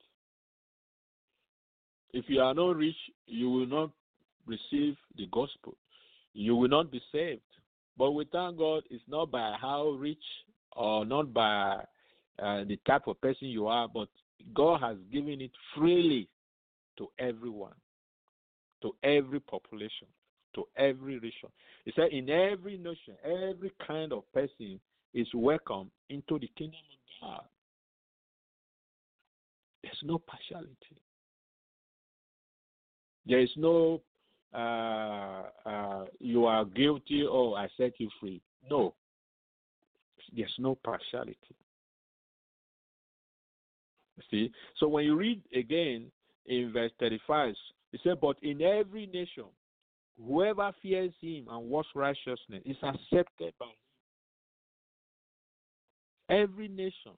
If 2.14 2.26
you 2.28 2.41
are 2.41 2.54
not 2.54 2.76
rich, 2.76 2.95
you 3.26 3.49
will 3.49 3.66
not 3.66 3.91
receive 4.45 4.95
the 5.18 5.28
gospel. 5.32 5.76
You 6.34 6.56
will 6.56 6.70
not 6.70 6.91
be 6.91 7.01
saved. 7.12 7.41
But 7.97 8.12
we 8.12 8.26
thank 8.32 8.58
God 8.58 8.84
it's 8.89 9.04
not 9.08 9.32
by 9.32 9.56
how 9.60 9.89
rich 9.89 10.24
or 10.76 11.06
not 11.06 11.34
by 11.34 11.84
uh, 12.41 12.64
the 12.64 12.80
type 12.88 13.08
of 13.08 13.20
person 13.22 13.47
you 13.47 13.68
are, 13.68 13.88
but 13.88 14.08
God 14.54 14.82
has 14.82 14.97
given 15.12 15.41
it 15.41 15.51
freely 15.76 16.28
to 16.97 17.08
everyone, 17.20 17.74
to 18.84 18.96
every 19.04 19.40
population, 19.40 20.08
to 20.54 20.66
every 20.78 21.16
region. 21.16 21.50
He 21.86 21.92
said, 21.96 22.10
in 22.12 22.30
every 22.30 22.78
nation, 22.78 23.16
every 23.26 23.72
kind 23.86 24.14
of 24.14 24.32
person 24.34 24.80
is 25.14 25.28
welcome 25.34 25.90
into 26.10 26.38
the 26.38 26.50
kingdom 26.58 26.80
of 27.22 27.28
God. 27.28 27.44
There's 29.82 30.00
no 30.04 30.20
partiality. 30.20 31.02
There 33.26 33.40
is 33.40 33.50
no 33.58 34.02
uh, 34.54 35.44
uh, 35.66 36.06
you 36.20 36.46
are 36.46 36.66
guilty 36.66 37.24
or 37.24 37.58
I 37.58 37.68
set 37.76 37.94
you 37.98 38.10
free. 38.20 38.42
No. 38.70 38.94
There's 40.36 40.54
no 40.60 40.76
partiality. 40.84 41.38
See? 44.30 44.52
So 44.80 44.88
when 44.88 45.06
you 45.06 45.16
read 45.16 45.42
again 45.56 46.12
in 46.46 46.72
verse 46.72 46.92
35, 47.00 47.56
it 47.94 48.00
said, 48.04 48.20
But 48.20 48.38
in 48.41 48.62
every 48.62 49.06
nation, 49.06 49.46
whoever 50.22 50.72
fears 50.82 51.14
him 51.22 51.46
and 51.50 51.70
works 51.70 51.89
righteousness 51.96 52.64
is 52.66 52.78
accepted 52.82 53.54
by 53.60 53.68
him. 53.68 53.72
Every 56.30 56.68
nation. 56.68 57.14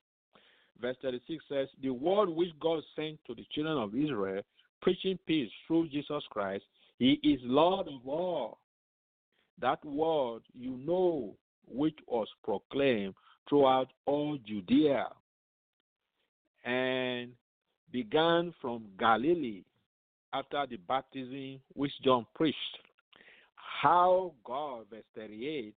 Verse 0.81 0.97
36 1.01 1.43
says, 1.47 1.67
The 1.81 1.91
word 1.91 2.29
which 2.29 2.49
God 2.59 2.83
sent 2.95 3.17
to 3.27 3.33
the 3.33 3.45
children 3.51 3.77
of 3.77 3.95
Israel, 3.95 4.41
preaching 4.81 5.17
peace 5.25 5.49
through 5.65 5.87
Jesus 5.87 6.23
Christ, 6.29 6.65
he 6.99 7.19
is 7.23 7.39
Lord 7.43 7.87
of 7.87 8.05
all. 8.07 8.59
That 9.61 9.83
word 9.85 10.41
you 10.53 10.77
know, 10.85 11.35
which 11.67 11.97
was 12.07 12.27
proclaimed 12.43 13.13
throughout 13.47 13.87
all 14.05 14.37
Judea 14.45 15.07
and 16.65 17.31
began 17.91 18.53
from 18.59 18.85
Galilee 18.99 19.63
after 20.35 20.65
the 20.69 20.77
baptism 20.87 21.59
which 21.73 21.91
John 22.03 22.25
preached. 22.35 22.57
How 23.81 24.33
God, 24.43 24.85
verse 24.89 25.03
38, 25.15 25.73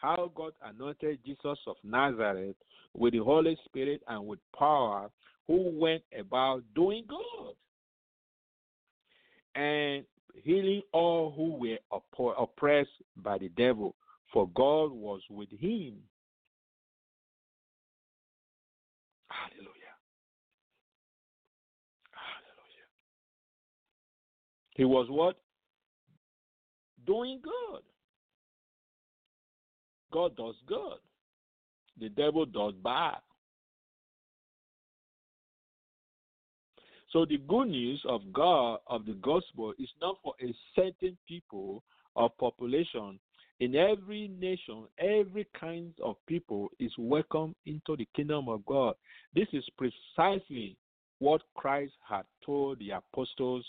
how 0.00 0.30
God 0.34 0.52
anointed 0.64 1.18
Jesus 1.24 1.58
of 1.66 1.76
Nazareth 1.82 2.56
with 2.94 3.12
the 3.12 3.18
Holy 3.18 3.58
Spirit 3.64 4.02
and 4.06 4.26
with 4.26 4.38
power, 4.56 5.10
who 5.46 5.70
went 5.80 6.02
about 6.18 6.62
doing 6.74 7.04
good 7.08 7.54
and 9.54 10.04
healing 10.44 10.82
all 10.92 11.32
who 11.34 11.54
were 11.54 12.34
oppressed 12.38 12.90
by 13.16 13.38
the 13.38 13.48
devil, 13.50 13.94
for 14.32 14.48
God 14.54 14.92
was 14.92 15.20
with 15.30 15.50
him. 15.50 15.94
Hallelujah. 19.28 19.94
Hallelujah. 22.12 22.88
He 24.78 24.84
was 24.84 25.08
what? 25.10 25.36
Doing 27.04 27.40
good. 27.42 27.82
God 30.12 30.36
does 30.36 30.54
good. 30.68 30.98
The 32.00 32.08
devil 32.10 32.46
does 32.46 32.74
bad. 32.84 33.16
So 37.12 37.26
the 37.26 37.38
good 37.38 37.68
news 37.70 38.00
of 38.08 38.32
God 38.32 38.78
of 38.86 39.04
the 39.04 39.14
gospel 39.14 39.74
is 39.80 39.88
not 40.00 40.16
for 40.22 40.34
a 40.40 40.54
certain 40.76 41.18
people 41.26 41.82
or 42.14 42.30
population. 42.30 43.18
In 43.58 43.74
every 43.74 44.30
nation, 44.40 44.84
every 45.00 45.48
kind 45.60 45.92
of 46.04 46.14
people 46.28 46.68
is 46.78 46.92
welcome 46.96 47.56
into 47.66 47.96
the 47.96 48.06
kingdom 48.14 48.48
of 48.48 48.64
God. 48.64 48.94
This 49.34 49.48
is 49.52 49.64
precisely 49.76 50.76
what 51.18 51.42
Christ 51.56 51.94
had 52.08 52.22
told 52.46 52.78
the 52.78 52.90
apostles 52.90 53.64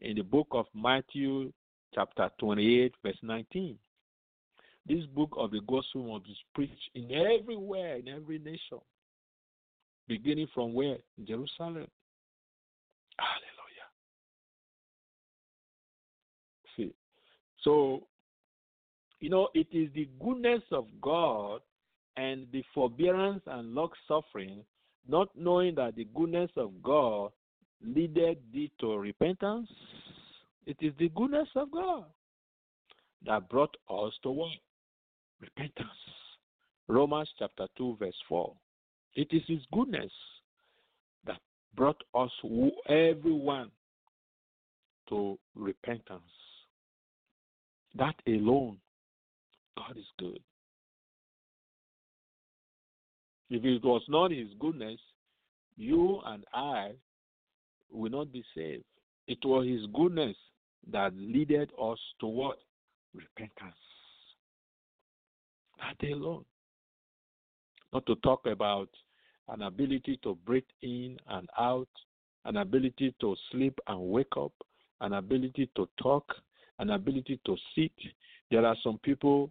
in 0.00 0.16
the 0.16 0.22
book 0.22 0.48
of 0.50 0.66
Matthew, 0.74 1.52
chapter 1.94 2.30
28, 2.38 2.94
verse 3.02 3.16
19. 3.22 3.78
This 4.88 5.04
book 5.06 5.34
of 5.36 5.50
the 5.50 5.60
gospel 5.66 6.12
must 6.12 6.26
be 6.26 6.36
preached 6.54 6.90
in 6.94 7.10
everywhere, 7.12 7.96
in 7.96 8.08
every 8.08 8.38
nation, 8.38 8.78
beginning 10.06 10.48
from 10.54 10.74
where? 10.74 10.98
Jerusalem. 11.24 11.88
Hallelujah. 13.18 13.88
See, 16.76 16.94
so, 17.62 18.06
you 19.18 19.30
know, 19.30 19.48
it 19.54 19.66
is 19.72 19.88
the 19.94 20.08
goodness 20.22 20.62
of 20.70 20.86
God 21.00 21.62
and 22.16 22.46
the 22.52 22.62
forbearance 22.72 23.42
and 23.46 23.74
long 23.74 23.90
suffering, 24.06 24.62
not 25.08 25.28
knowing 25.36 25.74
that 25.76 25.96
the 25.96 26.06
goodness 26.14 26.50
of 26.56 26.70
God 26.82 27.32
leaded 27.84 28.38
thee 28.52 28.70
to 28.80 28.96
repentance. 28.96 29.68
It 30.66 30.76
is 30.80 30.92
the 30.98 31.08
goodness 31.10 31.48
of 31.54 31.70
God. 31.70 32.04
that 33.24 33.48
brought 33.48 33.74
us 33.90 34.12
to 34.22 34.30
what? 34.30 34.50
Repentance. 35.40 35.88
Romans 36.88 37.28
chapter 37.38 37.66
2, 37.76 37.96
verse 37.98 38.14
4. 38.28 38.54
It 39.14 39.28
is 39.30 39.42
His 39.46 39.62
goodness 39.72 40.12
that 41.26 41.40
brought 41.74 42.00
us, 42.14 42.30
everyone, 42.88 43.70
to 45.08 45.38
repentance. 45.54 46.22
That 47.96 48.14
alone, 48.26 48.78
God 49.76 49.96
is 49.96 50.04
good. 50.18 50.40
If 53.50 53.64
it 53.64 53.84
was 53.84 54.02
not 54.08 54.30
His 54.30 54.48
goodness, 54.60 55.00
you 55.76 56.20
and 56.26 56.44
I 56.52 56.92
will 57.90 58.10
not 58.10 58.32
be 58.32 58.44
saved. 58.54 58.84
It 59.26 59.38
was 59.44 59.66
His 59.66 59.86
goodness 59.94 60.36
that 60.92 61.12
leaded 61.16 61.70
us 61.80 61.98
to 62.20 62.26
what? 62.26 62.58
Repentance. 63.14 63.74
That 65.78 66.08
alone. 66.08 66.44
Not 67.92 68.06
to 68.06 68.14
talk 68.16 68.46
about 68.46 68.88
an 69.48 69.62
ability 69.62 70.18
to 70.22 70.36
breathe 70.44 70.64
in 70.82 71.16
and 71.28 71.48
out, 71.58 71.88
an 72.44 72.56
ability 72.56 73.14
to 73.20 73.36
sleep 73.50 73.78
and 73.86 74.00
wake 74.00 74.36
up, 74.36 74.52
an 75.00 75.14
ability 75.14 75.70
to 75.76 75.88
talk, 76.00 76.24
an 76.78 76.90
ability 76.90 77.40
to 77.46 77.56
sit. 77.74 77.92
There 78.50 78.64
are 78.64 78.76
some 78.82 78.98
people 78.98 79.50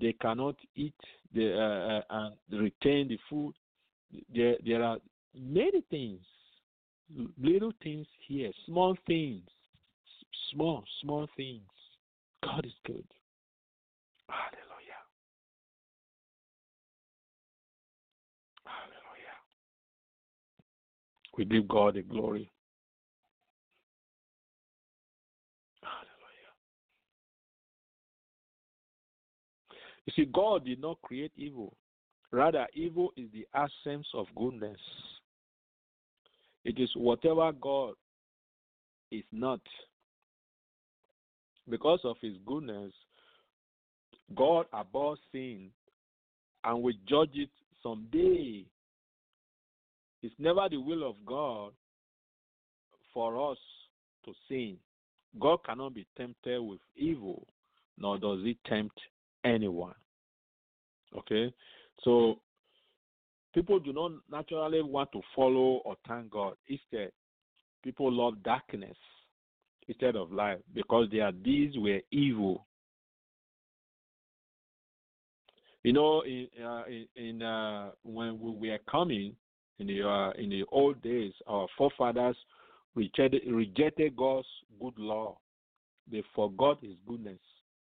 they 0.00 0.12
cannot 0.14 0.56
eat 0.76 0.94
they, 1.34 1.52
uh, 1.52 1.56
uh, 1.58 2.00
and 2.10 2.34
retain 2.50 3.08
the 3.08 3.18
food. 3.28 3.54
There, 4.34 4.56
there 4.64 4.82
are 4.82 4.98
many 5.34 5.82
things, 5.90 6.20
little 7.38 7.72
things 7.82 8.06
here, 8.26 8.50
small 8.66 8.96
things, 9.06 9.42
small, 10.52 10.84
small 11.02 11.26
things. 11.36 11.62
God 12.42 12.64
is 12.64 12.72
good. 12.86 13.04
Hallelujah. 14.28 15.02
Hallelujah. 18.64 19.38
We 21.36 21.44
give 21.44 21.68
God 21.68 21.94
the 21.94 22.02
glory. 22.02 22.50
Hallelujah. 25.82 26.52
You 30.06 30.12
see, 30.14 30.30
God 30.32 30.64
did 30.64 30.80
not 30.80 31.00
create 31.02 31.32
evil. 31.36 31.76
Rather, 32.30 32.66
evil 32.74 33.12
is 33.16 33.28
the 33.32 33.46
absence 33.54 34.06
of 34.14 34.26
goodness. 34.36 34.78
It 36.64 36.78
is 36.78 36.90
whatever 36.96 37.52
God 37.52 37.94
is 39.10 39.24
not. 39.32 39.60
Because 41.68 42.00
of 42.04 42.16
his 42.20 42.34
goodness, 42.46 42.92
God 44.34 44.66
abhors 44.72 45.18
sin 45.32 45.70
and 46.64 46.82
will 46.82 46.94
judge 47.06 47.30
it 47.34 47.50
someday. 47.82 48.64
It's 50.22 50.34
never 50.38 50.68
the 50.68 50.78
will 50.78 51.08
of 51.08 51.16
God 51.24 51.72
for 53.14 53.52
us 53.52 53.58
to 54.24 54.32
sin. 54.48 54.76
God 55.38 55.58
cannot 55.64 55.94
be 55.94 56.06
tempted 56.16 56.60
with 56.60 56.80
evil, 56.96 57.46
nor 57.96 58.18
does 58.18 58.40
he 58.42 58.56
tempt 58.66 58.98
anyone. 59.44 59.94
Okay? 61.16 61.52
So 62.02 62.40
people 63.54 63.78
do 63.78 63.92
not 63.92 64.12
naturally 64.30 64.82
want 64.82 65.10
to 65.12 65.20
follow 65.34 65.80
or 65.84 65.96
thank 66.06 66.30
God. 66.30 66.54
Instead, 66.68 67.10
people 67.82 68.12
love 68.12 68.42
darkness 68.42 68.96
instead 69.86 70.16
of 70.16 70.32
light 70.32 70.58
because 70.74 71.08
their 71.10 71.32
deeds 71.32 71.76
were 71.78 72.00
evil. 72.10 72.66
You 75.84 75.92
know, 75.92 76.22
in 76.22 76.48
uh, 76.62 76.82
in, 77.16 77.42
uh, 77.42 77.90
when 78.02 78.38
we 78.40 78.68
were 78.68 78.78
coming 78.90 79.34
in 79.78 79.86
the 79.86 80.06
uh, 80.06 80.30
in 80.32 80.50
the 80.50 80.64
old 80.70 81.00
days, 81.02 81.32
our 81.46 81.66
forefathers 81.78 82.36
rejected 82.94 83.42
rejected 83.50 84.16
God's 84.16 84.46
good 84.80 84.98
law. 84.98 85.38
They 86.10 86.22
forgot 86.34 86.82
His 86.82 86.96
goodness 87.06 87.38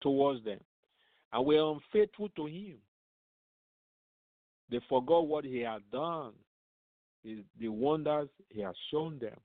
towards 0.02 0.44
them, 0.44 0.60
and 1.34 1.46
were 1.46 1.74
unfaithful 1.74 2.30
to 2.36 2.46
Him. 2.46 2.76
They 4.70 4.80
forgot 4.88 5.28
what 5.28 5.46
He 5.46 5.60
had 5.60 5.82
done, 5.92 6.34
the 7.24 7.68
wonders 7.68 8.30
He 8.50 8.62
has 8.62 8.76
shown 8.92 9.20
them. 9.20 9.38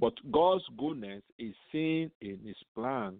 But 0.00 0.14
God's 0.32 0.64
goodness 0.76 1.22
is 1.38 1.54
seen 1.70 2.10
in 2.20 2.40
His 2.44 2.56
plan 2.74 3.14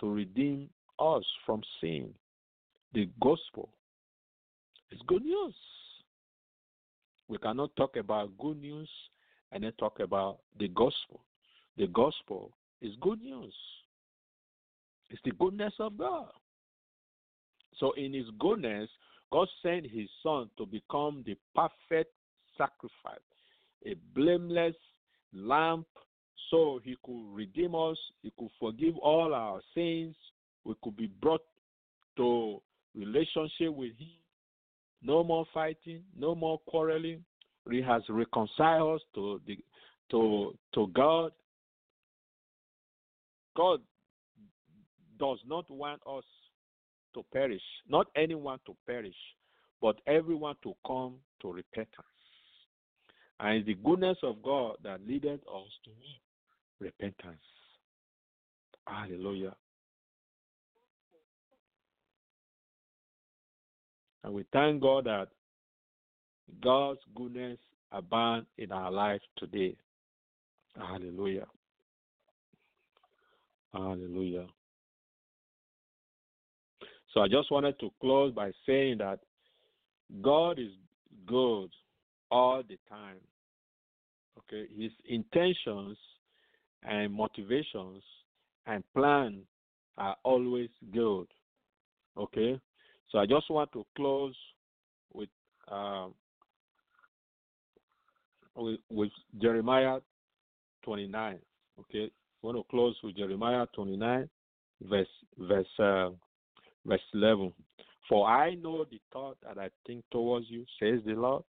to 0.00 0.08
redeem 0.08 0.68
us 1.00 1.24
from 1.44 1.62
sin. 1.80 2.10
The 2.94 3.08
gospel 3.20 3.70
is 4.92 5.00
good 5.06 5.24
news. 5.24 5.54
We 7.28 7.38
cannot 7.38 7.74
talk 7.76 7.96
about 7.96 8.38
good 8.38 8.60
news 8.60 8.88
and 9.52 9.64
then 9.64 9.72
talk 9.78 10.00
about 10.00 10.38
the 10.58 10.68
gospel. 10.68 11.24
The 11.76 11.88
gospel 11.88 12.52
is 12.80 12.92
good 13.00 13.20
news. 13.20 13.54
It's 15.10 15.20
the 15.24 15.32
goodness 15.32 15.74
of 15.78 15.98
God. 15.98 16.28
So, 17.78 17.92
in 17.92 18.12
His 18.12 18.26
goodness, 18.38 18.88
God 19.32 19.48
sent 19.62 19.86
His 19.86 20.08
Son 20.22 20.50
to 20.58 20.66
become 20.66 21.24
the 21.26 21.36
perfect 21.54 22.12
sacrifice, 22.56 23.20
a 23.86 23.94
blameless 24.14 24.74
lamp, 25.32 25.86
so 26.50 26.80
He 26.82 26.96
could 27.04 27.34
redeem 27.34 27.74
us, 27.74 27.98
He 28.22 28.32
could 28.38 28.50
forgive 28.58 28.96
all 28.98 29.34
our 29.34 29.60
sins, 29.74 30.16
we 30.64 30.74
could 30.82 30.96
be 30.96 31.06
brought 31.20 31.42
to 32.16 32.60
relationship 32.94 33.72
with 33.74 33.96
Him. 33.98 34.08
No 35.02 35.22
more 35.22 35.46
fighting, 35.54 36.02
no 36.18 36.34
more 36.34 36.58
quarreling. 36.66 37.24
He 37.70 37.80
has 37.82 38.02
reconciled 38.08 38.96
us 38.96 39.00
to 39.14 39.40
the 39.46 39.58
to 40.10 40.54
to 40.74 40.88
God. 40.88 41.32
God 43.56 43.80
does 45.18 45.38
not 45.46 45.70
want 45.70 46.00
us 46.06 46.24
to 47.14 47.24
perish, 47.32 47.62
not 47.88 48.06
anyone 48.16 48.58
to 48.66 48.76
perish, 48.86 49.14
but 49.80 49.96
everyone 50.06 50.56
to 50.62 50.74
come 50.86 51.14
to 51.42 51.52
repentance. 51.52 52.06
And 53.40 53.58
it's 53.58 53.66
the 53.66 53.74
goodness 53.74 54.18
of 54.22 54.42
God 54.42 54.76
that 54.82 55.00
leadeth 55.06 55.40
us 55.40 55.68
to 55.84 55.90
repentance. 56.80 57.38
Hallelujah. 58.86 59.54
And 64.24 64.34
we 64.34 64.44
thank 64.52 64.82
God 64.82 65.04
that 65.04 65.28
God's 66.62 67.00
goodness 67.14 67.58
abound 67.92 68.46
in 68.56 68.72
our 68.72 68.90
life 68.90 69.20
today. 69.36 69.76
Hallelujah. 70.76 71.46
Hallelujah. 73.72 74.46
So 77.12 77.20
I 77.20 77.28
just 77.28 77.50
wanted 77.50 77.78
to 77.80 77.90
close 78.00 78.34
by 78.34 78.50
saying 78.66 78.98
that 78.98 79.20
God 80.22 80.58
is 80.58 80.72
good 81.26 81.70
all 82.30 82.62
the 82.68 82.78
time. 82.88 83.16
Okay, 84.38 84.66
his 84.76 84.92
intentions 85.08 85.96
and 86.82 87.12
motivations 87.12 88.02
and 88.66 88.84
plan 88.94 89.42
are 89.96 90.16
always 90.22 90.68
good. 90.92 91.26
Okay, 92.16 92.60
so 93.10 93.18
I 93.18 93.26
just 93.26 93.50
want 93.50 93.72
to 93.72 93.84
close 93.96 94.36
with 95.12 95.28
uh, 95.70 96.08
with, 98.56 98.80
with 98.90 99.10
Jeremiah 99.40 100.00
29. 100.84 101.38
Okay, 101.80 102.04
I 102.04 102.46
want 102.46 102.58
to 102.58 102.64
close 102.70 102.96
with 103.02 103.16
Jeremiah 103.16 103.66
29, 103.74 104.28
verse 104.82 105.06
verse 105.38 105.66
uh, 105.78 106.10
verse 106.86 107.00
11. 107.14 107.52
For 108.08 108.26
I 108.26 108.54
know 108.54 108.84
the 108.84 109.00
thought 109.12 109.36
that 109.46 109.58
I 109.58 109.68
think 109.86 110.04
towards 110.10 110.46
you, 110.48 110.64
says 110.80 111.00
the 111.04 111.12
Lord, 111.12 111.44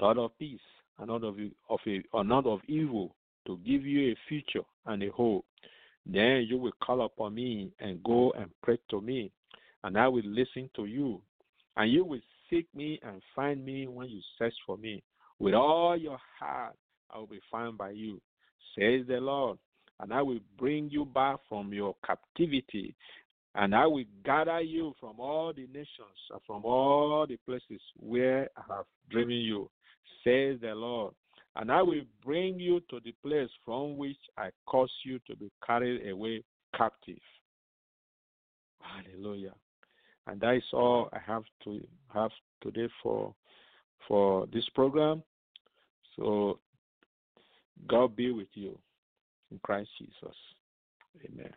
thought 0.00 0.18
of 0.18 0.36
peace 0.38 0.58
and 0.98 1.08
not 1.08 1.24
of 1.24 1.36
of 1.68 1.80
a, 1.86 2.02
or 2.12 2.24
not 2.24 2.46
of 2.46 2.60
evil, 2.66 3.14
to 3.46 3.58
give 3.58 3.84
you 3.84 4.12
a 4.12 4.16
future 4.28 4.64
and 4.86 5.02
a 5.02 5.10
hope. 5.10 5.44
Then 6.06 6.46
you 6.48 6.58
will 6.58 6.72
call 6.82 7.04
upon 7.04 7.34
me 7.34 7.70
and 7.80 8.02
go 8.02 8.32
and 8.32 8.50
pray 8.62 8.78
to 8.90 9.00
me, 9.00 9.30
and 9.84 9.98
I 9.98 10.08
will 10.08 10.24
listen 10.24 10.68
to 10.76 10.86
you. 10.86 11.20
And 11.76 11.90
you 11.90 12.04
will 12.04 12.20
seek 12.50 12.66
me 12.74 13.00
and 13.02 13.20
find 13.34 13.64
me 13.64 13.86
when 13.86 14.08
you 14.08 14.20
search 14.38 14.54
for 14.66 14.76
me. 14.76 15.02
With 15.38 15.54
all 15.54 15.96
your 15.96 16.18
heart, 16.38 16.76
I 17.10 17.18
will 17.18 17.26
be 17.26 17.40
found 17.50 17.78
by 17.78 17.90
you, 17.90 18.20
says 18.78 19.06
the 19.08 19.18
Lord. 19.20 19.58
And 20.00 20.12
I 20.12 20.22
will 20.22 20.40
bring 20.58 20.90
you 20.90 21.04
back 21.04 21.36
from 21.48 21.72
your 21.72 21.94
captivity, 22.04 22.94
and 23.54 23.74
I 23.74 23.86
will 23.86 24.04
gather 24.24 24.60
you 24.60 24.94
from 24.98 25.20
all 25.20 25.52
the 25.52 25.66
nations 25.72 26.18
and 26.30 26.40
from 26.46 26.64
all 26.64 27.26
the 27.26 27.36
places 27.46 27.80
where 27.98 28.48
I 28.56 28.74
have 28.74 28.84
driven 29.10 29.36
you, 29.36 29.70
says 30.24 30.58
the 30.60 30.74
Lord. 30.74 31.14
and 31.56 31.70
I 31.70 31.82
will 31.82 32.02
bring 32.24 32.58
you 32.58 32.80
to 32.90 33.00
the 33.04 33.14
place 33.22 33.50
from 33.64 33.96
which 33.96 34.18
I 34.36 34.50
caused 34.66 34.92
you 35.04 35.20
to 35.28 35.36
be 35.36 35.50
carried 35.64 36.08
away 36.10 36.42
captive. 36.76 37.20
Hallelujah. 38.80 39.54
And 40.26 40.40
that 40.40 40.56
is 40.56 40.64
all 40.72 41.08
I 41.12 41.18
have 41.24 41.44
to 41.64 41.80
have 42.12 42.30
today 42.62 42.88
for 43.02 43.34
for 44.08 44.46
this 44.52 44.68
program. 44.74 45.22
So 46.16 46.58
God 47.88 48.16
be 48.16 48.30
with 48.32 48.48
you 48.54 48.78
in 49.50 49.58
Christ 49.62 49.90
Jesus. 49.98 50.36
Amen. 51.24 51.52